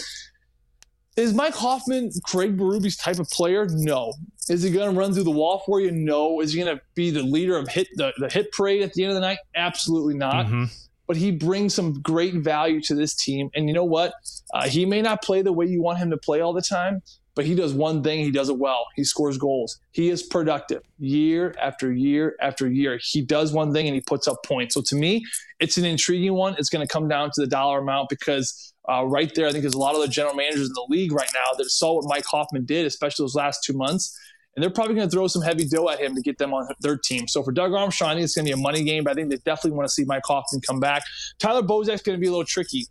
is 1.16 1.34
Mike 1.34 1.54
Hoffman 1.54 2.10
Craig 2.24 2.56
Berube's 2.56 2.96
type 2.96 3.18
of 3.18 3.28
player? 3.28 3.66
No. 3.70 4.14
Is 4.48 4.62
he 4.62 4.70
going 4.70 4.92
to 4.92 4.98
run 4.98 5.12
through 5.12 5.24
the 5.24 5.30
wall 5.30 5.62
for 5.66 5.80
you? 5.80 5.90
No. 5.90 6.40
Is 6.40 6.52
he 6.52 6.62
going 6.62 6.74
to 6.74 6.82
be 6.94 7.10
the 7.10 7.22
leader 7.22 7.56
of 7.56 7.68
hit 7.68 7.88
the, 7.96 8.12
the 8.18 8.30
hit 8.30 8.50
parade 8.52 8.82
at 8.82 8.94
the 8.94 9.04
end 9.04 9.10
of 9.10 9.14
the 9.16 9.20
night? 9.20 9.38
Absolutely 9.54 10.14
not. 10.14 10.46
Mm-hmm. 10.46 10.64
But 11.06 11.18
he 11.18 11.30
brings 11.30 11.74
some 11.74 12.00
great 12.00 12.36
value 12.36 12.80
to 12.82 12.94
this 12.94 13.14
team. 13.14 13.50
And 13.54 13.68
you 13.68 13.74
know 13.74 13.84
what? 13.84 14.14
Uh, 14.54 14.68
he 14.68 14.86
may 14.86 15.02
not 15.02 15.20
play 15.22 15.42
the 15.42 15.52
way 15.52 15.66
you 15.66 15.82
want 15.82 15.98
him 15.98 16.10
to 16.10 16.16
play 16.16 16.40
all 16.40 16.54
the 16.54 16.62
time, 16.62 17.02
but 17.34 17.44
he 17.44 17.54
does 17.54 17.72
one 17.72 18.02
thing, 18.02 18.24
he 18.24 18.30
does 18.30 18.48
it 18.48 18.58
well. 18.58 18.86
He 18.94 19.04
scores 19.04 19.38
goals. 19.38 19.78
He 19.92 20.10
is 20.10 20.22
productive 20.22 20.82
year 20.98 21.54
after 21.60 21.92
year 21.92 22.36
after 22.40 22.70
year. 22.70 22.98
He 23.02 23.22
does 23.22 23.52
one 23.52 23.72
thing 23.72 23.86
and 23.86 23.94
he 23.94 24.02
puts 24.02 24.28
up 24.28 24.38
points. 24.44 24.74
So 24.74 24.82
to 24.82 24.96
me, 24.96 25.24
it's 25.58 25.78
an 25.78 25.84
intriguing 25.84 26.34
one. 26.34 26.54
It's 26.58 26.68
going 26.68 26.86
to 26.86 26.92
come 26.92 27.08
down 27.08 27.30
to 27.34 27.40
the 27.40 27.46
dollar 27.46 27.78
amount 27.78 28.10
because 28.10 28.74
uh, 28.90 29.04
right 29.04 29.32
there, 29.34 29.46
I 29.46 29.52
think 29.52 29.62
there's 29.62 29.74
a 29.74 29.78
lot 29.78 29.94
of 29.94 30.00
the 30.00 30.08
general 30.08 30.34
managers 30.34 30.66
in 30.66 30.72
the 30.74 30.86
league 30.88 31.12
right 31.12 31.30
now 31.32 31.56
that 31.56 31.70
saw 31.70 31.96
what 31.96 32.04
Mike 32.06 32.24
Hoffman 32.26 32.64
did, 32.64 32.84
especially 32.84 33.22
those 33.22 33.34
last 33.34 33.62
two 33.64 33.72
months. 33.72 34.18
And 34.54 34.62
they're 34.62 34.70
probably 34.70 34.94
going 34.94 35.08
to 35.08 35.10
throw 35.10 35.28
some 35.28 35.40
heavy 35.40 35.66
dough 35.66 35.88
at 35.88 35.98
him 35.98 36.14
to 36.14 36.20
get 36.20 36.36
them 36.36 36.52
on 36.52 36.68
their 36.80 36.98
team. 36.98 37.26
So 37.26 37.42
for 37.42 37.52
Doug 37.52 37.72
Armstrong, 37.72 38.10
I 38.10 38.14
think 38.14 38.24
it's 38.24 38.34
going 38.34 38.44
to 38.44 38.54
be 38.54 38.60
a 38.60 38.62
money 38.62 38.84
game, 38.84 39.04
but 39.04 39.12
I 39.12 39.14
think 39.14 39.30
they 39.30 39.36
definitely 39.36 39.70
want 39.70 39.88
to 39.88 39.92
see 39.92 40.04
Mike 40.04 40.24
Hoffman 40.26 40.60
come 40.60 40.78
back. 40.78 41.02
Tyler 41.38 41.62
Bozak's 41.62 42.02
going 42.02 42.18
to 42.18 42.20
be 42.20 42.26
a 42.26 42.30
little 42.30 42.44
tricky 42.44 42.86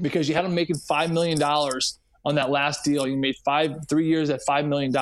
because 0.00 0.28
you 0.28 0.34
had 0.34 0.44
him 0.44 0.54
making 0.54 0.76
$5 0.76 1.12
million 1.12 1.38
on 2.24 2.34
that 2.36 2.50
last 2.50 2.84
deal. 2.84 3.06
You 3.06 3.16
made 3.16 3.36
five, 3.44 3.76
three 3.88 4.06
years 4.06 4.30
at 4.30 4.40
$5 4.48 4.66
million. 4.66 4.94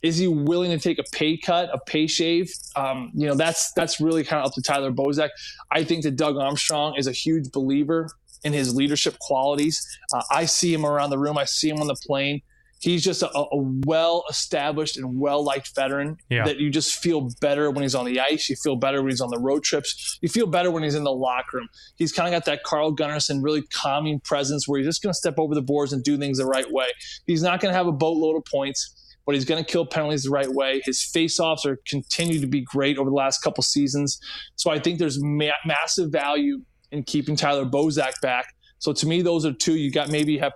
Is 0.00 0.16
he 0.16 0.28
willing 0.28 0.70
to 0.70 0.78
take 0.78 0.98
a 0.98 1.04
pay 1.12 1.36
cut, 1.36 1.70
a 1.72 1.78
pay 1.78 2.06
shave? 2.06 2.52
Um, 2.76 3.10
you 3.14 3.26
know, 3.26 3.34
that's 3.34 3.72
that's 3.72 4.00
really 4.00 4.22
kind 4.22 4.40
of 4.40 4.46
up 4.46 4.54
to 4.54 4.62
Tyler 4.62 4.92
Bozak. 4.92 5.30
I 5.72 5.82
think 5.82 6.04
that 6.04 6.14
Doug 6.14 6.36
Armstrong 6.36 6.94
is 6.96 7.08
a 7.08 7.12
huge 7.12 7.50
believer 7.50 8.08
in 8.44 8.52
his 8.52 8.74
leadership 8.74 9.18
qualities. 9.18 9.84
Uh, 10.14 10.22
I 10.30 10.44
see 10.44 10.72
him 10.72 10.86
around 10.86 11.10
the 11.10 11.18
room. 11.18 11.36
I 11.36 11.44
see 11.44 11.68
him 11.68 11.80
on 11.80 11.88
the 11.88 11.96
plane 12.06 12.42
he's 12.80 13.02
just 13.02 13.22
a, 13.22 13.30
a 13.36 13.56
well 13.86 14.24
established 14.30 14.96
and 14.96 15.18
well 15.18 15.44
liked 15.44 15.74
veteran 15.74 16.16
yeah. 16.30 16.44
that 16.44 16.58
you 16.58 16.70
just 16.70 16.94
feel 16.94 17.28
better 17.40 17.70
when 17.70 17.82
he's 17.82 17.94
on 17.94 18.04
the 18.04 18.20
ice. 18.20 18.48
You 18.48 18.56
feel 18.56 18.76
better 18.76 19.02
when 19.02 19.10
he's 19.10 19.20
on 19.20 19.30
the 19.30 19.38
road 19.38 19.64
trips. 19.64 20.18
You 20.22 20.28
feel 20.28 20.46
better 20.46 20.70
when 20.70 20.82
he's 20.82 20.94
in 20.94 21.04
the 21.04 21.12
locker 21.12 21.58
room. 21.58 21.68
He's 21.96 22.12
kind 22.12 22.32
of 22.32 22.38
got 22.38 22.46
that 22.46 22.62
Carl 22.62 22.94
Gunnarsson 22.94 23.42
really 23.42 23.62
calming 23.62 24.20
presence 24.20 24.66
where 24.66 24.78
he's 24.78 24.86
just 24.86 25.02
going 25.02 25.12
to 25.12 25.18
step 25.18 25.34
over 25.38 25.54
the 25.54 25.62
boards 25.62 25.92
and 25.92 26.02
do 26.02 26.16
things 26.16 26.38
the 26.38 26.46
right 26.46 26.70
way. 26.70 26.88
He's 27.26 27.42
not 27.42 27.60
going 27.60 27.72
to 27.72 27.76
have 27.76 27.86
a 27.86 27.92
boatload 27.92 28.36
of 28.36 28.44
points. 28.44 28.94
But 29.26 29.34
he's 29.34 29.44
going 29.44 29.62
to 29.62 29.70
kill 29.70 29.84
penalties 29.84 30.22
the 30.22 30.30
right 30.30 30.50
way. 30.50 30.80
His 30.86 31.00
faceoffs 31.14 31.66
are 31.66 31.78
continue 31.86 32.40
to 32.40 32.46
be 32.46 32.62
great 32.62 32.96
over 32.96 33.10
the 33.10 33.14
last 33.14 33.42
couple 33.42 33.62
seasons. 33.62 34.18
So 34.56 34.70
I 34.70 34.78
think 34.78 34.98
there's 34.98 35.22
ma- 35.22 35.50
massive 35.66 36.10
value 36.10 36.62
in 36.92 37.02
keeping 37.02 37.36
Tyler 37.36 37.66
Bozak 37.66 38.22
back. 38.22 38.46
So 38.78 38.94
to 38.94 39.06
me, 39.06 39.20
those 39.20 39.44
are 39.44 39.52
two. 39.52 39.74
You 39.74 39.90
got 39.90 40.08
maybe 40.08 40.38
have 40.38 40.52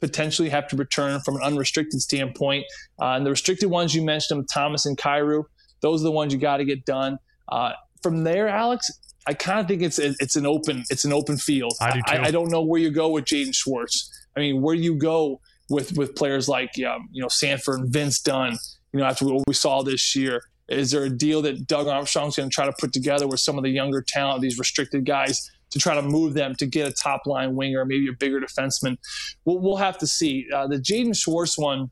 potentially 0.00 0.48
have 0.48 0.68
to 0.68 0.76
return 0.76 1.20
from 1.20 1.36
an 1.36 1.42
unrestricted 1.42 2.00
standpoint. 2.00 2.64
Uh, 3.00 3.12
and 3.12 3.26
the 3.26 3.30
restricted 3.30 3.70
ones 3.70 3.94
you 3.94 4.02
mentioned, 4.02 4.40
them, 4.40 4.46
Thomas 4.52 4.86
and 4.86 4.96
Kyrou, 4.96 5.44
those 5.80 6.02
are 6.02 6.04
the 6.04 6.12
ones 6.12 6.32
you 6.32 6.38
got 6.38 6.58
to 6.58 6.64
get 6.64 6.84
done. 6.84 7.18
Uh, 7.48 7.72
from 8.02 8.24
there, 8.24 8.48
Alex, 8.48 8.90
I 9.26 9.34
kind 9.34 9.60
of 9.60 9.66
think 9.66 9.82
it's 9.82 9.98
it's 9.98 10.36
an 10.36 10.46
open 10.46 10.84
it's 10.90 11.04
an 11.04 11.12
open 11.12 11.36
field. 11.36 11.72
I 11.80 11.90
do 11.92 12.00
too. 12.00 12.14
I, 12.14 12.24
I 12.26 12.30
don't 12.30 12.50
know 12.50 12.62
where 12.62 12.80
you 12.80 12.90
go 12.90 13.08
with 13.08 13.24
Jaden 13.24 13.54
Schwartz. 13.54 14.10
I 14.36 14.40
mean, 14.40 14.62
where 14.62 14.76
do 14.76 14.82
you 14.82 14.94
go 14.94 15.40
with 15.68 15.96
with 15.96 16.14
players 16.14 16.48
like 16.48 16.70
um, 16.88 17.08
you 17.10 17.22
know 17.22 17.28
Sanford 17.28 17.80
and 17.80 17.92
Vince 17.92 18.20
Dunn? 18.20 18.56
You 18.92 19.00
know, 19.00 19.06
after 19.06 19.26
what 19.26 19.42
we 19.46 19.54
saw 19.54 19.82
this 19.82 20.14
year, 20.14 20.42
is 20.68 20.92
there 20.92 21.04
a 21.04 21.10
deal 21.10 21.42
that 21.42 21.66
Doug 21.66 21.88
Armstrong's 21.88 22.36
going 22.36 22.48
to 22.48 22.54
try 22.54 22.66
to 22.66 22.72
put 22.78 22.92
together 22.92 23.26
with 23.26 23.40
some 23.40 23.58
of 23.58 23.64
the 23.64 23.70
younger 23.70 24.02
talent, 24.06 24.42
these 24.42 24.58
restricted 24.58 25.04
guys, 25.04 25.50
to 25.76 25.82
try 25.82 25.94
to 25.94 26.02
move 26.02 26.34
them 26.34 26.54
to 26.54 26.66
get 26.66 26.88
a 26.88 26.92
top 26.92 27.26
line 27.26 27.54
winger, 27.54 27.84
maybe 27.84 28.08
a 28.08 28.12
bigger 28.12 28.40
defenseman? 28.40 28.96
We'll, 29.44 29.58
we'll 29.58 29.76
have 29.76 29.98
to 29.98 30.06
see. 30.06 30.46
Uh, 30.52 30.66
the 30.66 30.76
Jaden 30.76 31.16
Schwartz 31.16 31.58
one, 31.58 31.90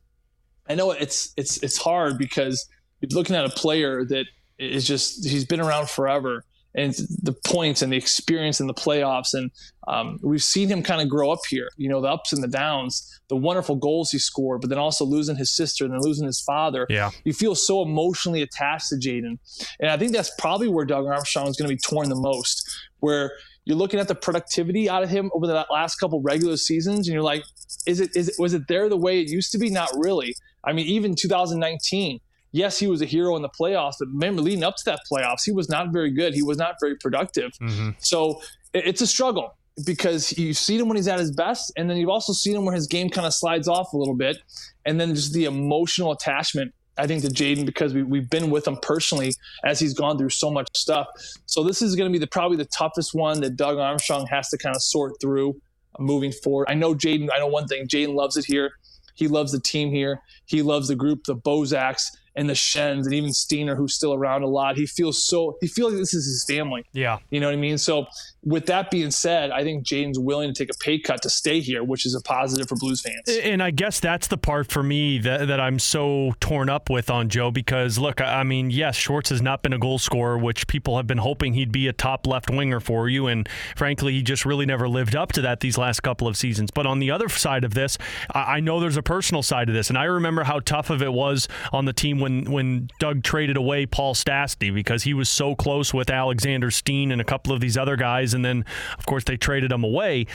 I 0.68 0.75
know 0.75 0.92
it's 0.92 1.33
it's 1.37 1.62
it's 1.62 1.77
hard 1.77 2.16
because 2.16 2.66
you're 3.01 3.16
looking 3.16 3.37
at 3.37 3.44
a 3.44 3.51
player 3.51 4.05
that 4.07 4.27
is 4.59 4.87
just 4.87 5.27
he's 5.27 5.44
been 5.44 5.61
around 5.61 5.90
forever 5.90 6.44
and 6.75 6.94
the 7.23 7.33
points 7.33 7.83
and 7.83 7.92
the 7.92 7.97
experience 7.97 8.61
in 8.61 8.66
the 8.66 8.75
playoffs. 8.75 9.33
And 9.33 9.51
um, 9.87 10.18
we've 10.23 10.42
seen 10.42 10.68
him 10.68 10.83
kind 10.83 11.01
of 11.01 11.09
grow 11.09 11.31
up 11.31 11.40
here, 11.49 11.68
you 11.77 11.88
know, 11.88 12.01
the 12.01 12.09
ups 12.09 12.33
and 12.33 12.42
the 12.42 12.49
downs, 12.49 13.20
the 13.29 13.37
wonderful 13.37 13.77
goals 13.77 14.11
he 14.11 14.18
scored, 14.18 14.61
but 14.61 14.70
then 14.70 14.79
also 14.79 15.05
losing 15.05 15.37
his 15.37 15.55
sister 15.55 15.85
and 15.85 15.92
then 15.94 16.01
losing 16.01 16.27
his 16.27 16.40
father. 16.40 16.87
Yeah. 16.90 17.11
You 17.25 17.33
feel 17.33 17.55
so 17.55 17.83
emotionally 17.83 18.42
attached 18.42 18.88
to 18.88 18.97
Jaden. 18.97 19.38
And 19.79 19.90
I 19.90 19.97
think 19.97 20.12
that's 20.12 20.33
probably 20.38 20.68
where 20.68 20.85
Doug 20.85 21.07
Armstrong 21.07 21.47
is 21.47 21.57
going 21.57 21.68
to 21.68 21.75
be 21.75 21.81
torn 21.81 22.09
the 22.09 22.16
most, 22.16 22.68
where 22.99 23.33
you're 23.64 23.77
looking 23.77 24.00
at 24.00 24.09
the 24.09 24.14
productivity 24.14 24.88
out 24.88 25.03
of 25.03 25.11
him 25.11 25.31
over 25.35 25.46
the 25.46 25.66
last 25.70 25.96
couple 25.96 26.20
regular 26.20 26.57
seasons, 26.57 27.09
and 27.09 27.14
you're 27.14 27.22
like, 27.22 27.44
is 27.87 28.00
it, 28.00 28.11
is 28.14 28.29
it, 28.29 28.35
was 28.38 28.55
it 28.55 28.68
there 28.68 28.88
the 28.88 28.96
way 28.96 29.20
it 29.20 29.31
used 29.31 29.53
to 29.53 29.59
be? 29.59 29.70
Not 29.70 29.90
really. 29.96 30.35
I 30.64 30.72
mean, 30.72 30.87
even 30.87 31.14
2019, 31.14 32.20
yes, 32.53 32.79
he 32.79 32.87
was 32.87 33.03
a 33.03 33.07
hero 33.07 33.37
in 33.37 33.42
the 33.42 33.48
playoffs, 33.48 33.94
but 33.98 34.09
remember, 34.09 34.42
leading 34.42 34.64
up 34.64 34.77
to 34.77 34.85
that 34.87 35.00
playoffs, 35.11 35.42
he 35.44 35.53
was 35.53 35.68
not 35.68 35.92
very 35.92 36.11
good. 36.11 36.35
He 36.35 36.42
was 36.42 36.59
not 36.59 36.77
very 36.81 36.96
productive. 36.96 37.53
Mm-hmm. 37.61 37.90
So 37.98 38.40
it's 38.72 39.00
a 39.00 39.07
struggle 39.07 39.57
because 39.85 40.37
you've 40.38 40.57
seen 40.57 40.81
him 40.81 40.88
when 40.88 40.96
he's 40.96 41.09
at 41.09 41.18
his 41.18 41.33
best, 41.33 41.72
and 41.77 41.90
then 41.90 41.96
you've 41.96 42.11
also 42.11 42.33
seen 42.33 42.57
him 42.57 42.64
where 42.64 42.74
his 42.74 42.87
game 42.87 43.11
kind 43.11 43.27
of 43.27 43.35
slides 43.35 43.68
off 43.68 43.92
a 43.92 43.96
little 43.96 44.14
bit, 44.14 44.38
and 44.85 45.00
then 45.00 45.14
just 45.14 45.33
the 45.33 45.44
emotional 45.46 46.12
attachment. 46.12 46.72
I 46.96 47.07
think 47.07 47.22
to 47.22 47.28
Jaden 47.28 47.66
because 47.66 47.92
we, 47.92 48.02
we've 48.02 48.30
been 48.30 48.50
with 48.50 48.66
him 48.66 48.76
personally 48.80 49.33
as 49.64 49.80
he's 49.80 49.94
gone 49.94 50.16
through 50.16 50.30
so 50.30 50.50
much 50.50 50.68
stuff. 50.74 51.09
So 51.46 51.64
this 51.64 51.83
is 51.83 51.96
going 51.96 52.11
to 52.11 52.12
be 52.12 52.20
the 52.20 52.28
probably 52.28 52.57
the 52.57 52.66
toughest 52.66 53.14
one 53.14 53.40
that 53.40 53.57
Doug 53.57 53.78
Armstrong 53.78 54.26
has 54.28 54.48
to 54.50 54.59
kind 54.59 54.76
of 54.76 54.83
sort 54.83 55.14
through 55.20 55.61
uh, 55.98 56.02
moving 56.02 56.33
forward. 56.33 56.68
I 56.68 56.74
know 56.74 56.94
Jaden. 56.94 57.28
I 57.35 57.38
know 57.38 57.48
one 57.48 57.66
thing. 57.66 57.87
Jaden 57.88 58.14
loves 58.14 58.37
it 58.37 58.44
here. 58.44 58.72
He 59.14 59.28
loves 59.28 59.52
the 59.52 59.61
team 59.61 59.90
here. 59.90 60.20
He 60.46 60.62
loves 60.62 60.88
the 60.88 60.96
group, 60.96 61.24
the 61.24 61.37
Bozaks 61.37 62.11
and 62.37 62.50
the 62.50 62.54
Schenns, 62.54 63.07
and 63.07 63.14
even 63.14 63.33
Steiner, 63.33 63.76
who's 63.76 63.94
still 63.94 64.12
around 64.12 64.42
a 64.42 64.48
lot. 64.48 64.76
He 64.76 64.87
feels 64.87 65.24
so 65.24 65.57
he 65.61 65.68
feels 65.68 65.92
like 65.92 66.00
this 66.00 66.14
is 66.14 66.26
his 66.26 66.44
family. 66.44 66.85
Yeah. 66.92 67.18
You 67.30 67.40
know 67.40 67.46
what 67.46 67.54
I 67.54 67.59
mean? 67.59 67.78
So 67.78 68.07
with 68.44 68.66
that 68.66 68.90
being 68.90 69.11
said, 69.11 69.50
I 69.50 69.62
think 69.62 69.85
Jaden's 69.85 70.18
willing 70.18 70.52
to 70.52 70.64
take 70.64 70.74
a 70.74 70.78
pay 70.78 70.98
cut 70.98 71.22
to 71.22 71.30
stay 71.30 71.61
here, 71.61 71.83
which 71.83 72.04
is 72.04 72.14
a 72.14 72.20
positive 72.20 72.68
for 72.68 72.76
Blues 72.76 73.00
fans. 73.00 73.28
And 73.28 73.62
I 73.62 73.70
guess 73.70 74.00
that's 74.00 74.26
the 74.26 74.37
part 74.37 74.70
for 74.70 74.83
me 74.83 75.18
that, 75.18 75.48
that 75.48 75.61
I'm 75.61 75.78
so 75.78 76.35
torn 76.40 76.68
up 76.68 76.90
with 76.90 77.11
on 77.11 77.28
Joe 77.28 77.50
because 77.50 77.98
look, 77.98 78.20
I 78.20 78.42
mean, 78.42 78.70
yes, 78.70 78.96
Schwartz 78.96 79.30
has 79.30 79.40
not 79.40 79.62
been 79.62 79.72
a 79.72 79.78
goal 79.78 79.98
scorer, 79.98 80.37
which 80.37 80.66
people 80.66 80.96
have 80.96 81.07
been 81.07 81.18
hoping 81.18 81.54
he'd 81.54 81.72
be 81.72 81.88
a 81.88 81.92
top 81.92 82.26
left 82.26 82.50
winger 82.50 82.80
for 82.80 83.09
you, 83.09 83.26
and 83.26 83.48
frankly, 83.76 84.12
he 84.12 84.22
just 84.22 84.44
really 84.44 84.66
never 84.66 84.88
lived 84.88 85.16
up 85.16 85.33
to 85.33 85.42
that 85.42 85.61
these 85.61 85.78
last 85.78 86.00
couple 86.00 86.28
of 86.28 86.37
seasons. 86.37 86.70
But 86.70 86.87
on 86.87 86.98
the 86.98 87.11
other 87.11 87.28
side 87.28 87.64
of 87.64 87.74
this, 87.74 87.96
I, 88.33 88.57
I 88.57 88.61
know 88.61 88.80
there's 88.80 88.96
a 88.96 89.02
personal 89.02 89.42
side 89.42 89.68
of 89.68 89.74
this, 89.74 89.88
and 89.88 89.98
I 89.98 90.04
remember 90.04 90.44
how 90.44 90.61
tough 90.61 90.90
of 90.90 91.02
it 91.02 91.12
was 91.12 91.48
on 91.72 91.87
the 91.87 91.92
team 91.92 92.20
when 92.20 92.50
when 92.50 92.90
Doug 92.98 93.22
traded 93.22 93.57
away 93.57 93.87
Paul 93.87 94.14
Stastny 94.14 94.74
because 94.74 95.04
he 95.04 95.14
was 95.14 95.28
so 95.28 95.54
close 95.54 95.94
with 95.94 96.11
Alexander 96.11 96.70
Steen 96.70 97.11
and 97.11 97.20
a 97.20 97.24
couple 97.24 97.52
of 97.52 97.61
these 97.61 97.76
other 97.76 97.96
guys, 97.96 98.34
and 98.35 98.44
then 98.44 98.64
of 98.99 99.07
course 99.07 99.25
they 99.25 99.37
traded 99.37 99.73
him 99.73 99.85
away. 99.85 100.27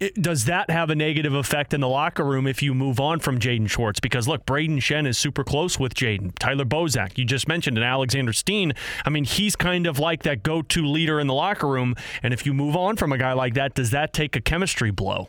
It, 0.00 0.20
does 0.20 0.44
that 0.46 0.70
have 0.70 0.90
a 0.90 0.94
negative 0.94 1.34
effect 1.34 1.74
in 1.74 1.80
the 1.80 1.88
locker 1.88 2.24
room 2.24 2.46
if 2.46 2.62
you 2.62 2.74
move 2.74 3.00
on 3.00 3.18
from 3.20 3.38
Jaden 3.38 3.68
Schwartz? 3.68 4.00
Because 4.00 4.28
look, 4.28 4.46
Braden 4.46 4.78
Schenn 4.78 5.06
is 5.06 5.18
super 5.18 5.44
close 5.44 5.78
with 5.78 5.94
Jaden. 5.94 6.32
Tyler 6.38 6.64
Bozak, 6.64 7.18
you 7.18 7.24
just 7.24 7.48
mentioned, 7.48 7.76
and 7.76 7.84
Alexander 7.84 8.32
Steen. 8.32 8.72
I 9.04 9.10
mean, 9.10 9.24
he's 9.24 9.56
kind 9.56 9.86
of 9.86 9.98
like 9.98 10.22
that 10.22 10.42
go-to 10.42 10.86
leader 10.86 11.20
in 11.20 11.26
the 11.26 11.34
locker 11.34 11.68
room, 11.68 11.94
and 12.22 12.32
if 12.32 12.46
you 12.46 12.54
move 12.54 12.76
on 12.76 12.96
from 12.96 13.12
a 13.12 13.18
guy 13.18 13.32
like 13.32 13.54
that, 13.54 13.74
does 13.74 13.90
that 13.90 14.12
take 14.12 14.36
a 14.36 14.40
chemistry 14.40 14.90
blow? 14.90 15.28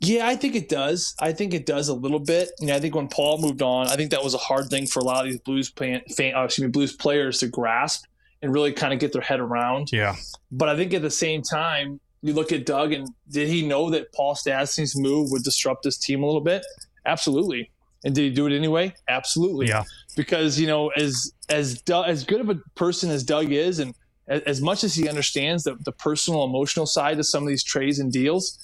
Yeah, 0.00 0.26
I 0.26 0.36
think 0.36 0.54
it 0.54 0.68
does. 0.68 1.14
I 1.20 1.32
think 1.32 1.54
it 1.54 1.64
does 1.64 1.88
a 1.88 1.94
little 1.94 2.18
bit. 2.18 2.50
You 2.60 2.66
know, 2.66 2.76
I 2.76 2.80
think 2.80 2.94
when 2.94 3.08
Paul 3.08 3.38
moved 3.38 3.62
on, 3.62 3.86
I 3.86 3.96
think 3.96 4.10
that 4.10 4.22
was 4.22 4.34
a 4.34 4.38
hard 4.38 4.68
thing 4.68 4.86
for 4.86 5.00
a 5.00 5.04
lot 5.04 5.24
of 5.24 5.32
these 5.32 5.40
Blues 5.40 5.70
fan 5.70 6.02
uh, 6.34 6.44
excuse 6.44 6.58
me, 6.58 6.68
Blues 6.68 6.94
players 6.94 7.38
to 7.38 7.48
grasp 7.48 8.04
and 8.42 8.52
really 8.52 8.72
kind 8.72 8.92
of 8.92 8.98
get 8.98 9.12
their 9.12 9.22
head 9.22 9.40
around. 9.40 9.90
Yeah. 9.92 10.16
But 10.50 10.68
I 10.68 10.76
think 10.76 10.94
at 10.94 11.02
the 11.02 11.10
same 11.10 11.42
time, 11.42 12.00
you 12.22 12.32
look 12.32 12.52
at 12.52 12.66
Doug 12.66 12.92
and 12.92 13.08
did 13.30 13.48
he 13.48 13.66
know 13.66 13.90
that 13.90 14.12
Paul 14.12 14.34
Stastny's 14.34 14.96
move 14.96 15.30
would 15.30 15.42
disrupt 15.42 15.82
this 15.82 15.96
team 15.96 16.22
a 16.22 16.26
little 16.26 16.40
bit? 16.40 16.64
Absolutely. 17.04 17.70
And 18.04 18.14
did 18.14 18.22
he 18.22 18.30
do 18.30 18.46
it 18.46 18.54
anyway? 18.54 18.94
Absolutely. 19.08 19.68
Yeah. 19.68 19.84
Because 20.16 20.58
you 20.58 20.66
know, 20.66 20.88
as 20.88 21.32
as 21.48 21.80
Doug, 21.82 22.08
as 22.08 22.24
good 22.24 22.40
of 22.40 22.50
a 22.50 22.56
person 22.74 23.10
as 23.10 23.24
Doug 23.24 23.52
is, 23.52 23.78
and 23.78 23.94
as, 24.28 24.42
as 24.42 24.60
much 24.60 24.84
as 24.84 24.94
he 24.94 25.08
understands 25.08 25.64
the, 25.64 25.76
the 25.84 25.92
personal, 25.92 26.44
emotional 26.44 26.86
side 26.86 27.18
of 27.18 27.26
some 27.26 27.42
of 27.42 27.48
these 27.48 27.64
trades 27.64 27.98
and 27.98 28.12
deals, 28.12 28.58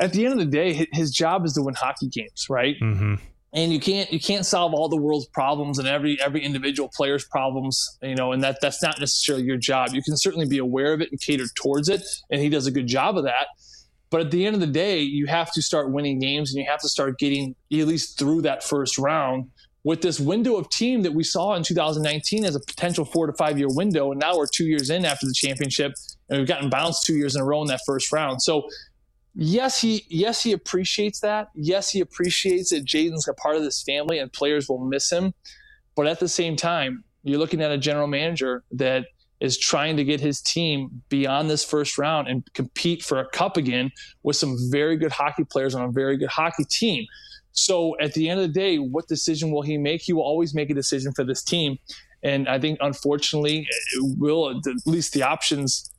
at 0.00 0.12
the 0.12 0.24
end 0.24 0.32
of 0.32 0.38
the 0.38 0.46
day, 0.46 0.86
his 0.92 1.10
job 1.10 1.44
is 1.44 1.52
to 1.54 1.62
win 1.62 1.74
hockey 1.74 2.08
games, 2.08 2.46
right? 2.48 2.76
Mm-hmm. 2.80 3.14
And 3.52 3.72
you 3.72 3.80
can't 3.80 4.12
you 4.12 4.20
can't 4.20 4.46
solve 4.46 4.74
all 4.74 4.88
the 4.88 4.96
world's 4.96 5.26
problems 5.26 5.80
and 5.80 5.88
every 5.88 6.20
every 6.20 6.42
individual 6.42 6.88
player's 6.94 7.24
problems, 7.24 7.98
you 8.00 8.14
know, 8.14 8.30
and 8.30 8.42
that 8.44 8.58
that's 8.60 8.80
not 8.80 9.00
necessarily 9.00 9.44
your 9.44 9.56
job. 9.56 9.90
You 9.92 10.02
can 10.02 10.16
certainly 10.16 10.46
be 10.46 10.58
aware 10.58 10.92
of 10.92 11.00
it 11.00 11.10
and 11.10 11.20
cater 11.20 11.46
towards 11.56 11.88
it, 11.88 12.02
and 12.30 12.40
he 12.40 12.48
does 12.48 12.66
a 12.66 12.70
good 12.70 12.86
job 12.86 13.18
of 13.18 13.24
that. 13.24 13.46
But 14.10 14.20
at 14.20 14.30
the 14.30 14.44
end 14.44 14.54
of 14.54 14.60
the 14.60 14.66
day, 14.66 15.00
you 15.00 15.26
have 15.26 15.52
to 15.52 15.62
start 15.62 15.90
winning 15.90 16.18
games 16.18 16.52
and 16.52 16.62
you 16.62 16.68
have 16.68 16.80
to 16.80 16.88
start 16.88 17.18
getting 17.18 17.54
at 17.72 17.86
least 17.86 18.18
through 18.18 18.42
that 18.42 18.62
first 18.64 18.98
round 18.98 19.50
with 19.84 20.02
this 20.02 20.20
window 20.20 20.56
of 20.56 20.68
team 20.68 21.02
that 21.02 21.12
we 21.12 21.24
saw 21.24 21.54
in 21.54 21.62
2019 21.62 22.44
as 22.44 22.54
a 22.54 22.60
potential 22.60 23.04
four 23.04 23.26
to 23.26 23.32
five 23.34 23.56
year 23.56 23.68
window. 23.70 24.10
And 24.10 24.20
now 24.20 24.36
we're 24.36 24.46
two 24.52 24.66
years 24.66 24.90
in 24.90 25.04
after 25.04 25.26
the 25.26 25.32
championship 25.32 25.92
and 26.28 26.38
we've 26.38 26.48
gotten 26.48 26.68
bounced 26.68 27.04
two 27.04 27.14
years 27.14 27.34
in 27.34 27.40
a 27.40 27.44
row 27.44 27.62
in 27.62 27.68
that 27.68 27.80
first 27.86 28.12
round. 28.12 28.42
So 28.42 28.68
yes, 29.40 29.80
he 29.80 30.04
yes 30.08 30.42
he 30.42 30.52
appreciates 30.52 31.20
that. 31.20 31.48
Yes, 31.54 31.90
he 31.90 32.00
appreciates 32.00 32.70
that 32.70 32.84
Jaden's 32.84 33.26
a 33.26 33.34
part 33.34 33.56
of 33.56 33.62
this 33.62 33.82
family 33.82 34.18
and 34.18 34.32
players 34.32 34.68
will 34.68 34.84
miss 34.84 35.10
him. 35.10 35.32
But 35.96 36.06
at 36.06 36.20
the 36.20 36.28
same 36.28 36.56
time, 36.56 37.04
you're 37.24 37.38
looking 37.38 37.62
at 37.62 37.70
a 37.70 37.78
general 37.78 38.06
manager 38.06 38.62
that 38.72 39.06
is 39.40 39.58
trying 39.58 39.96
to 39.96 40.04
get 40.04 40.20
his 40.20 40.42
team 40.42 41.02
beyond 41.08 41.48
this 41.48 41.64
first 41.64 41.96
round 41.96 42.28
and 42.28 42.44
compete 42.52 43.02
for 43.02 43.18
a 43.18 43.28
cup 43.30 43.56
again 43.56 43.90
with 44.22 44.36
some 44.36 44.54
very 44.70 44.96
good 44.96 45.12
hockey 45.12 45.44
players 45.44 45.74
on 45.74 45.82
a 45.82 45.90
very 45.90 46.18
good 46.18 46.28
hockey 46.28 46.64
team. 46.64 47.06
So 47.52 47.96
at 48.00 48.12
the 48.12 48.28
end 48.28 48.40
of 48.40 48.46
the 48.46 48.52
day, 48.52 48.76
what 48.76 49.08
decision 49.08 49.50
will 49.50 49.62
he 49.62 49.78
make? 49.78 50.02
He 50.02 50.12
will 50.12 50.22
always 50.22 50.54
make 50.54 50.70
a 50.70 50.74
decision 50.74 51.12
for 51.12 51.24
this 51.24 51.42
team. 51.42 51.78
And 52.22 52.48
I 52.48 52.60
think, 52.60 52.78
unfortunately, 52.82 53.66
will 54.18 54.50
at 54.50 54.56
least 54.84 55.14
the 55.14 55.22
options 55.22 55.89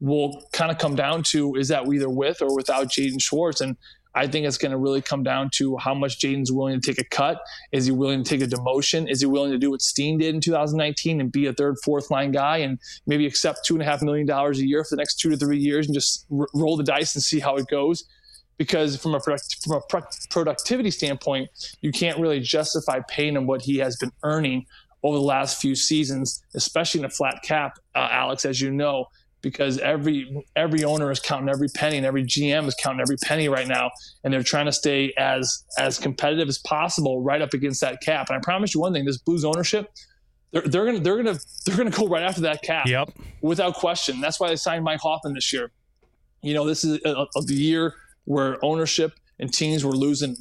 will 0.00 0.42
kind 0.52 0.70
of 0.70 0.78
come 0.78 0.94
down 0.94 1.22
to 1.22 1.54
is 1.56 1.68
that 1.68 1.86
we 1.86 1.96
either 1.96 2.08
with 2.08 2.40
or 2.40 2.54
without 2.54 2.88
Jaden 2.88 3.20
Schwartz. 3.20 3.60
And 3.60 3.76
I 4.14 4.26
think 4.26 4.46
it's 4.46 4.58
going 4.58 4.72
to 4.72 4.78
really 4.78 5.02
come 5.02 5.22
down 5.22 5.50
to 5.54 5.76
how 5.76 5.94
much 5.94 6.18
Jaden's 6.18 6.52
willing 6.52 6.80
to 6.80 6.86
take 6.86 7.00
a 7.00 7.08
cut. 7.08 7.40
Is 7.72 7.86
he 7.86 7.92
willing 7.92 8.22
to 8.24 8.28
take 8.28 8.40
a 8.40 8.46
demotion? 8.46 9.10
Is 9.10 9.20
he 9.20 9.26
willing 9.26 9.52
to 9.52 9.58
do 9.58 9.70
what 9.70 9.82
Steen 9.82 10.18
did 10.18 10.34
in 10.34 10.40
2019 10.40 11.20
and 11.20 11.30
be 11.30 11.46
a 11.46 11.52
third, 11.52 11.76
fourth 11.84 12.10
line 12.10 12.30
guy 12.30 12.58
and 12.58 12.78
maybe 13.06 13.26
accept 13.26 13.64
two 13.64 13.74
and 13.74 13.82
a 13.82 13.84
half 13.84 14.02
million 14.02 14.26
dollars 14.26 14.60
a 14.60 14.66
year 14.66 14.84
for 14.84 14.96
the 14.96 15.00
next 15.00 15.16
two 15.16 15.30
to 15.30 15.36
three 15.36 15.58
years 15.58 15.86
and 15.86 15.94
just 15.94 16.26
r- 16.36 16.48
roll 16.54 16.76
the 16.76 16.84
dice 16.84 17.14
and 17.14 17.22
see 17.22 17.40
how 17.40 17.56
it 17.56 17.66
goes? 17.68 18.04
Because 18.56 18.96
from 18.96 19.14
a 19.14 19.20
product, 19.20 19.56
from 19.62 19.74
a 19.74 19.80
pro- 19.88 20.02
productivity 20.30 20.90
standpoint, 20.90 21.48
you 21.80 21.92
can't 21.92 22.18
really 22.18 22.40
justify 22.40 23.00
paying 23.08 23.36
him 23.36 23.46
what 23.46 23.62
he 23.62 23.78
has 23.78 23.96
been 23.96 24.10
earning 24.24 24.66
over 25.04 25.16
the 25.16 25.22
last 25.22 25.60
few 25.60 25.76
seasons, 25.76 26.42
especially 26.54 27.00
in 27.00 27.04
a 27.04 27.10
flat 27.10 27.40
cap, 27.44 27.78
uh, 27.94 28.08
Alex, 28.10 28.44
as 28.44 28.60
you 28.60 28.72
know 28.72 29.06
because 29.40 29.78
every 29.78 30.44
every 30.56 30.84
owner 30.84 31.10
is 31.10 31.20
counting 31.20 31.48
every 31.48 31.68
penny 31.68 31.96
and 31.96 32.06
every 32.06 32.24
GM 32.24 32.66
is 32.66 32.74
counting 32.74 33.00
every 33.00 33.16
penny 33.22 33.48
right 33.48 33.68
now. 33.68 33.90
And 34.24 34.32
they're 34.32 34.42
trying 34.42 34.66
to 34.66 34.72
stay 34.72 35.12
as 35.16 35.64
as 35.78 35.98
competitive 35.98 36.48
as 36.48 36.58
possible 36.58 37.22
right 37.22 37.40
up 37.40 37.54
against 37.54 37.80
that 37.80 38.00
cap. 38.00 38.28
And 38.30 38.36
I 38.36 38.40
promise 38.40 38.74
you 38.74 38.80
one 38.80 38.92
thing 38.92 39.04
this 39.04 39.18
Blues 39.18 39.44
ownership 39.44 39.90
they're, 40.52 40.62
they're 40.62 40.84
gonna 40.86 41.00
they're 41.00 41.16
gonna 41.16 41.38
they're 41.66 41.76
gonna 41.76 41.90
go 41.90 42.06
right 42.06 42.22
after 42.22 42.42
that 42.42 42.62
cap 42.62 42.86
yep. 42.86 43.10
without 43.42 43.74
question. 43.74 44.20
That's 44.20 44.40
why 44.40 44.48
they 44.48 44.56
signed 44.56 44.84
Mike 44.84 45.00
Hoffman 45.00 45.34
this 45.34 45.52
year. 45.52 45.70
You 46.42 46.54
know 46.54 46.66
this 46.66 46.84
is 46.84 47.00
uh, 47.04 47.10
uh, 47.10 47.26
a, 47.34 47.38
a, 47.38 47.42
the 47.42 47.54
year 47.54 47.94
where 48.24 48.62
ownership 48.64 49.12
and 49.38 49.52
teams 49.52 49.84
were 49.84 49.92
losing 49.92 50.36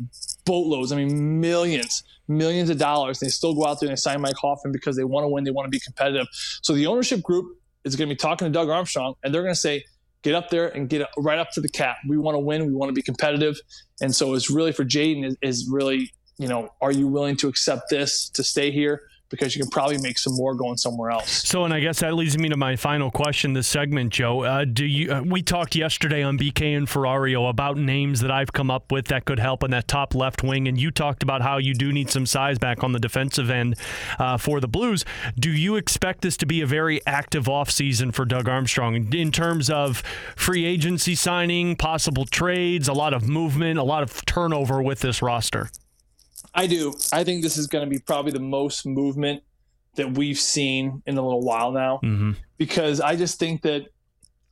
boatloads. 0.45 0.91
I 0.91 0.95
mean 0.95 1.39
millions 1.41 2.03
millions 2.29 2.69
of 2.69 2.77
dollars. 2.77 3.19
They 3.19 3.29
still 3.29 3.53
go 3.53 3.65
out 3.65 3.79
there 3.79 3.87
and 3.87 3.97
they 3.97 3.99
sign 3.99 4.21
Mike 4.21 4.35
Hoffman 4.35 4.71
because 4.71 4.95
they 4.95 5.03
want 5.03 5.23
to 5.25 5.27
win 5.29 5.43
they 5.43 5.51
want 5.51 5.65
to 5.65 5.69
be 5.69 5.79
competitive. 5.79 6.27
So 6.61 6.73
the 6.73 6.87
ownership 6.87 7.21
group 7.21 7.56
is 7.87 7.95
going 7.95 8.09
to 8.09 8.13
be 8.13 8.17
talking 8.17 8.47
to 8.47 8.51
Doug 8.51 8.69
Armstrong, 8.69 9.15
and 9.23 9.33
they're 9.33 9.43
going 9.43 9.53
to 9.53 9.59
say, 9.59 9.83
get 10.23 10.35
up 10.35 10.49
there 10.49 10.67
and 10.67 10.89
get 10.89 11.07
right 11.17 11.39
up 11.39 11.51
to 11.51 11.61
the 11.61 11.69
cap. 11.69 11.97
We 12.07 12.17
want 12.17 12.35
to 12.35 12.39
win. 12.39 12.65
We 12.65 12.73
want 12.73 12.89
to 12.89 12.93
be 12.93 13.01
competitive. 13.01 13.57
And 14.01 14.15
so 14.15 14.33
it's 14.33 14.49
really 14.49 14.71
for 14.71 14.83
Jaden 14.83 15.25
is, 15.25 15.37
is 15.41 15.69
really, 15.71 16.11
you 16.37 16.47
know, 16.47 16.69
are 16.81 16.91
you 16.91 17.07
willing 17.07 17.37
to 17.37 17.47
accept 17.47 17.89
this 17.89 18.29
to 18.29 18.43
stay 18.43 18.71
here 18.71 19.01
because 19.29 19.55
you 19.55 19.61
can 19.61 19.69
probably 19.69 19.97
make 19.99 20.17
some 20.17 20.33
more 20.35 20.55
going 20.55 20.77
somewhere 20.77 21.11
else. 21.11 21.47
So, 21.47 21.65
and 21.65 21.73
I 21.73 21.79
guess 21.79 21.99
that 21.99 22.13
leads 22.15 22.37
me 22.37 22.49
to 22.49 22.57
my 22.57 22.75
final 22.75 23.11
question 23.11 23.53
this 23.53 23.67
segment, 23.67 24.13
Joe. 24.13 24.43
Uh, 24.43 24.65
do 24.65 24.85
you? 24.85 25.11
Uh, 25.11 25.21
we 25.23 25.41
talked 25.41 25.75
yesterday 25.75 26.23
on 26.23 26.37
BK 26.37 26.77
and 26.77 26.87
Ferrario 26.87 27.49
about 27.49 27.77
names 27.77 28.21
that 28.21 28.31
I've 28.31 28.53
come 28.53 28.71
up 28.71 28.91
with 28.91 29.07
that 29.07 29.25
could 29.25 29.39
help 29.39 29.63
in 29.63 29.71
that 29.71 29.87
top 29.87 30.15
left 30.15 30.43
wing, 30.43 30.67
and 30.67 30.79
you 30.79 30.91
talked 30.91 31.23
about 31.23 31.41
how 31.41 31.57
you 31.57 31.73
do 31.73 31.91
need 31.91 32.09
some 32.09 32.25
size 32.25 32.57
back 32.57 32.83
on 32.83 32.91
the 32.91 32.99
defensive 32.99 33.49
end 33.49 33.75
uh, 34.19 34.37
for 34.37 34.59
the 34.59 34.67
Blues. 34.67 35.05
Do 35.37 35.51
you 35.51 35.75
expect 35.75 36.21
this 36.21 36.37
to 36.37 36.45
be 36.45 36.61
a 36.61 36.65
very 36.65 37.05
active 37.05 37.45
offseason 37.45 38.13
for 38.13 38.25
Doug 38.25 38.47
Armstrong 38.47 39.13
in 39.13 39.31
terms 39.31 39.69
of 39.69 40.03
free 40.35 40.65
agency 40.65 41.15
signing, 41.15 41.75
possible 41.75 42.25
trades, 42.25 42.87
a 42.87 42.93
lot 42.93 43.13
of 43.13 43.27
movement, 43.27 43.79
a 43.79 43.83
lot 43.83 44.03
of 44.03 44.25
turnover 44.25 44.81
with 44.81 44.99
this 44.99 45.21
roster? 45.21 45.69
I 46.57 46.65
do. 46.65 46.93
I 47.13 47.23
think 47.23 47.43
this 47.43 47.55
is 47.55 47.67
going 47.67 47.85
to 47.85 47.89
be 47.89 47.99
probably 47.99 48.31
the 48.31 48.39
most 48.39 48.85
movement 48.85 49.43
that 49.95 50.17
we've 50.17 50.39
seen 50.39 51.03
in 51.05 51.17
a 51.17 51.21
little 51.21 51.41
while 51.41 51.71
now, 51.71 51.99
mm-hmm. 52.03 52.31
because 52.57 52.99
I 52.99 53.15
just 53.15 53.39
think 53.39 53.61
that 53.61 53.85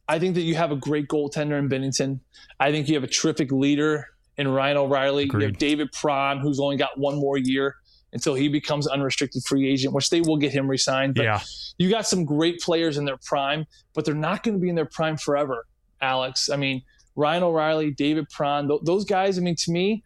I 0.08 0.20
think 0.20 0.36
that 0.36 0.41
you 0.41 0.53
have 0.56 0.72
a 0.72 0.76
great 0.76 1.08
goaltender 1.08 1.58
in 1.58 1.68
Binnington. 1.68 2.20
I 2.60 2.72
think 2.72 2.88
you 2.88 2.93
have 2.93 3.03
a 3.03 3.08
terrific 3.08 3.51
leader 3.51 4.08
in 4.38 4.47
Ryan 4.47 4.78
O'Reilly. 4.78 5.24
Agreed. 5.24 5.41
You 5.41 5.47
have 5.47 5.58
David 5.58 5.91
Perron, 5.91 6.39
who's 6.39 6.60
only 6.60 6.78
got 6.78 6.97
one 6.97 7.16
more 7.16 7.38
year 7.38 7.76
until 8.14 8.36
he 8.36 8.47
becomes 8.47 8.88
unrestricted 8.88 9.43
free 9.43 9.68
agent, 9.70 9.93
which 9.93 10.10
they 10.10 10.22
will 10.22 10.38
get 10.38 10.53
him 10.53 10.70
resigned. 10.70 11.16
But 11.16 11.24
yeah. 11.24 11.39
you 11.78 11.89
got 11.89 12.08
some 12.08 12.24
great 12.24 12.62
players 12.62 12.97
in 12.97 13.06
their 13.06 13.18
prime, 13.18 13.66
but 13.93 14.06
they're 14.06 14.14
not 14.14 14.43
going 14.43 14.56
to 14.56 14.62
be 14.62 14.70
in 14.70 14.76
their 14.76 14.86
prime 14.86 15.18
forever, 15.18 15.66
Alex. 16.01 16.49
I 16.49 16.56
mean, 16.56 16.84
Ryan 17.16 17.43
O'Reilly, 17.43 17.91
David 17.91 18.28
Perron, 18.30 18.68
th- 18.68 18.82
those 18.84 19.06
guys, 19.06 19.38
I 19.38 19.41
mean, 19.41 19.56
to 19.58 19.72
me, 19.72 20.03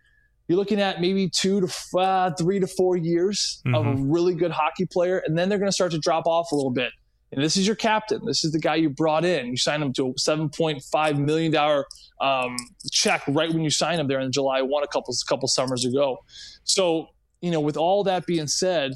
you're 0.50 0.58
looking 0.58 0.82
at 0.82 1.00
maybe 1.00 1.30
two 1.30 1.62
to 1.62 1.97
uh, 2.00 2.32
three 2.32 2.60
to 2.60 2.66
four 2.66 2.97
years 2.97 3.62
mm-hmm. 3.66 3.76
of 3.76 3.86
a 3.86 3.89
mm-hmm. 3.91 4.12
really 4.12 4.34
good 4.34 4.52
hockey 4.52 4.88
player, 4.88 5.20
and 5.20 5.38
then 5.38 5.47
they're 5.47 5.60
going 5.60 5.70
to 5.70 5.74
start 5.74 5.91
to 5.91 6.00
drop 6.00 6.26
off 6.26 6.52
a 6.52 6.56
little 6.56 6.72
bit. 6.72 6.91
And 7.32 7.43
this 7.43 7.56
is 7.56 7.68
your 7.68 7.76
captain. 7.76 8.26
This 8.26 8.43
is 8.43 8.52
the 8.52 8.60
guy 8.60 8.76
you 8.76 8.89
brought 8.89 9.24
in. 9.24 9.45
You 9.45 9.58
signed 9.58 9.84
him 9.84 9.93
to 9.93 10.08
a 10.08 10.14
$7.5 10.14 11.18
million 11.20 11.84
um, 12.20 12.56
check 12.91 13.22
right 13.28 13.54
when 13.54 13.64
you 13.64 13.70
signed 13.70 14.02
him 14.02 14.08
there 14.08 14.20
in 14.20 14.32
July 14.32 14.64
1 14.64 14.84
a 14.84 14.88
couple, 14.88 15.14
a 15.14 15.30
couple 15.30 15.47
summers 15.47 15.86
ago. 15.86 16.18
So, 16.64 17.10
you 17.41 17.52
know, 17.52 17.60
with 17.60 17.78
all 17.78 18.04
that 18.06 18.26
being 18.26 18.47
said, 18.47 18.93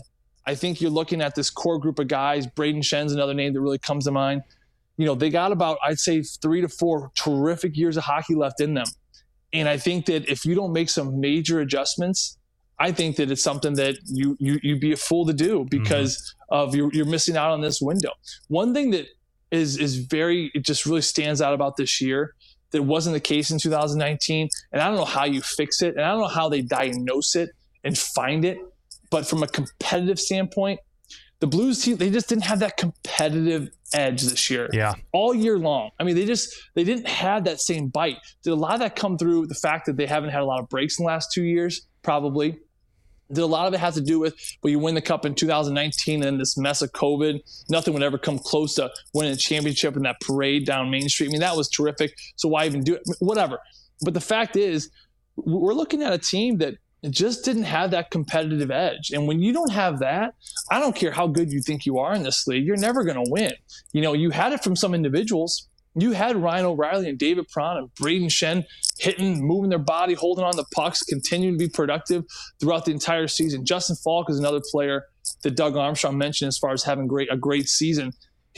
I 0.47 0.56
think 0.56 0.82
you're 0.82 0.89
looking 0.89 1.22
at 1.22 1.36
this 1.36 1.51
core 1.51 1.78
group 1.78 1.99
of 1.99 2.08
guys. 2.08 2.47
Braden 2.47 2.82
Schenn's 2.82 3.14
another 3.14 3.36
name 3.36 3.54
that 3.54 3.62
really 3.62 3.78
comes 3.78 4.06
to 4.06 4.12
mind. 4.12 4.41
You 4.97 5.06
know, 5.06 5.14
they 5.14 5.30
got 5.30 5.51
about, 5.51 5.78
I'd 5.84 5.99
say, 5.99 6.24
three 6.24 6.62
to 6.62 6.68
four 6.68 7.12
terrific 7.14 7.78
years 7.78 7.97
of 7.97 8.04
hockey 8.04 8.34
left 8.34 8.60
in 8.60 8.74
them. 8.74 8.86
And 9.54 9.70
I 9.70 9.78
think 9.78 10.08
that 10.08 10.28
if 10.28 10.45
you 10.45 10.56
don't 10.56 10.74
make 10.74 10.89
some 10.89 11.20
major 11.20 11.60
adjustments, 11.60 12.38
I 12.80 12.91
think 12.91 13.18
that 13.18 13.30
it's 13.32 13.43
something 13.43 13.76
that 13.76 13.97
you 14.06 14.36
you 14.39 14.60
you'd 14.64 14.80
be 14.80 14.93
a 14.93 14.97
fool 14.97 15.26
to 15.28 15.34
do 15.34 15.66
because 15.70 16.18
mm-hmm. 16.51 16.56
of 16.56 16.76
you're, 16.76 16.91
you're 16.93 17.06
missing 17.06 17.38
out 17.38 17.51
on 17.51 17.62
this 17.62 17.80
window. 17.82 18.12
One 18.47 18.74
thing 18.74 18.91
that 18.91 19.08
is 19.51 19.78
is 19.78 19.97
very 19.97 20.51
it 20.56 20.66
just 20.66 20.86
really 20.86 21.01
stands 21.01 21.41
out 21.41 21.54
about 21.54 21.78
this 21.78 22.01
year 22.01 22.34
that 22.72 22.82
wasn't 22.82 23.14
the 23.14 23.20
case 23.20 23.51
in 23.51 23.60
2019, 23.60 24.49
and 24.72 24.82
I 24.82 24.88
don't 24.88 24.95
know 24.95 25.06
how 25.06 25.26
you 25.26 25.41
fix 25.41 25.84
it, 25.84 25.95
and 25.95 26.04
I 26.04 26.12
don't 26.12 26.22
know 26.22 26.28
how 26.28 26.49
they 26.49 26.62
diagnose 26.62 27.36
it 27.36 27.51
and 27.84 27.95
find 27.95 28.43
it, 28.43 28.58
but 29.12 29.28
from 29.28 29.43
a 29.43 29.47
competitive 29.47 30.20
standpoint, 30.20 30.80
the 31.43 31.47
Blues 31.47 31.83
team 31.83 31.97
they 31.97 32.09
just 32.09 32.29
didn't 32.29 32.45
have 32.45 32.59
that 32.59 32.77
competitive 32.77 33.67
edge 33.93 34.21
this 34.21 34.49
year. 34.49 34.69
Yeah. 34.71 34.93
All 35.11 35.35
year 35.35 35.59
long. 35.59 35.91
I 35.99 36.05
mean, 36.05 36.15
they 36.15 36.25
just 36.25 36.55
they 36.73 36.85
didn't 36.85 37.05
have 37.05 37.43
that 37.43 37.59
same 37.59 37.89
bite. 37.89 38.15
Did 38.43 38.51
a 38.51 38.55
lot 38.55 38.75
of 38.75 38.79
that 38.79 38.95
come 38.95 39.17
through 39.17 39.47
the 39.47 39.55
fact 39.55 39.87
that 39.87 39.97
they 39.97 40.05
haven't 40.05 40.29
had 40.29 40.39
a 40.39 40.45
lot 40.45 40.61
of 40.61 40.69
breaks 40.69 40.97
in 40.97 41.03
the 41.03 41.07
last 41.07 41.33
two 41.33 41.43
years? 41.43 41.85
Probably. 42.01 42.59
Did 43.29 43.41
a 43.41 43.45
lot 43.45 43.67
of 43.67 43.73
it 43.73 43.81
have 43.81 43.93
to 43.95 44.01
do 44.01 44.19
with 44.19 44.35
well, 44.61 44.71
you 44.71 44.79
win 44.79 44.95
the 44.95 45.01
cup 45.01 45.25
in 45.25 45.35
2019 45.35 46.23
and 46.23 46.39
this 46.39 46.57
mess 46.57 46.81
of 46.81 46.93
COVID? 46.93 47.41
Nothing 47.69 47.93
would 47.93 48.03
ever 48.03 48.17
come 48.17 48.39
close 48.39 48.75
to 48.75 48.89
winning 49.13 49.33
a 49.33 49.35
championship 49.35 49.97
in 49.97 50.03
that 50.03 50.21
parade 50.21 50.65
down 50.65 50.89
Main 50.89 51.09
Street. 51.09 51.27
I 51.27 51.31
mean, 51.31 51.41
that 51.41 51.57
was 51.57 51.67
terrific. 51.67 52.15
So 52.37 52.47
why 52.47 52.67
even 52.67 52.85
do 52.85 52.95
it? 52.95 53.01
Whatever. 53.19 53.59
But 53.99 54.13
the 54.13 54.21
fact 54.21 54.55
is, 54.55 54.89
we're 55.35 55.73
looking 55.73 56.03
at 56.03 56.13
a 56.13 56.17
team 56.17 56.59
that 56.59 56.75
just 57.10 57.43
didn't 57.43 57.64
have 57.64 57.91
that 57.91 58.12
competitive 58.12 58.72
edge. 58.72 59.12
And 59.12 59.28
when 59.28 59.39
you 59.39 59.51
don't 59.51 59.72
have 59.72 59.99
that, 59.99 60.36
I 60.72 60.80
don't 60.80 60.95
care 60.95 61.12
how 61.12 61.28
good 61.28 61.51
you 61.51 61.62
think 61.62 61.86
you 61.86 61.97
are 61.99 62.14
in 62.14 62.24
this 62.24 62.47
league, 62.47 62.66
you're 62.66 62.78
never 62.78 63.04
going 63.04 63.24
to 63.24 63.30
win. 63.30 63.51
You 63.91 64.01
know, 64.01 64.14
you 64.14 64.30
had 64.30 64.54
it 64.54 64.64
from 64.64 64.76
some 64.76 64.93
individuals. 64.93 65.68
You 65.95 66.14
had 66.14 66.36
Ryan 66.36 66.66
O'Reilly 66.66 67.10
and 67.10 67.20
David 67.20 67.45
Perron 67.54 67.78
and 67.78 67.93
Braden 67.95 68.30
Schenn 68.30 68.64
hitting, 68.97 69.45
moving 69.45 69.70
their 69.70 69.80
body, 69.80 70.14
holding 70.14 70.43
on 70.43 70.56
the 70.56 70.66
pucks, 70.74 71.04
continuing 71.04 71.58
to 71.58 71.66
be 71.66 71.70
productive 71.70 72.24
throughout 72.60 72.86
the 72.86 72.91
entire 72.91 73.28
season. 73.28 73.66
Justin 73.66 73.95
Faulk 74.04 74.30
is 74.30 74.39
another 74.39 74.62
player 74.72 75.06
that 75.43 75.56
Doug 75.56 75.76
Armstrong 75.76 76.18
mentioned 76.18 76.47
as 76.47 76.58
far 76.58 76.72
as 76.72 76.84
having 76.84 77.06
great 77.06 77.32
a 77.32 77.38
great 77.38 77.68
season. 77.68 78.14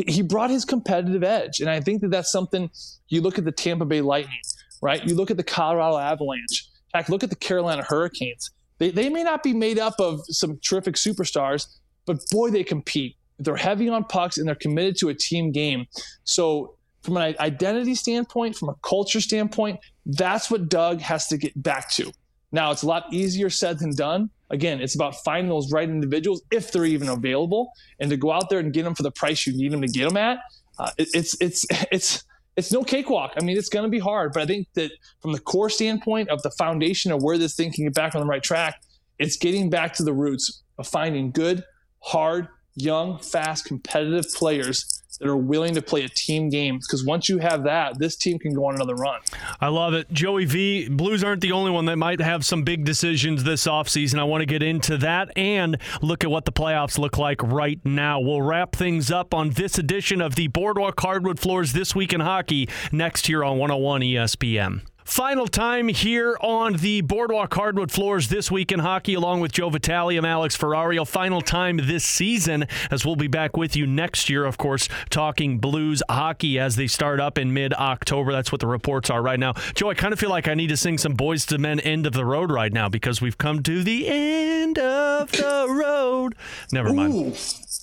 He 0.07 0.21
brought 0.21 0.49
his 0.49 0.65
competitive 0.65 1.23
edge, 1.23 1.59
and 1.59 1.69
I 1.69 1.81
think 1.81 2.01
that 2.01 2.11
that's 2.11 2.31
something. 2.31 2.69
You 3.07 3.21
look 3.21 3.37
at 3.37 3.45
the 3.45 3.51
Tampa 3.51 3.85
Bay 3.85 4.01
Lightning, 4.01 4.39
right? 4.81 5.05
You 5.05 5.15
look 5.15 5.31
at 5.31 5.37
the 5.37 5.43
Colorado 5.43 5.97
Avalanche 5.97 6.69
fact, 6.95 7.09
look 7.09 7.23
at 7.23 7.29
the 7.29 7.35
Carolina 7.35 7.83
Hurricanes. 7.83 8.51
They, 8.77 8.91
they 8.91 9.09
may 9.09 9.23
not 9.23 9.43
be 9.43 9.53
made 9.53 9.79
up 9.79 9.95
of 9.99 10.21
some 10.29 10.59
terrific 10.59 10.95
superstars, 10.95 11.67
but 12.05 12.19
boy, 12.31 12.49
they 12.51 12.63
compete. 12.63 13.15
They're 13.39 13.55
heavy 13.55 13.89
on 13.89 14.05
pucks 14.05 14.37
and 14.37 14.47
they're 14.47 14.55
committed 14.55 14.95
to 14.97 15.09
a 15.09 15.13
team 15.13 15.51
game. 15.51 15.87
So, 16.23 16.77
from 17.03 17.17
an 17.17 17.35
identity 17.39 17.93
standpoint, 17.93 18.55
from 18.55 18.69
a 18.69 18.75
culture 18.81 19.21
standpoint, 19.21 19.79
that's 20.07 20.49
what 20.49 20.69
Doug 20.69 21.01
has 21.01 21.27
to 21.27 21.37
get 21.37 21.61
back 21.61 21.91
to. 21.91 22.11
Now, 22.51 22.71
it's 22.71 22.81
a 22.81 22.87
lot 22.87 23.13
easier 23.13 23.49
said 23.49 23.77
than 23.79 23.93
done. 23.93 24.29
Again, 24.49 24.81
it's 24.81 24.95
about 24.95 25.15
finding 25.23 25.49
those 25.49 25.71
right 25.71 25.87
individuals 25.87 26.41
if 26.51 26.71
they're 26.71 26.85
even 26.85 27.09
available, 27.09 27.71
and 27.99 28.09
to 28.09 28.17
go 28.17 28.31
out 28.31 28.49
there 28.49 28.59
and 28.59 28.73
get 28.73 28.83
them 28.83 28.95
for 28.95 29.03
the 29.03 29.11
price 29.11 29.45
you 29.45 29.53
need 29.53 29.71
them 29.71 29.81
to 29.81 29.87
get 29.87 30.07
them 30.07 30.17
at. 30.17 30.39
Uh, 30.79 30.91
it, 30.97 31.09
it's 31.13 31.35
it's 31.41 31.65
it's 31.91 32.23
it's 32.57 32.71
no 32.71 32.83
cakewalk. 32.83 33.33
I 33.37 33.43
mean, 33.43 33.57
it's 33.57 33.69
going 33.69 33.83
to 33.83 33.89
be 33.89 33.99
hard, 33.99 34.33
but 34.33 34.43
I 34.43 34.45
think 34.45 34.67
that 34.75 34.91
from 35.21 35.33
the 35.33 35.39
core 35.39 35.69
standpoint 35.69 36.29
of 36.29 36.41
the 36.41 36.51
foundation 36.51 37.11
of 37.11 37.21
where 37.21 37.37
this 37.37 37.55
thing 37.55 37.71
can 37.71 37.85
get 37.85 37.93
back 37.93 38.15
on 38.15 38.21
the 38.21 38.27
right 38.27 38.43
track, 38.43 38.81
it's 39.19 39.37
getting 39.37 39.69
back 39.69 39.93
to 39.95 40.03
the 40.03 40.13
roots 40.13 40.63
of 40.77 40.87
finding 40.87 41.31
good, 41.31 41.63
hard, 41.99 42.47
young, 42.75 43.19
fast, 43.19 43.65
competitive 43.65 44.25
players 44.33 44.94
that 45.19 45.27
are 45.27 45.37
willing 45.37 45.73
to 45.75 45.81
play 45.81 46.03
a 46.03 46.09
team 46.09 46.49
game. 46.49 46.77
Because 46.77 47.05
once 47.05 47.29
you 47.29 47.37
have 47.39 47.63
that, 47.63 47.99
this 47.99 48.15
team 48.15 48.39
can 48.39 48.53
go 48.53 48.65
on 48.65 48.75
another 48.75 48.95
run. 48.95 49.21
I 49.59 49.67
love 49.67 49.93
it. 49.93 50.11
Joey 50.11 50.45
V, 50.45 50.89
Blues 50.89 51.23
aren't 51.23 51.41
the 51.41 51.51
only 51.51 51.71
one 51.71 51.85
that 51.85 51.97
might 51.97 52.19
have 52.19 52.45
some 52.45 52.63
big 52.63 52.83
decisions 52.83 53.43
this 53.43 53.65
offseason. 53.65 54.19
I 54.19 54.23
want 54.23 54.41
to 54.41 54.45
get 54.45 54.63
into 54.63 54.97
that 54.97 55.31
and 55.37 55.77
look 56.01 56.23
at 56.23 56.31
what 56.31 56.45
the 56.45 56.51
playoffs 56.51 56.97
look 56.97 57.17
like 57.17 57.41
right 57.43 57.79
now. 57.85 58.19
We'll 58.19 58.41
wrap 58.41 58.75
things 58.75 59.11
up 59.11 59.33
on 59.33 59.51
this 59.51 59.77
edition 59.77 60.21
of 60.21 60.35
the 60.35 60.47
Boardwalk 60.47 60.99
Hardwood 60.99 61.39
Floors 61.39 61.73
This 61.73 61.95
Week 61.95 62.13
in 62.13 62.21
Hockey 62.21 62.69
next 62.91 63.29
year 63.29 63.43
on 63.43 63.57
101 63.57 64.01
ESPN. 64.01 64.81
Final 65.05 65.47
time 65.47 65.87
here 65.87 66.35
on 66.41 66.73
the 66.73 67.01
Boardwalk 67.01 67.53
Hardwood 67.53 67.91
Floors 67.91 68.27
this 68.29 68.49
week 68.49 68.71
in 68.71 68.79
hockey, 68.79 69.13
along 69.13 69.39
with 69.39 69.51
Joe 69.51 69.69
Vitale. 69.69 70.17
I'm 70.17 70.25
Alex 70.25 70.57
Ferrario. 70.57 71.07
Final 71.07 71.41
time 71.41 71.79
this 71.83 72.03
season, 72.03 72.65
as 72.89 73.05
we'll 73.05 73.15
be 73.15 73.27
back 73.27 73.55
with 73.55 73.75
you 73.75 73.85
next 73.85 74.31
year, 74.31 74.45
of 74.45 74.57
course, 74.57 74.89
talking 75.11 75.59
Blues 75.59 76.01
hockey 76.09 76.57
as 76.57 76.75
they 76.75 76.87
start 76.87 77.19
up 77.19 77.37
in 77.37 77.53
mid 77.53 77.71
October. 77.73 78.31
That's 78.31 78.51
what 78.51 78.61
the 78.61 78.67
reports 78.67 79.11
are 79.11 79.21
right 79.21 79.39
now. 79.39 79.53
Joe, 79.75 79.91
I 79.91 79.93
kind 79.93 80.11
of 80.11 80.19
feel 80.19 80.31
like 80.31 80.47
I 80.47 80.55
need 80.55 80.69
to 80.69 80.77
sing 80.77 80.97
some 80.97 81.15
Boyz 81.15 81.49
II 81.51 81.59
Men 81.59 81.79
end 81.81 82.07
of 82.07 82.13
the 82.13 82.25
road 82.25 82.51
right 82.51 82.73
now 82.73 82.89
because 82.89 83.21
we've 83.21 83.37
come 83.37 83.61
to 83.61 83.83
the 83.83 84.07
end 84.07 84.79
of 84.79 85.31
the 85.31 85.67
road. 85.69 86.33
Never 86.71 86.91
mind. 86.91 87.13
Ooh 87.13 87.33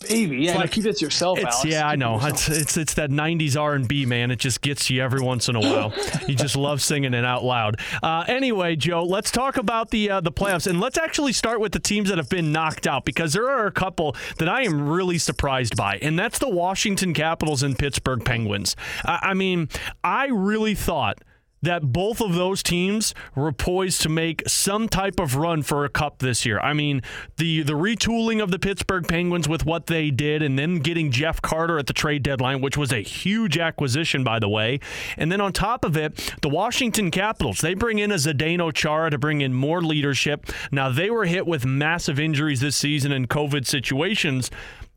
baby. 0.08 0.38
Yeah, 0.38 0.56
like, 0.56 0.70
keep 0.70 0.86
it 0.86 0.96
to 0.96 1.04
yourself, 1.04 1.38
Alex. 1.38 1.64
Yeah, 1.64 1.86
I 1.86 1.96
know. 1.96 2.18
It's, 2.22 2.48
it's 2.48 2.76
it's 2.76 2.94
that 2.94 3.10
'90s 3.10 3.60
R&B 3.60 4.06
man. 4.06 4.30
It 4.30 4.38
just 4.38 4.60
gets 4.60 4.90
you 4.90 5.02
every 5.02 5.20
once 5.20 5.48
in 5.48 5.56
a 5.56 5.60
while. 5.60 5.92
you 6.28 6.34
just 6.34 6.56
love 6.56 6.82
singing 6.82 7.14
it 7.14 7.24
out 7.24 7.44
loud. 7.44 7.80
Uh, 8.02 8.24
anyway, 8.28 8.76
Joe, 8.76 9.04
let's 9.04 9.30
talk 9.30 9.56
about 9.56 9.90
the 9.90 10.10
uh, 10.10 10.20
the 10.20 10.32
playoffs, 10.32 10.66
and 10.66 10.80
let's 10.80 10.98
actually 10.98 11.32
start 11.32 11.60
with 11.60 11.72
the 11.72 11.80
teams 11.80 12.08
that 12.08 12.18
have 12.18 12.28
been 12.28 12.52
knocked 12.52 12.86
out 12.86 13.04
because 13.04 13.32
there 13.32 13.48
are 13.48 13.66
a 13.66 13.72
couple 13.72 14.16
that 14.38 14.48
I 14.48 14.62
am 14.62 14.88
really 14.88 15.18
surprised 15.18 15.76
by, 15.76 15.98
and 15.98 16.18
that's 16.18 16.38
the 16.38 16.48
Washington 16.50 17.14
Capitals 17.14 17.62
and 17.62 17.78
Pittsburgh 17.78 18.24
Penguins. 18.24 18.76
I, 19.04 19.18
I 19.22 19.34
mean, 19.34 19.68
I 20.02 20.26
really 20.26 20.74
thought 20.74 21.18
that 21.62 21.92
both 21.92 22.20
of 22.20 22.34
those 22.34 22.62
teams 22.62 23.14
were 23.34 23.52
poised 23.52 24.02
to 24.02 24.08
make 24.08 24.42
some 24.48 24.88
type 24.88 25.18
of 25.20 25.36
run 25.36 25.62
for 25.62 25.84
a 25.84 25.88
cup 25.88 26.18
this 26.18 26.44
year. 26.44 26.58
I 26.60 26.72
mean, 26.72 27.02
the 27.36 27.62
the 27.62 27.72
retooling 27.72 28.42
of 28.42 28.50
the 28.50 28.58
Pittsburgh 28.58 29.06
Penguins 29.06 29.48
with 29.48 29.64
what 29.64 29.86
they 29.86 30.10
did 30.10 30.42
and 30.42 30.58
then 30.58 30.76
getting 30.76 31.10
Jeff 31.10 31.40
Carter 31.40 31.78
at 31.78 31.86
the 31.86 31.92
trade 31.92 32.22
deadline, 32.22 32.60
which 32.60 32.76
was 32.76 32.92
a 32.92 33.00
huge 33.00 33.58
acquisition 33.58 34.24
by 34.24 34.38
the 34.38 34.48
way. 34.48 34.80
And 35.16 35.30
then 35.30 35.40
on 35.40 35.52
top 35.52 35.84
of 35.84 35.96
it, 35.96 36.34
the 36.42 36.48
Washington 36.48 37.10
Capitals, 37.10 37.60
they 37.60 37.74
bring 37.74 37.98
in 37.98 38.10
a 38.10 38.16
Zdeno 38.16 38.72
Chara 38.72 39.10
to 39.10 39.18
bring 39.18 39.40
in 39.40 39.54
more 39.54 39.80
leadership. 39.80 40.46
Now 40.70 40.90
they 40.90 41.10
were 41.10 41.24
hit 41.24 41.46
with 41.46 41.64
massive 41.64 42.18
injuries 42.18 42.60
this 42.60 42.76
season 42.76 43.12
and 43.12 43.28
COVID 43.28 43.66
situations, 43.66 44.50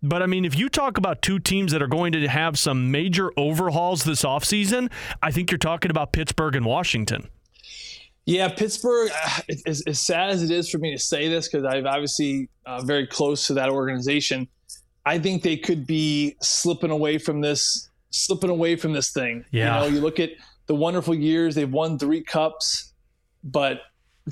but 0.07 0.21
I 0.21 0.25
mean, 0.25 0.45
if 0.45 0.57
you 0.57 0.69
talk 0.69 0.97
about 0.97 1.21
two 1.21 1.39
teams 1.39 1.71
that 1.71 1.81
are 1.81 1.87
going 1.87 2.11
to 2.13 2.27
have 2.27 2.57
some 2.57 2.91
major 2.91 3.31
overhauls 3.37 4.03
this 4.03 4.23
offseason, 4.23 4.91
I 5.21 5.31
think 5.31 5.51
you're 5.51 5.57
talking 5.57 5.91
about 5.91 6.13
Pittsburgh 6.13 6.55
and 6.55 6.65
Washington. 6.65 7.29
Yeah, 8.25 8.47
Pittsburgh. 8.49 9.11
As, 9.67 9.83
as 9.85 10.01
sad 10.01 10.31
as 10.31 10.41
it 10.41 10.49
is 10.49 10.69
for 10.69 10.79
me 10.79 10.91
to 10.91 10.99
say 10.99 11.27
this, 11.27 11.47
because 11.47 11.65
I'm 11.65 11.85
obviously 11.85 12.49
uh, 12.65 12.81
very 12.81 13.05
close 13.05 13.47
to 13.47 13.53
that 13.55 13.69
organization, 13.69 14.47
I 15.05 15.19
think 15.19 15.43
they 15.43 15.57
could 15.57 15.85
be 15.85 16.35
slipping 16.41 16.89
away 16.89 17.19
from 17.19 17.41
this, 17.41 17.89
slipping 18.09 18.49
away 18.49 18.75
from 18.75 18.93
this 18.93 19.11
thing. 19.11 19.45
Yeah. 19.51 19.83
You 19.83 19.89
know, 19.89 19.95
you 19.95 20.01
look 20.01 20.19
at 20.19 20.31
the 20.65 20.75
wonderful 20.75 21.13
years 21.13 21.53
they've 21.53 21.71
won 21.71 21.99
three 21.99 22.23
cups, 22.23 22.93
but 23.43 23.81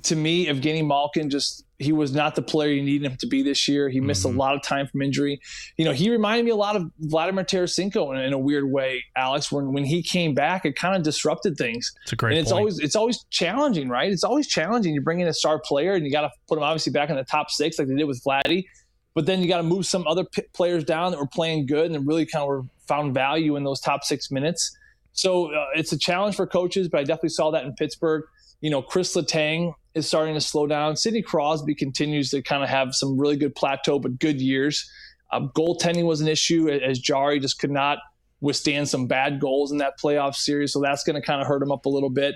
to 0.01 0.15
me, 0.15 0.47
Evgeny 0.47 0.85
Malkin 0.85 1.29
just 1.29 1.65
he 1.77 1.91
was 1.91 2.13
not 2.13 2.35
the 2.35 2.41
player 2.41 2.71
you 2.71 2.81
needed 2.81 3.11
him 3.11 3.17
to 3.17 3.27
be 3.27 3.43
this 3.43 3.67
year. 3.67 3.89
He 3.89 3.99
missed 3.99 4.25
mm-hmm. 4.25 4.35
a 4.35 4.39
lot 4.39 4.55
of 4.55 4.63
time 4.63 4.87
from 4.87 5.01
injury. 5.01 5.39
You 5.77 5.85
know, 5.85 5.91
he 5.91 6.09
reminded 6.09 6.45
me 6.45 6.51
a 6.51 6.55
lot 6.55 6.75
of 6.75 6.89
Vladimir 6.99 7.43
Tarasenko 7.43 8.15
in, 8.15 8.21
in 8.21 8.33
a 8.33 8.39
weird 8.39 8.71
way, 8.71 9.03
Alex. 9.15 9.51
When 9.51 9.71
when 9.71 9.83
he 9.83 10.01
came 10.01 10.33
back, 10.33 10.65
it 10.65 10.75
kind 10.75 10.95
of 10.95 11.03
disrupted 11.03 11.57
things. 11.57 11.91
It's 12.03 12.13
a 12.13 12.15
great. 12.15 12.31
And 12.31 12.39
it's 12.39 12.51
point. 12.51 12.59
always 12.59 12.79
it's 12.79 12.95
always 12.95 13.23
challenging, 13.29 13.89
right? 13.89 14.11
It's 14.11 14.23
always 14.23 14.47
challenging. 14.47 14.93
You 14.95 15.01
bring 15.01 15.19
in 15.19 15.27
a 15.27 15.33
star 15.33 15.59
player, 15.59 15.93
and 15.93 16.03
you 16.05 16.11
got 16.11 16.21
to 16.21 16.31
put 16.47 16.57
him 16.57 16.63
obviously 16.63 16.91
back 16.91 17.09
in 17.09 17.15
the 17.15 17.23
top 17.23 17.51
six, 17.51 17.77
like 17.77 17.87
they 17.87 17.95
did 17.95 18.05
with 18.05 18.23
Vladdy. 18.23 18.65
But 19.13 19.27
then 19.27 19.41
you 19.41 19.47
got 19.47 19.57
to 19.57 19.63
move 19.63 19.85
some 19.85 20.07
other 20.07 20.23
p- 20.23 20.41
players 20.53 20.83
down 20.83 21.11
that 21.11 21.19
were 21.19 21.27
playing 21.27 21.67
good 21.67 21.91
and 21.91 22.07
really 22.07 22.25
kind 22.25 22.41
of 22.41 22.47
were 22.47 22.63
found 22.87 23.13
value 23.13 23.55
in 23.55 23.63
those 23.63 23.79
top 23.79 24.03
six 24.03 24.31
minutes. 24.31 24.75
So 25.11 25.53
uh, 25.53 25.67
it's 25.75 25.91
a 25.91 25.97
challenge 25.97 26.35
for 26.35 26.47
coaches, 26.47 26.89
but 26.89 26.99
I 26.99 27.03
definitely 27.03 27.29
saw 27.29 27.51
that 27.51 27.63
in 27.63 27.73
Pittsburgh. 27.73 28.23
You 28.63 28.69
know, 28.69 28.81
Chris 28.81 29.13
Letang 29.13 29.73
is 29.93 30.07
starting 30.07 30.35
to 30.35 30.41
slow 30.41 30.67
down. 30.67 30.95
Sidney 30.95 31.21
Crosby 31.21 31.75
continues 31.75 32.29
to 32.29 32.41
kind 32.41 32.63
of 32.63 32.69
have 32.69 32.95
some 32.95 33.19
really 33.19 33.35
good 33.35 33.53
plateau, 33.55 33.99
but 33.99 34.19
good 34.19 34.39
years. 34.39 34.89
Um, 35.33 35.51
goaltending 35.53 36.05
was 36.05 36.21
an 36.21 36.29
issue 36.29 36.69
as 36.69 36.97
Jarry 36.97 37.41
just 37.41 37.59
could 37.59 37.71
not 37.71 37.97
withstand 38.39 38.87
some 38.87 39.05
bad 39.05 39.41
goals 39.41 39.73
in 39.73 39.79
that 39.79 39.99
playoff 39.99 40.35
series. 40.35 40.71
So 40.71 40.79
that's 40.79 41.03
going 41.03 41.21
to 41.21 41.21
kind 41.21 41.41
of 41.41 41.47
hurt 41.47 41.61
him 41.61 41.73
up 41.73 41.85
a 41.85 41.89
little 41.89 42.09
bit. 42.09 42.35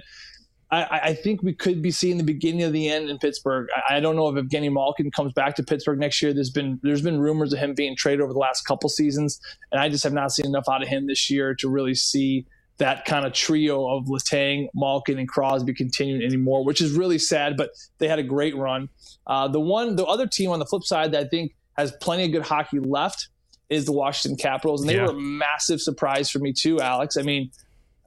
I, 0.70 1.00
I, 1.02 1.14
think 1.14 1.44
we 1.44 1.54
could 1.54 1.82
be 1.82 1.92
seeing 1.92 2.18
the 2.18 2.26
beginning 2.26 2.64
of 2.64 2.74
the 2.74 2.90
end 2.90 3.10
in 3.10 3.18
Pittsburgh. 3.20 3.70
I, 3.74 3.96
I, 3.96 4.00
don't 4.02 4.18
know 4.18 4.28
if 4.28 4.36
Evgeny 4.36 4.70
Malkin 4.70 5.12
comes 5.12 5.32
back 5.32 5.56
to 5.56 5.64
Pittsburgh 5.64 5.98
next 5.98 6.22
year. 6.22 6.34
There's 6.34 6.50
been 6.50 6.78
there's 6.84 7.02
been 7.02 7.22
rumors 7.22 7.54
of 7.54 7.60
him 7.60 7.74
being 7.74 7.96
traded 7.96 8.20
over 8.20 8.34
the 8.34 8.40
last 8.40 8.64
couple 8.64 8.90
seasons, 8.90 9.40
and 9.72 9.80
I 9.80 9.88
just 9.88 10.04
have 10.04 10.12
not 10.12 10.34
seen 10.34 10.46
enough 10.46 10.66
out 10.70 10.82
of 10.82 10.90
him 10.90 11.08
this 11.08 11.30
year 11.30 11.56
to 11.56 11.70
really 11.70 11.96
see 11.96 12.46
that 12.78 13.06
kind 13.06 13.26
of 13.26 13.34
trio 13.34 13.88
of 13.88 14.06
Letang, 14.06 14.68
Malkin, 14.76 15.18
and 15.18 15.28
Crosby 15.28 15.74
continuing 15.74 16.22
anymore, 16.22 16.64
which 16.64 16.82
is 16.82 16.92
really 16.94 17.18
sad. 17.18 17.58
But 17.58 17.72
they 17.98 18.08
had 18.08 18.20
a 18.20 18.24
great 18.24 18.56
run. 18.56 18.90
Uh, 19.26 19.48
the 19.48 19.60
one, 19.60 19.96
the 19.96 20.06
other 20.06 20.28
team 20.28 20.52
on 20.52 20.60
the 20.60 20.66
flip 20.66 20.84
side 20.84 21.12
that 21.14 21.26
I 21.26 21.28
think 21.28 21.56
has 21.78 21.92
plenty 22.02 22.26
of 22.26 22.32
good 22.32 22.44
hockey 22.44 22.80
left 22.80 23.30
is 23.70 23.86
the 23.86 23.92
Washington 23.92 24.38
Capitals, 24.38 24.82
and 24.82 24.90
they 24.90 24.96
yeah. 24.96 25.06
were 25.06 25.12
a 25.12 25.20
massive 25.20 25.82
surprise 25.82 26.30
for 26.30 26.40
me 26.40 26.54
too, 26.54 26.80
Alex. 26.80 27.18
I 27.18 27.22
mean. 27.24 27.52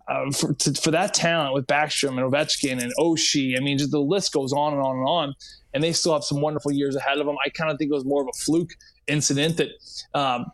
Uh, 0.09 0.29
for, 0.33 0.53
to, 0.55 0.75
for 0.75 0.91
that 0.91 1.15
talent 1.15 1.55
with 1.55 1.69
Backstrom 1.69 2.19
and 2.19 2.33
Ovechkin 2.33 2.83
and 2.83 2.93
Oshie, 2.99 3.57
I 3.57 3.61
mean, 3.61 3.79
just 3.79 3.93
the 3.93 4.01
list 4.01 4.33
goes 4.33 4.53
on 4.53 4.73
and 4.73 4.83
on 4.83 4.97
and 4.97 5.07
on. 5.07 5.35
And 5.73 5.85
they 5.85 5.93
still 5.93 6.15
have 6.15 6.25
some 6.25 6.41
wonderful 6.41 6.73
years 6.73 6.97
ahead 6.97 7.19
of 7.19 7.27
them. 7.27 7.37
I 7.47 7.49
kind 7.51 7.71
of 7.71 7.79
think 7.79 7.93
it 7.93 7.95
was 7.95 8.05
more 8.05 8.23
of 8.23 8.29
a 8.29 8.37
fluke 8.37 8.71
incident 9.07 9.59
that 9.59 9.69
um, 10.13 10.47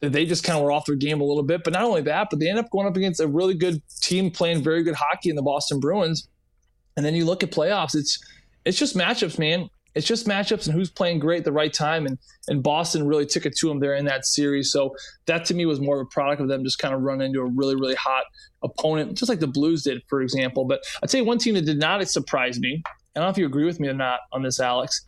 they 0.00 0.26
just 0.26 0.44
kind 0.44 0.58
of 0.58 0.64
were 0.64 0.72
off 0.72 0.86
their 0.86 0.96
game 0.96 1.20
a 1.20 1.24
little 1.24 1.42
bit. 1.42 1.64
But 1.64 1.72
not 1.72 1.82
only 1.82 2.02
that, 2.02 2.28
but 2.30 2.38
they 2.38 2.48
end 2.48 2.58
up 2.58 2.70
going 2.70 2.86
up 2.86 2.96
against 2.96 3.20
a 3.20 3.26
really 3.26 3.54
good 3.54 3.82
team 4.00 4.30
playing 4.30 4.62
very 4.62 4.82
good 4.82 4.94
hockey 4.94 5.30
in 5.30 5.36
the 5.36 5.42
Boston 5.42 5.80
Bruins. 5.80 6.28
And 6.96 7.04
then 7.04 7.14
you 7.14 7.24
look 7.24 7.42
at 7.42 7.50
playoffs, 7.50 7.94
it's 7.94 8.18
it's 8.64 8.78
just 8.78 8.96
matchups, 8.96 9.38
man. 9.38 9.68
It's 9.94 10.06
just 10.06 10.26
matchups 10.26 10.66
and 10.66 10.74
who's 10.74 10.90
playing 10.90 11.20
great 11.20 11.38
at 11.38 11.44
the 11.44 11.52
right 11.52 11.72
time. 11.72 12.06
And 12.06 12.18
and 12.48 12.62
Boston 12.62 13.06
really 13.06 13.26
took 13.26 13.46
it 13.46 13.56
to 13.56 13.68
them 13.68 13.80
there 13.80 13.94
in 13.94 14.04
that 14.06 14.26
series. 14.26 14.70
So 14.70 14.94
that 15.26 15.44
to 15.46 15.54
me 15.54 15.66
was 15.66 15.80
more 15.80 16.00
of 16.00 16.06
a 16.06 16.10
product 16.10 16.42
of 16.42 16.48
them 16.48 16.64
just 16.64 16.78
kind 16.78 16.94
of 16.94 17.00
running 17.00 17.28
into 17.28 17.40
a 17.40 17.46
really, 17.46 17.74
really 17.74 17.94
hot 17.94 18.24
opponent, 18.62 19.16
just 19.16 19.28
like 19.28 19.40
the 19.40 19.46
Blues 19.46 19.84
did, 19.84 20.02
for 20.08 20.20
example. 20.20 20.64
But 20.64 20.80
I'd 21.02 21.10
say 21.10 21.22
one 21.22 21.38
team 21.38 21.54
that 21.54 21.64
did 21.64 21.78
not 21.78 22.06
surprise 22.08 22.58
me. 22.60 22.82
I 22.86 23.20
don't 23.20 23.24
know 23.24 23.30
if 23.30 23.38
you 23.38 23.46
agree 23.46 23.64
with 23.64 23.80
me 23.80 23.88
or 23.88 23.94
not 23.94 24.20
on 24.32 24.42
this, 24.42 24.60
Alex 24.60 25.04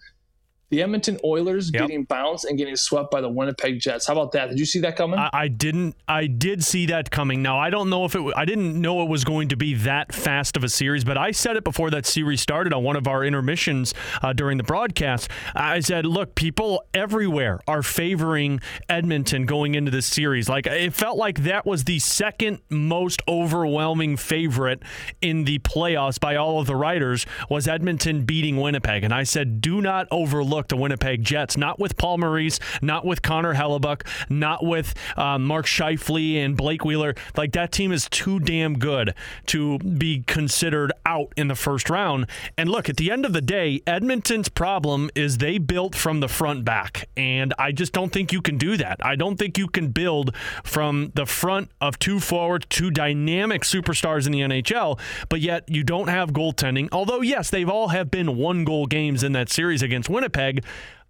the 0.71 0.83
Edmonton 0.83 1.19
Oilers 1.25 1.71
yep. 1.73 1.83
getting 1.83 2.05
bounced 2.05 2.45
and 2.45 2.59
getting 2.59 2.77
swept 2.77 3.11
by 3.11 3.21
the 3.21 3.29
Winnipeg 3.29 3.81
Jets. 3.81 4.07
How 4.07 4.13
about 4.13 4.33
that? 4.33 4.51
Did 4.51 4.59
you 4.59 4.67
see 4.67 4.81
that 4.81 4.97
coming? 4.97 5.19
I, 5.19 5.31
I, 5.33 5.49
didn't. 5.49 5.97
I 6.07 6.27
did 6.27 6.63
see 6.63 6.87
that 6.87 7.11
coming. 7.11 7.43
Now 7.43 7.59
I 7.59 7.71
don't 7.71 7.89
know 7.89 8.05
if 8.05 8.15
it. 8.15 8.23
I 8.37 8.45
didn't 8.45 8.79
know 8.79 9.03
it 9.03 9.09
was 9.09 9.25
going 9.25 9.49
to 9.49 9.57
be 9.57 9.75
that 9.75 10.15
fast 10.15 10.57
of 10.57 10.65
a 10.65 10.69
series, 10.69 11.05
but 11.05 11.17
I 11.17 11.31
said 11.31 11.57
it 11.57 11.65
before 11.65 11.91
that 11.91 12.05
series 12.05 12.41
started 12.41 12.73
on 12.73 12.83
one 12.83 12.97
of 12.97 13.09
our 13.09 13.25
intermissions 13.25 13.95
uh, 14.23 14.33
during 14.33 14.59
the 14.59 14.65
broadcast. 14.65 15.31
I 15.55 15.81
said, 15.81 16.05
"Look, 16.05 16.35
people 16.35 16.85
everywhere 16.93 17.61
are 17.67 17.83
favoring 17.83 18.61
Edmonton 18.89 19.47
going 19.47 19.75
into 19.75 19.91
this 19.91 20.07
series. 20.07 20.49
Like 20.49 20.67
it 20.67 20.93
felt 20.93 21.17
like 21.17 21.45
that 21.45 21.65
was 21.65 21.85
the 21.85 21.99
second 21.99 22.61
most 22.69 23.23
overwhelming 23.27 24.17
favorite 24.17 24.83
in 25.23 25.45
the 25.45 25.61
playoffs 25.61 26.21
by 26.21 26.37
all 26.37 26.61
of 26.61 26.67
the 26.67 26.77
writers 26.77 27.25
was 27.49 27.67
Edmonton 27.67 28.25
beating 28.25 28.59
Winnipeg." 28.59 29.03
And 29.03 29.15
I 29.15 29.23
said, 29.23 29.63
"Do 29.63 29.81
not 29.81 30.07
overlook." 30.11 30.58
Look 30.59 30.67
to 30.71 30.77
Winnipeg 30.77 31.23
Jets, 31.23 31.57
not 31.57 31.79
with 31.79 31.97
Paul 31.97 32.19
Maurice, 32.19 32.59
not 32.83 33.05
with 33.05 33.23
Connor 33.23 33.55
Hellebuyck, 33.55 34.05
not 34.29 34.65
with 34.65 34.93
um, 35.17 35.45
Mark 35.45 35.67
Scheifele 35.67 36.45
and 36.45 36.57
Blake 36.57 36.85
Wheeler. 36.85 37.15
Like 37.37 37.53
that 37.53 37.71
team 37.71 37.93
is 37.93 38.09
too 38.11 38.41
damn 38.41 38.77
good 38.77 39.15
to 39.47 39.79
be 39.79 40.25
considered 40.27 40.91
out 41.07 41.33
in 41.37 41.47
the 41.47 41.55
first 41.55 41.89
round. 41.89 42.27
And 42.57 42.69
look, 42.69 42.89
at 42.89 42.97
the 42.97 43.09
end 43.13 43.25
of 43.25 43.33
the 43.33 43.41
day, 43.41 43.83
Edmonton's 43.87 44.49
problem 44.49 45.11
is 45.15 45.39
they 45.39 45.59
built 45.59 45.95
from 45.95 46.19
the 46.19 46.27
front 46.27 46.65
back. 46.65 47.09
And 47.17 47.55
I 47.57 47.71
just 47.71 47.93
don't 47.93 48.13
think 48.13 48.33
you 48.33 48.43
can 48.43 48.59
do 48.59 48.77
that. 48.79 48.97
I 49.07 49.15
don't 49.15 49.37
think 49.37 49.59
you 49.59 49.69
can 49.69 49.93
build 49.93 50.35
from 50.65 51.13
the 51.15 51.25
front 51.25 51.71
of 51.81 52.01
two 52.01 52.19
forwards, 52.19 52.67
two 52.69 52.91
dynamic 52.91 53.63
superstars 53.63 54.27
in 54.27 54.33
the 54.33 54.41
NHL, 54.41 54.99
but 55.29 55.41
yet 55.41 55.69
you 55.69 55.85
don't 55.85 56.09
have 56.09 56.33
goaltending. 56.33 56.89
Although, 56.91 57.21
yes, 57.21 57.49
they've 57.49 57.71
all 57.71 57.89
have 57.89 58.11
been 58.11 58.37
one 58.37 58.65
goal 58.65 58.87
games 58.87 59.23
in 59.23 59.31
that 59.35 59.49
series 59.49 59.83
against 59.83 60.09
Winnipeg 60.09 60.48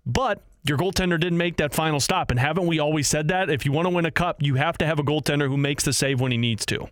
but 0.06 0.42
your 0.64 0.78
goaltender 0.78 1.18
didn't 1.18 1.38
make 1.38 1.56
that 1.56 1.72
final 1.72 2.00
stop. 2.00 2.30
And 2.30 2.38
haven't 2.38 2.66
we 2.66 2.78
always 2.78 3.08
said 3.08 3.28
that? 3.28 3.50
If 3.50 3.64
you 3.64 3.72
want 3.72 3.86
to 3.86 3.90
win 3.90 4.04
a 4.04 4.10
cup, 4.10 4.42
you 4.42 4.54
have 4.56 4.78
to 4.78 4.86
have 4.86 4.98
a 4.98 5.02
goaltender 5.02 5.48
who 5.48 5.56
makes 5.56 5.84
the 5.84 5.92
save 5.92 6.20
when 6.20 6.32
he 6.32 6.38
needs 6.38 6.66
to. 6.66 6.88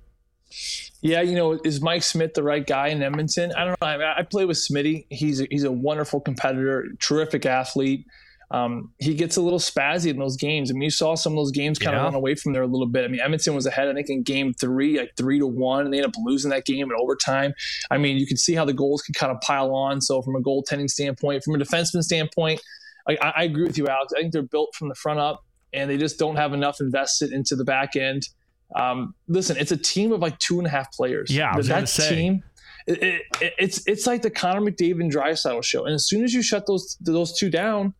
Yeah, 1.02 1.20
you 1.20 1.34
know, 1.36 1.60
is 1.64 1.80
Mike 1.80 2.02
Smith 2.02 2.34
the 2.34 2.42
right 2.42 2.66
guy 2.66 2.88
in 2.88 3.02
Edmonton? 3.02 3.52
I 3.52 3.64
don't 3.64 3.80
know. 3.80 3.86
I, 3.86 4.20
I 4.20 4.22
play 4.22 4.44
with 4.44 4.56
Smitty. 4.56 5.06
He's 5.10 5.40
a, 5.40 5.46
he's 5.50 5.64
a 5.64 5.72
wonderful 5.72 6.20
competitor, 6.20 6.88
terrific 6.98 7.44
athlete. 7.46 8.06
Um, 8.50 8.92
he 8.98 9.14
gets 9.14 9.36
a 9.36 9.40
little 9.40 9.58
spazzy 9.58 10.10
in 10.10 10.18
those 10.18 10.36
games. 10.36 10.70
I 10.70 10.74
mean, 10.74 10.82
you 10.82 10.90
saw 10.90 11.16
some 11.16 11.32
of 11.32 11.36
those 11.36 11.50
games 11.50 11.78
kind 11.78 11.94
yeah. 11.94 12.00
of 12.00 12.04
run 12.04 12.14
away 12.14 12.36
from 12.36 12.52
there 12.52 12.62
a 12.62 12.66
little 12.66 12.86
bit. 12.86 13.04
I 13.04 13.08
mean, 13.08 13.20
Edmonton 13.20 13.54
was 13.54 13.66
ahead, 13.66 13.88
I 13.88 13.94
think, 13.94 14.08
in 14.08 14.22
game 14.22 14.54
three, 14.54 14.98
like 14.98 15.10
three 15.16 15.40
to 15.40 15.46
one, 15.46 15.84
and 15.84 15.92
they 15.92 15.98
ended 15.98 16.10
up 16.10 16.22
losing 16.24 16.50
that 16.50 16.64
game 16.64 16.88
in 16.88 16.96
overtime. 16.96 17.54
I 17.90 17.98
mean, 17.98 18.18
you 18.18 18.26
can 18.26 18.36
see 18.36 18.54
how 18.54 18.64
the 18.64 18.72
goals 18.72 19.02
can 19.02 19.14
kind 19.14 19.32
of 19.32 19.40
pile 19.40 19.74
on. 19.74 20.00
So, 20.00 20.22
from 20.22 20.36
a 20.36 20.40
goaltending 20.40 20.88
standpoint, 20.88 21.42
from 21.42 21.56
a 21.56 21.58
defenseman 21.58 22.02
standpoint, 22.02 22.60
I, 23.08 23.16
I 23.16 23.42
agree 23.44 23.64
with 23.64 23.78
you, 23.78 23.88
Alex. 23.88 24.12
I 24.16 24.20
think 24.20 24.32
they're 24.32 24.42
built 24.42 24.74
from 24.76 24.88
the 24.88 24.94
front 24.94 25.18
up, 25.18 25.44
and 25.72 25.90
they 25.90 25.96
just 25.96 26.18
don't 26.18 26.36
have 26.36 26.52
enough 26.52 26.80
invested 26.80 27.32
into 27.32 27.56
the 27.56 27.64
back 27.64 27.96
end. 27.96 28.28
Um, 28.74 29.14
listen, 29.26 29.56
it's 29.56 29.72
a 29.72 29.76
team 29.76 30.12
of 30.12 30.20
like 30.20 30.38
two 30.38 30.58
and 30.58 30.66
a 30.66 30.70
half 30.70 30.92
players. 30.92 31.30
Yeah, 31.30 31.50
I 31.52 31.56
was 31.56 31.68
that 31.68 31.88
say. 31.88 32.14
team. 32.14 32.44
It, 32.86 33.22
it, 33.40 33.54
it's 33.58 33.86
it's 33.88 34.06
like 34.06 34.22
the 34.22 34.30
Connor 34.30 34.60
McDavid 34.60 35.00
and 35.00 35.12
Draisaitl 35.12 35.64
show, 35.64 35.84
and 35.84 35.94
as 35.94 36.06
soon 36.06 36.22
as 36.22 36.32
you 36.32 36.42
shut 36.42 36.66
those 36.68 36.96
those 37.00 37.36
two 37.36 37.50
down, 37.50 37.94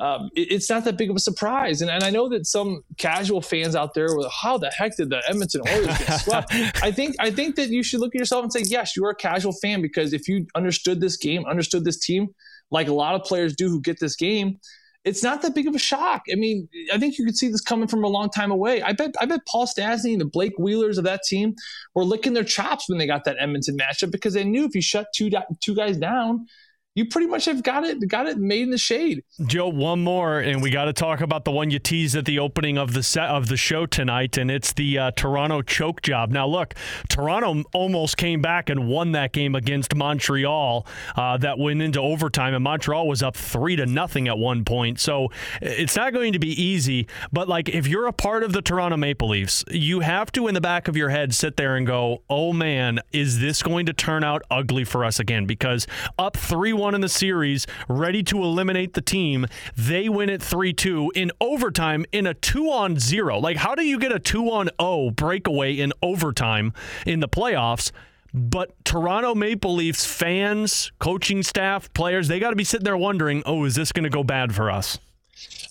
um, 0.00 0.30
it, 0.34 0.52
it's 0.52 0.70
not 0.70 0.84
that 0.84 0.96
big 0.96 1.10
of 1.10 1.16
a 1.16 1.20
surprise. 1.20 1.82
And, 1.82 1.90
and 1.90 2.02
I 2.02 2.10
know 2.10 2.28
that 2.30 2.46
some 2.46 2.82
casual 2.96 3.42
fans 3.42 3.76
out 3.76 3.94
there 3.94 4.14
were, 4.16 4.28
how 4.30 4.56
the 4.56 4.70
heck 4.70 4.96
did 4.96 5.10
the 5.10 5.22
Edmonton 5.28 5.60
Oilers 5.68 5.98
get 5.98 6.20
swept? 6.20 6.52
I 6.82 6.90
think 6.90 7.16
I 7.20 7.30
think 7.30 7.56
that 7.56 7.68
you 7.68 7.82
should 7.82 8.00
look 8.00 8.14
at 8.14 8.18
yourself 8.18 8.42
and 8.42 8.52
say, 8.52 8.62
yes, 8.62 8.96
you're 8.96 9.10
a 9.10 9.14
casual 9.14 9.52
fan 9.52 9.82
because 9.82 10.12
if 10.12 10.26
you 10.26 10.46
understood 10.54 11.00
this 11.00 11.16
game, 11.16 11.44
understood 11.44 11.84
this 11.84 11.98
team, 11.98 12.28
like 12.70 12.88
a 12.88 12.94
lot 12.94 13.14
of 13.14 13.24
players 13.24 13.54
do 13.54 13.68
who 13.68 13.80
get 13.80 14.00
this 14.00 14.16
game, 14.16 14.58
it's 15.04 15.22
not 15.22 15.42
that 15.42 15.54
big 15.54 15.66
of 15.66 15.74
a 15.74 15.78
shock. 15.78 16.22
I 16.30 16.34
mean, 16.34 16.68
I 16.92 16.98
think 16.98 17.18
you 17.18 17.24
could 17.24 17.36
see 17.36 17.48
this 17.48 17.60
coming 17.60 17.88
from 17.88 18.04
a 18.04 18.08
long 18.08 18.30
time 18.30 18.50
away. 18.50 18.82
I 18.82 18.92
bet 18.92 19.14
I 19.20 19.26
bet 19.26 19.40
Paul 19.46 19.66
Stastny 19.66 20.12
and 20.12 20.20
the 20.20 20.26
Blake 20.26 20.58
Wheelers 20.58 20.98
of 20.98 21.04
that 21.04 21.22
team 21.24 21.54
were 21.94 22.04
licking 22.04 22.34
their 22.34 22.44
chops 22.44 22.88
when 22.88 22.98
they 22.98 23.06
got 23.06 23.24
that 23.24 23.36
Edmonton 23.38 23.76
matchup 23.78 24.10
because 24.10 24.34
they 24.34 24.44
knew 24.44 24.64
if 24.64 24.74
you 24.74 24.82
shut 24.82 25.06
two 25.14 25.30
two 25.62 25.74
guys 25.74 25.96
down, 25.96 26.46
you 26.94 27.06
pretty 27.06 27.28
much 27.28 27.44
have 27.44 27.62
got 27.62 27.84
it 27.84 28.06
got 28.08 28.26
it 28.26 28.38
made 28.38 28.62
in 28.62 28.70
the 28.70 28.78
shade. 28.78 29.22
Joe, 29.46 29.68
one 29.68 30.02
more, 30.02 30.40
and 30.40 30.60
we 30.60 30.70
got 30.70 30.86
to 30.86 30.92
talk 30.92 31.20
about 31.20 31.44
the 31.44 31.52
one 31.52 31.70
you 31.70 31.78
teased 31.78 32.16
at 32.16 32.24
the 32.24 32.40
opening 32.40 32.78
of 32.78 32.94
the 32.94 33.02
set 33.02 33.28
of 33.28 33.48
the 33.48 33.56
show 33.56 33.86
tonight, 33.86 34.36
and 34.36 34.50
it's 34.50 34.72
the 34.72 34.98
uh, 34.98 35.10
Toronto 35.12 35.62
choke 35.62 36.02
job. 36.02 36.30
Now, 36.30 36.48
look, 36.48 36.74
Toronto 37.08 37.62
almost 37.72 38.16
came 38.16 38.42
back 38.42 38.70
and 38.70 38.88
won 38.88 39.12
that 39.12 39.32
game 39.32 39.54
against 39.54 39.94
Montreal. 39.94 40.86
Uh, 41.14 41.36
that 41.38 41.58
went 41.58 41.80
into 41.80 42.00
overtime, 42.00 42.54
and 42.54 42.64
Montreal 42.64 43.06
was 43.06 43.22
up 43.22 43.36
three 43.36 43.76
to 43.76 43.86
nothing 43.86 44.26
at 44.26 44.36
one 44.36 44.64
point. 44.64 44.98
So 44.98 45.28
it's 45.62 45.94
not 45.94 46.12
going 46.12 46.32
to 46.32 46.40
be 46.40 46.60
easy. 46.60 47.06
But 47.32 47.48
like, 47.48 47.68
if 47.68 47.86
you're 47.86 48.06
a 48.08 48.12
part 48.12 48.42
of 48.42 48.52
the 48.52 48.62
Toronto 48.62 48.96
Maple 48.96 49.28
Leafs, 49.28 49.64
you 49.70 50.00
have 50.00 50.32
to, 50.32 50.48
in 50.48 50.54
the 50.54 50.60
back 50.60 50.88
of 50.88 50.96
your 50.96 51.10
head, 51.10 51.34
sit 51.34 51.56
there 51.56 51.76
and 51.76 51.86
go, 51.86 52.22
"Oh 52.28 52.52
man, 52.52 52.98
is 53.12 53.38
this 53.38 53.62
going 53.62 53.86
to 53.86 53.92
turn 53.92 54.24
out 54.24 54.42
ugly 54.50 54.84
for 54.84 55.04
us 55.04 55.20
again?" 55.20 55.46
Because 55.46 55.86
up 56.18 56.36
three 56.36 56.72
one 56.80 56.94
in 56.94 57.00
the 57.00 57.08
series, 57.08 57.66
ready 57.88 58.22
to 58.24 58.42
eliminate 58.42 58.94
the 58.94 59.00
team. 59.00 59.46
They 59.76 60.08
win 60.08 60.28
it 60.28 60.42
3 60.42 60.72
2 60.72 61.12
in 61.14 61.30
overtime 61.40 62.04
in 62.10 62.26
a 62.26 62.34
2 62.34 62.70
on 62.70 62.98
0. 62.98 63.38
Like, 63.38 63.58
how 63.58 63.74
do 63.74 63.84
you 63.84 63.98
get 63.98 64.10
a 64.10 64.18
2 64.18 64.50
on 64.50 64.70
0 64.80 65.10
breakaway 65.10 65.74
in 65.74 65.92
overtime 66.02 66.72
in 67.06 67.20
the 67.20 67.28
playoffs? 67.28 67.92
But 68.32 68.84
Toronto 68.84 69.34
Maple 69.34 69.74
Leafs 69.74 70.06
fans, 70.06 70.92
coaching 70.98 71.42
staff, 71.42 71.92
players, 71.94 72.28
they 72.28 72.38
got 72.38 72.50
to 72.50 72.56
be 72.56 72.64
sitting 72.64 72.84
there 72.84 72.96
wondering, 72.96 73.42
oh, 73.44 73.64
is 73.64 73.74
this 73.74 73.92
going 73.92 74.04
to 74.04 74.10
go 74.10 74.22
bad 74.22 74.54
for 74.54 74.70
us? 74.70 74.98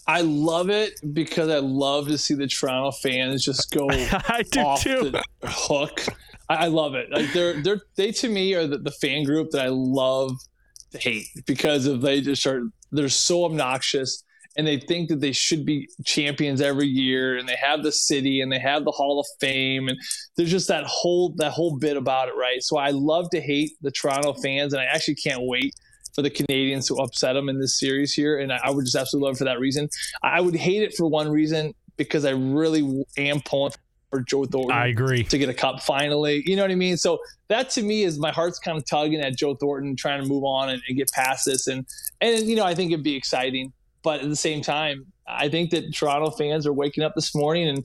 I 0.08 0.22
love 0.22 0.70
it 0.70 1.00
because 1.14 1.50
I 1.50 1.60
love 1.60 2.08
to 2.08 2.18
see 2.18 2.34
the 2.34 2.48
Toronto 2.48 2.92
fans 2.92 3.46
just 3.46 3.72
go 3.72 3.88
I 3.92 4.44
do 4.50 4.60
off 4.62 4.82
too. 4.82 5.12
the 5.12 5.24
hook. 5.44 6.04
I, 6.50 6.56
I 6.56 6.68
love 6.68 6.96
it. 6.96 7.12
Like 7.12 7.32
they're 7.32 7.62
they're 7.62 7.82
they 7.96 8.12
to 8.14 8.30
me 8.30 8.56
are 8.56 8.66
the, 8.66 8.80
the 8.80 8.92
fan 8.92 9.24
group 9.24 9.52
that 9.52 9.64
I 9.64 9.70
love 9.70 10.32
hate. 10.98 11.28
Because 11.46 11.86
of 11.86 12.02
they 12.02 12.22
just 12.22 12.46
are 12.48 12.64
they're 12.92 13.10
so 13.10 13.46
obnoxious 13.46 14.24
and 14.58 14.66
they 14.66 14.78
think 14.78 15.10
that 15.10 15.20
they 15.22 15.32
should 15.32 15.66
be 15.66 15.88
champions 16.06 16.60
every 16.60 16.88
year 16.88 17.38
and 17.38 17.48
they 17.48 17.56
have 17.56 17.84
the 17.84 17.92
city 17.92 18.42
and 18.42 18.52
they 18.52 18.60
have 18.60 18.84
the 18.84 18.92
hall 18.92 19.20
of 19.20 19.28
fame 19.40 19.88
and 19.88 19.98
there's 20.36 20.52
just 20.52 20.68
that 20.68 20.84
whole 20.86 21.34
that 21.38 21.52
whole 21.52 21.78
bit 21.78 21.98
about 21.98 22.28
it 22.28 22.36
right? 22.36 22.62
So 22.62 22.78
i 22.78 22.90
love 22.90 23.30
to 23.32 23.42
hate 23.42 23.72
the 23.82 23.92
toronto 23.92 24.34
fans 24.34 24.74
and 24.74 24.82
i 24.82 24.86
actually 24.86 25.16
can't 25.16 25.42
wait 25.44 25.74
for 26.16 26.24
the 26.24 26.32
Canadiens 26.32 26.88
to 26.88 26.96
upset 26.96 27.36
them 27.36 27.50
in 27.50 27.60
this 27.60 27.80
series 27.80 28.14
here. 28.14 28.40
And 28.40 28.52
i 28.52 28.70
would 28.70 28.86
just 28.86 28.96
absolutely 28.96 29.30
love 29.30 29.38
for 29.38 29.46
that 29.46 29.60
reason. 29.60 29.88
I 30.24 30.42
would 30.42 30.56
hate 30.56 30.82
it 30.82 30.96
for 30.96 31.08
one 31.08 31.30
reason 31.30 31.74
because 31.98 32.26
i 32.26 32.32
really 32.32 33.04
am 33.18 33.42
pulling 33.42 33.74
for 34.10 34.22
joe 34.22 34.46
thornton 34.46 34.72
I 34.72 34.88
agree. 34.88 35.24
to 35.24 35.38
get 35.38 35.50
a 35.50 35.54
cup 35.54 35.82
finally. 35.82 36.44
You 36.46 36.56
know 36.56 36.64
what 36.64 36.72
I 36.72 36.76
mean? 36.76 36.98
So 36.98 37.20
that 37.48 37.70
to 37.72 37.82
me 37.82 38.04
is 38.04 38.20
my 38.20 38.32
heart's 38.32 38.60
kind 38.60 38.78
of 38.78 38.86
tugging 38.86 39.22
at 39.22 39.36
Joe 39.36 39.56
Thornton 39.56 39.96
trying 39.96 40.22
to 40.22 40.28
move 40.28 40.44
on 40.44 40.70
and, 40.70 40.82
and 40.88 40.98
get 40.98 41.12
past 41.12 41.46
this. 41.46 41.68
And 41.68 41.86
and 42.22 42.46
you 42.46 42.56
know, 42.56 42.66
I 42.66 42.76
think 42.76 42.92
it'd 42.92 43.04
be 43.04 43.16
exciting. 43.16 43.74
But 44.02 44.22
at 44.22 44.30
the 44.30 44.36
same 44.36 44.62
time, 44.62 45.08
I 45.28 45.50
think 45.50 45.72
that 45.72 45.94
Toronto 45.94 46.32
fans 46.32 46.66
are 46.66 46.74
waking 46.74 47.04
up 47.04 47.16
this 47.16 47.36
morning 47.36 47.68
and 47.68 47.84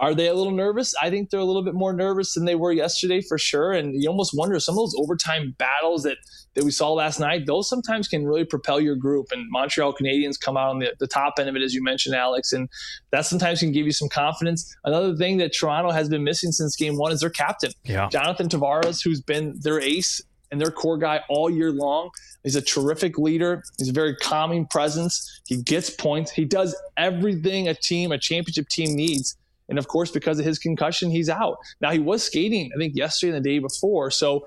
are 0.00 0.14
they 0.14 0.28
a 0.28 0.34
little 0.34 0.52
nervous? 0.52 0.94
I 1.00 1.10
think 1.10 1.28
they're 1.28 1.40
a 1.40 1.44
little 1.44 1.62
bit 1.62 1.74
more 1.74 1.92
nervous 1.92 2.32
than 2.32 2.46
they 2.46 2.54
were 2.54 2.72
yesterday 2.72 3.20
for 3.20 3.36
sure. 3.36 3.72
And 3.72 4.02
you 4.02 4.08
almost 4.08 4.32
wonder 4.34 4.58
some 4.58 4.72
of 4.72 4.78
those 4.78 4.94
overtime 4.98 5.54
battles 5.58 6.02
that 6.04 6.16
that 6.54 6.64
we 6.64 6.70
saw 6.70 6.92
last 6.92 7.20
night, 7.20 7.46
those 7.46 7.68
sometimes 7.68 8.08
can 8.08 8.24
really 8.24 8.44
propel 8.44 8.80
your 8.80 8.96
group. 8.96 9.26
And 9.30 9.48
Montreal 9.50 9.94
Canadiens 9.94 10.40
come 10.40 10.56
out 10.56 10.70
on 10.70 10.78
the, 10.80 10.92
the 10.98 11.06
top 11.06 11.34
end 11.38 11.48
of 11.48 11.54
it, 11.54 11.62
as 11.62 11.74
you 11.74 11.82
mentioned, 11.82 12.16
Alex. 12.16 12.52
And 12.52 12.68
that 13.12 13.26
sometimes 13.26 13.60
can 13.60 13.70
give 13.70 13.86
you 13.86 13.92
some 13.92 14.08
confidence. 14.08 14.74
Another 14.84 15.14
thing 15.14 15.36
that 15.36 15.52
Toronto 15.54 15.92
has 15.92 16.08
been 16.08 16.24
missing 16.24 16.50
since 16.50 16.74
game 16.74 16.96
one 16.96 17.12
is 17.12 17.20
their 17.20 17.30
captain. 17.30 17.70
Yeah. 17.84 18.08
Jonathan 18.08 18.48
Tavares, 18.48 19.04
who's 19.04 19.20
been 19.20 19.54
their 19.60 19.80
ace 19.80 20.20
and 20.50 20.60
their 20.60 20.72
core 20.72 20.98
guy 20.98 21.20
all 21.28 21.48
year 21.48 21.70
long. 21.70 22.10
He's 22.42 22.56
a 22.56 22.62
terrific 22.62 23.18
leader. 23.18 23.62
He's 23.78 23.90
a 23.90 23.92
very 23.92 24.16
calming 24.16 24.66
presence. 24.66 25.40
He 25.46 25.62
gets 25.62 25.90
points. 25.90 26.32
He 26.32 26.44
does 26.44 26.74
everything 26.96 27.68
a 27.68 27.74
team, 27.74 28.12
a 28.12 28.18
championship 28.18 28.68
team 28.68 28.96
needs. 28.96 29.36
And 29.70 29.78
of 29.78 29.88
course, 29.88 30.10
because 30.10 30.38
of 30.38 30.44
his 30.44 30.58
concussion, 30.58 31.10
he's 31.10 31.30
out. 31.30 31.58
Now 31.80 31.90
he 31.90 31.98
was 31.98 32.22
skating, 32.22 32.70
I 32.74 32.78
think, 32.78 32.94
yesterday 32.96 33.36
and 33.36 33.44
the 33.44 33.48
day 33.48 33.58
before. 33.58 34.10
So, 34.10 34.46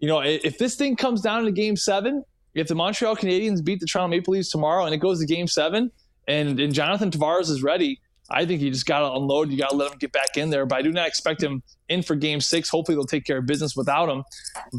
you 0.00 0.08
know, 0.08 0.20
if 0.20 0.58
this 0.58 0.74
thing 0.74 0.96
comes 0.96 1.22
down 1.22 1.44
to 1.44 1.52
game 1.52 1.76
seven, 1.76 2.24
if 2.54 2.68
the 2.68 2.74
Montreal 2.74 3.16
Canadiens 3.16 3.64
beat 3.64 3.80
the 3.80 3.86
Toronto 3.86 4.08
Maple 4.08 4.32
Leafs 4.32 4.50
tomorrow 4.50 4.84
and 4.84 4.94
it 4.94 4.98
goes 4.98 5.20
to 5.20 5.26
game 5.26 5.46
seven 5.46 5.90
and, 6.28 6.60
and 6.60 6.74
Jonathan 6.74 7.10
Tavares 7.10 7.48
is 7.50 7.62
ready, 7.62 8.00
I 8.30 8.46
think 8.46 8.62
you 8.62 8.70
just 8.70 8.86
got 8.86 9.00
to 9.00 9.12
unload. 9.12 9.50
You 9.50 9.58
got 9.58 9.70
to 9.70 9.76
let 9.76 9.92
him 9.92 9.98
get 9.98 10.12
back 10.12 10.36
in 10.36 10.50
there. 10.50 10.64
But 10.64 10.78
I 10.78 10.82
do 10.82 10.92
not 10.92 11.06
expect 11.06 11.42
him 11.42 11.62
in 11.88 12.02
for 12.02 12.14
game 12.14 12.40
six. 12.40 12.70
Hopefully, 12.70 12.96
they'll 12.96 13.04
take 13.04 13.24
care 13.24 13.38
of 13.38 13.46
business 13.46 13.76
without 13.76 14.08
him. 14.08 14.24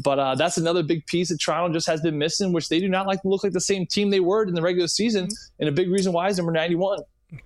But 0.02 0.18
uh, 0.18 0.34
that's 0.34 0.56
another 0.56 0.82
big 0.82 1.06
piece 1.06 1.28
that 1.28 1.38
Toronto 1.40 1.72
just 1.72 1.86
has 1.86 2.00
been 2.00 2.18
missing, 2.18 2.52
which 2.52 2.68
they 2.68 2.80
do 2.80 2.88
not 2.88 3.06
like 3.06 3.22
to 3.22 3.28
look 3.28 3.44
like 3.44 3.52
the 3.52 3.60
same 3.60 3.86
team 3.86 4.10
they 4.10 4.20
were 4.20 4.42
in 4.42 4.54
the 4.54 4.62
regular 4.62 4.88
season. 4.88 5.28
And 5.60 5.68
a 5.68 5.72
big 5.72 5.90
reason 5.90 6.12
why 6.12 6.28
is 6.28 6.38
number 6.38 6.52
91. 6.52 6.98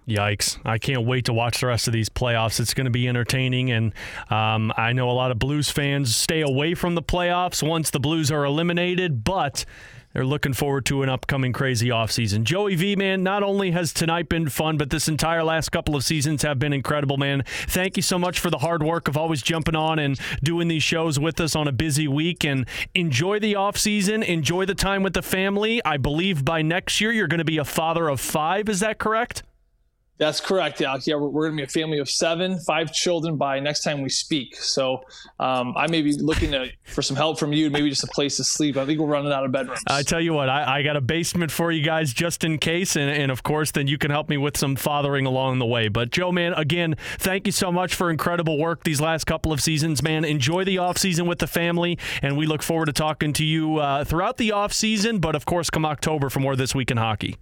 Yikes. 0.06 0.58
I 0.64 0.78
can't 0.78 1.06
wait 1.06 1.24
to 1.26 1.32
watch 1.32 1.60
the 1.60 1.66
rest 1.66 1.86
of 1.86 1.92
these 1.92 2.08
playoffs. 2.08 2.60
It's 2.60 2.74
going 2.74 2.84
to 2.84 2.90
be 2.90 3.08
entertaining. 3.08 3.70
And 3.70 3.94
um, 4.28 4.72
I 4.76 4.92
know 4.92 5.10
a 5.10 5.12
lot 5.12 5.30
of 5.30 5.38
Blues 5.38 5.70
fans 5.70 6.14
stay 6.14 6.42
away 6.42 6.74
from 6.74 6.94
the 6.94 7.02
playoffs 7.02 7.66
once 7.66 7.90
the 7.90 8.00
Blues 8.00 8.30
are 8.30 8.44
eliminated, 8.44 9.24
but 9.24 9.64
they're 10.12 10.26
looking 10.26 10.52
forward 10.52 10.84
to 10.86 11.02
an 11.02 11.08
upcoming 11.08 11.52
crazy 11.52 11.88
offseason. 11.88 12.42
Joey 12.42 12.74
V, 12.74 12.96
man, 12.96 13.22
not 13.22 13.42
only 13.42 13.70
has 13.70 13.92
tonight 13.92 14.28
been 14.28 14.48
fun, 14.48 14.76
but 14.76 14.90
this 14.90 15.08
entire 15.08 15.44
last 15.44 15.70
couple 15.70 15.96
of 15.96 16.04
seasons 16.04 16.42
have 16.42 16.58
been 16.58 16.72
incredible, 16.72 17.16
man. 17.16 17.44
Thank 17.46 17.96
you 17.96 18.02
so 18.02 18.18
much 18.18 18.38
for 18.38 18.50
the 18.50 18.58
hard 18.58 18.82
work 18.82 19.08
of 19.08 19.16
always 19.16 19.40
jumping 19.40 19.76
on 19.76 19.98
and 19.98 20.20
doing 20.42 20.68
these 20.68 20.82
shows 20.82 21.18
with 21.18 21.40
us 21.40 21.54
on 21.56 21.68
a 21.68 21.72
busy 21.72 22.08
week. 22.08 22.44
And 22.44 22.66
enjoy 22.94 23.38
the 23.38 23.54
offseason, 23.54 24.24
enjoy 24.24 24.66
the 24.66 24.74
time 24.74 25.02
with 25.02 25.14
the 25.14 25.22
family. 25.22 25.80
I 25.84 25.96
believe 25.96 26.44
by 26.44 26.60
next 26.60 27.00
year 27.00 27.12
you're 27.12 27.28
going 27.28 27.38
to 27.38 27.44
be 27.44 27.58
a 27.58 27.64
father 27.64 28.08
of 28.08 28.20
five. 28.20 28.68
Is 28.68 28.80
that 28.80 28.98
correct? 28.98 29.44
That's 30.20 30.38
correct, 30.38 30.82
Alex. 30.82 31.06
Yeah, 31.06 31.14
we're, 31.14 31.30
we're 31.30 31.48
going 31.48 31.56
to 31.56 31.62
be 31.62 31.64
a 31.64 31.82
family 31.82 31.98
of 31.98 32.10
seven, 32.10 32.60
five 32.60 32.92
children 32.92 33.38
by 33.38 33.58
next 33.58 33.82
time 33.82 34.02
we 34.02 34.10
speak. 34.10 34.54
So 34.54 35.02
um, 35.38 35.72
I 35.78 35.86
may 35.86 36.02
be 36.02 36.12
looking 36.12 36.50
to, 36.50 36.68
for 36.84 37.00
some 37.00 37.16
help 37.16 37.38
from 37.38 37.54
you, 37.54 37.70
maybe 37.70 37.88
just 37.88 38.04
a 38.04 38.08
place 38.08 38.36
to 38.36 38.44
sleep. 38.44 38.76
I 38.76 38.84
think 38.84 39.00
we're 39.00 39.06
running 39.06 39.32
out 39.32 39.46
of 39.46 39.52
bedrooms. 39.52 39.80
I 39.86 40.02
tell 40.02 40.20
you 40.20 40.34
what, 40.34 40.50
I, 40.50 40.80
I 40.80 40.82
got 40.82 40.96
a 40.96 41.00
basement 41.00 41.50
for 41.50 41.72
you 41.72 41.82
guys 41.82 42.12
just 42.12 42.44
in 42.44 42.58
case. 42.58 42.96
And, 42.96 43.10
and 43.10 43.32
of 43.32 43.42
course, 43.42 43.70
then 43.70 43.86
you 43.86 43.96
can 43.96 44.10
help 44.10 44.28
me 44.28 44.36
with 44.36 44.58
some 44.58 44.76
fathering 44.76 45.24
along 45.24 45.58
the 45.58 45.64
way. 45.64 45.88
But 45.88 46.10
Joe, 46.10 46.30
man, 46.30 46.52
again, 46.52 46.96
thank 47.18 47.46
you 47.46 47.52
so 47.52 47.72
much 47.72 47.94
for 47.94 48.10
incredible 48.10 48.58
work 48.58 48.84
these 48.84 49.00
last 49.00 49.24
couple 49.24 49.54
of 49.54 49.62
seasons, 49.62 50.02
man. 50.02 50.26
Enjoy 50.26 50.64
the 50.64 50.76
offseason 50.76 51.26
with 51.28 51.38
the 51.38 51.46
family. 51.46 51.98
And 52.20 52.36
we 52.36 52.44
look 52.44 52.62
forward 52.62 52.86
to 52.86 52.92
talking 52.92 53.32
to 53.32 53.44
you 53.44 53.78
uh, 53.78 54.04
throughout 54.04 54.36
the 54.36 54.50
offseason, 54.50 55.18
but 55.18 55.34
of 55.34 55.46
course, 55.46 55.70
come 55.70 55.86
October 55.86 56.28
for 56.28 56.40
more 56.40 56.56
This 56.56 56.74
Week 56.74 56.90
in 56.90 56.98
Hockey. 56.98 57.38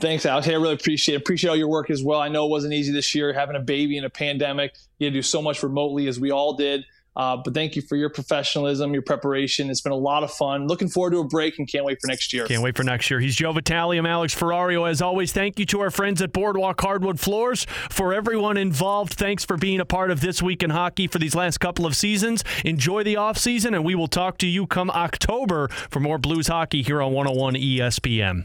Thanks, 0.00 0.26
Alex. 0.26 0.46
Hey, 0.46 0.54
I 0.54 0.56
really 0.56 0.74
appreciate 0.74 1.14
it. 1.14 1.18
Appreciate 1.18 1.50
all 1.50 1.56
your 1.56 1.68
work 1.68 1.90
as 1.90 2.02
well. 2.02 2.20
I 2.20 2.28
know 2.28 2.46
it 2.46 2.50
wasn't 2.50 2.74
easy 2.74 2.92
this 2.92 3.14
year 3.14 3.32
having 3.32 3.54
a 3.54 3.60
baby 3.60 3.96
in 3.96 4.04
a 4.04 4.10
pandemic. 4.10 4.74
You 4.98 5.06
had 5.06 5.12
to 5.12 5.18
do 5.18 5.22
so 5.22 5.40
much 5.40 5.62
remotely 5.62 6.08
as 6.08 6.18
we 6.18 6.32
all 6.32 6.54
did. 6.54 6.84
Uh, 7.14 7.34
but 7.34 7.54
thank 7.54 7.76
you 7.76 7.82
for 7.82 7.96
your 7.96 8.10
professionalism, 8.10 8.92
your 8.92 9.00
preparation. 9.00 9.70
It's 9.70 9.80
been 9.80 9.92
a 9.92 9.96
lot 9.96 10.22
of 10.22 10.30
fun. 10.30 10.66
Looking 10.66 10.88
forward 10.88 11.12
to 11.12 11.20
a 11.20 11.24
break 11.24 11.58
and 11.58 11.66
can't 11.66 11.84
wait 11.84 11.98
for 12.00 12.08
next 12.08 12.32
year. 12.32 12.46
Can't 12.46 12.62
wait 12.62 12.76
for 12.76 12.82
next 12.82 13.10
year. 13.10 13.20
He's 13.20 13.34
Joe 13.34 13.52
Vitale. 13.52 13.96
I'm 13.96 14.04
Alex 14.04 14.34
Ferrario. 14.34 14.88
As 14.88 15.00
always, 15.00 15.32
thank 15.32 15.58
you 15.58 15.64
to 15.66 15.80
our 15.80 15.90
friends 15.90 16.20
at 16.20 16.32
Boardwalk 16.32 16.78
Hardwood 16.78 17.18
Floors. 17.18 17.64
For 17.90 18.12
everyone 18.12 18.58
involved, 18.58 19.14
thanks 19.14 19.46
for 19.46 19.56
being 19.56 19.80
a 19.80 19.86
part 19.86 20.10
of 20.10 20.20
This 20.20 20.42
Week 20.42 20.62
in 20.62 20.70
Hockey 20.70 21.06
for 21.06 21.18
these 21.18 21.34
last 21.34 21.56
couple 21.58 21.86
of 21.86 21.96
seasons. 21.96 22.44
Enjoy 22.66 23.02
the 23.02 23.14
offseason, 23.14 23.74
and 23.74 23.82
we 23.82 23.94
will 23.94 24.08
talk 24.08 24.36
to 24.38 24.46
you 24.46 24.66
come 24.66 24.90
October 24.90 25.68
for 25.68 26.00
more 26.00 26.18
Blues 26.18 26.48
hockey 26.48 26.82
here 26.82 27.00
on 27.00 27.12
101 27.12 27.54
ESPN. 27.54 28.44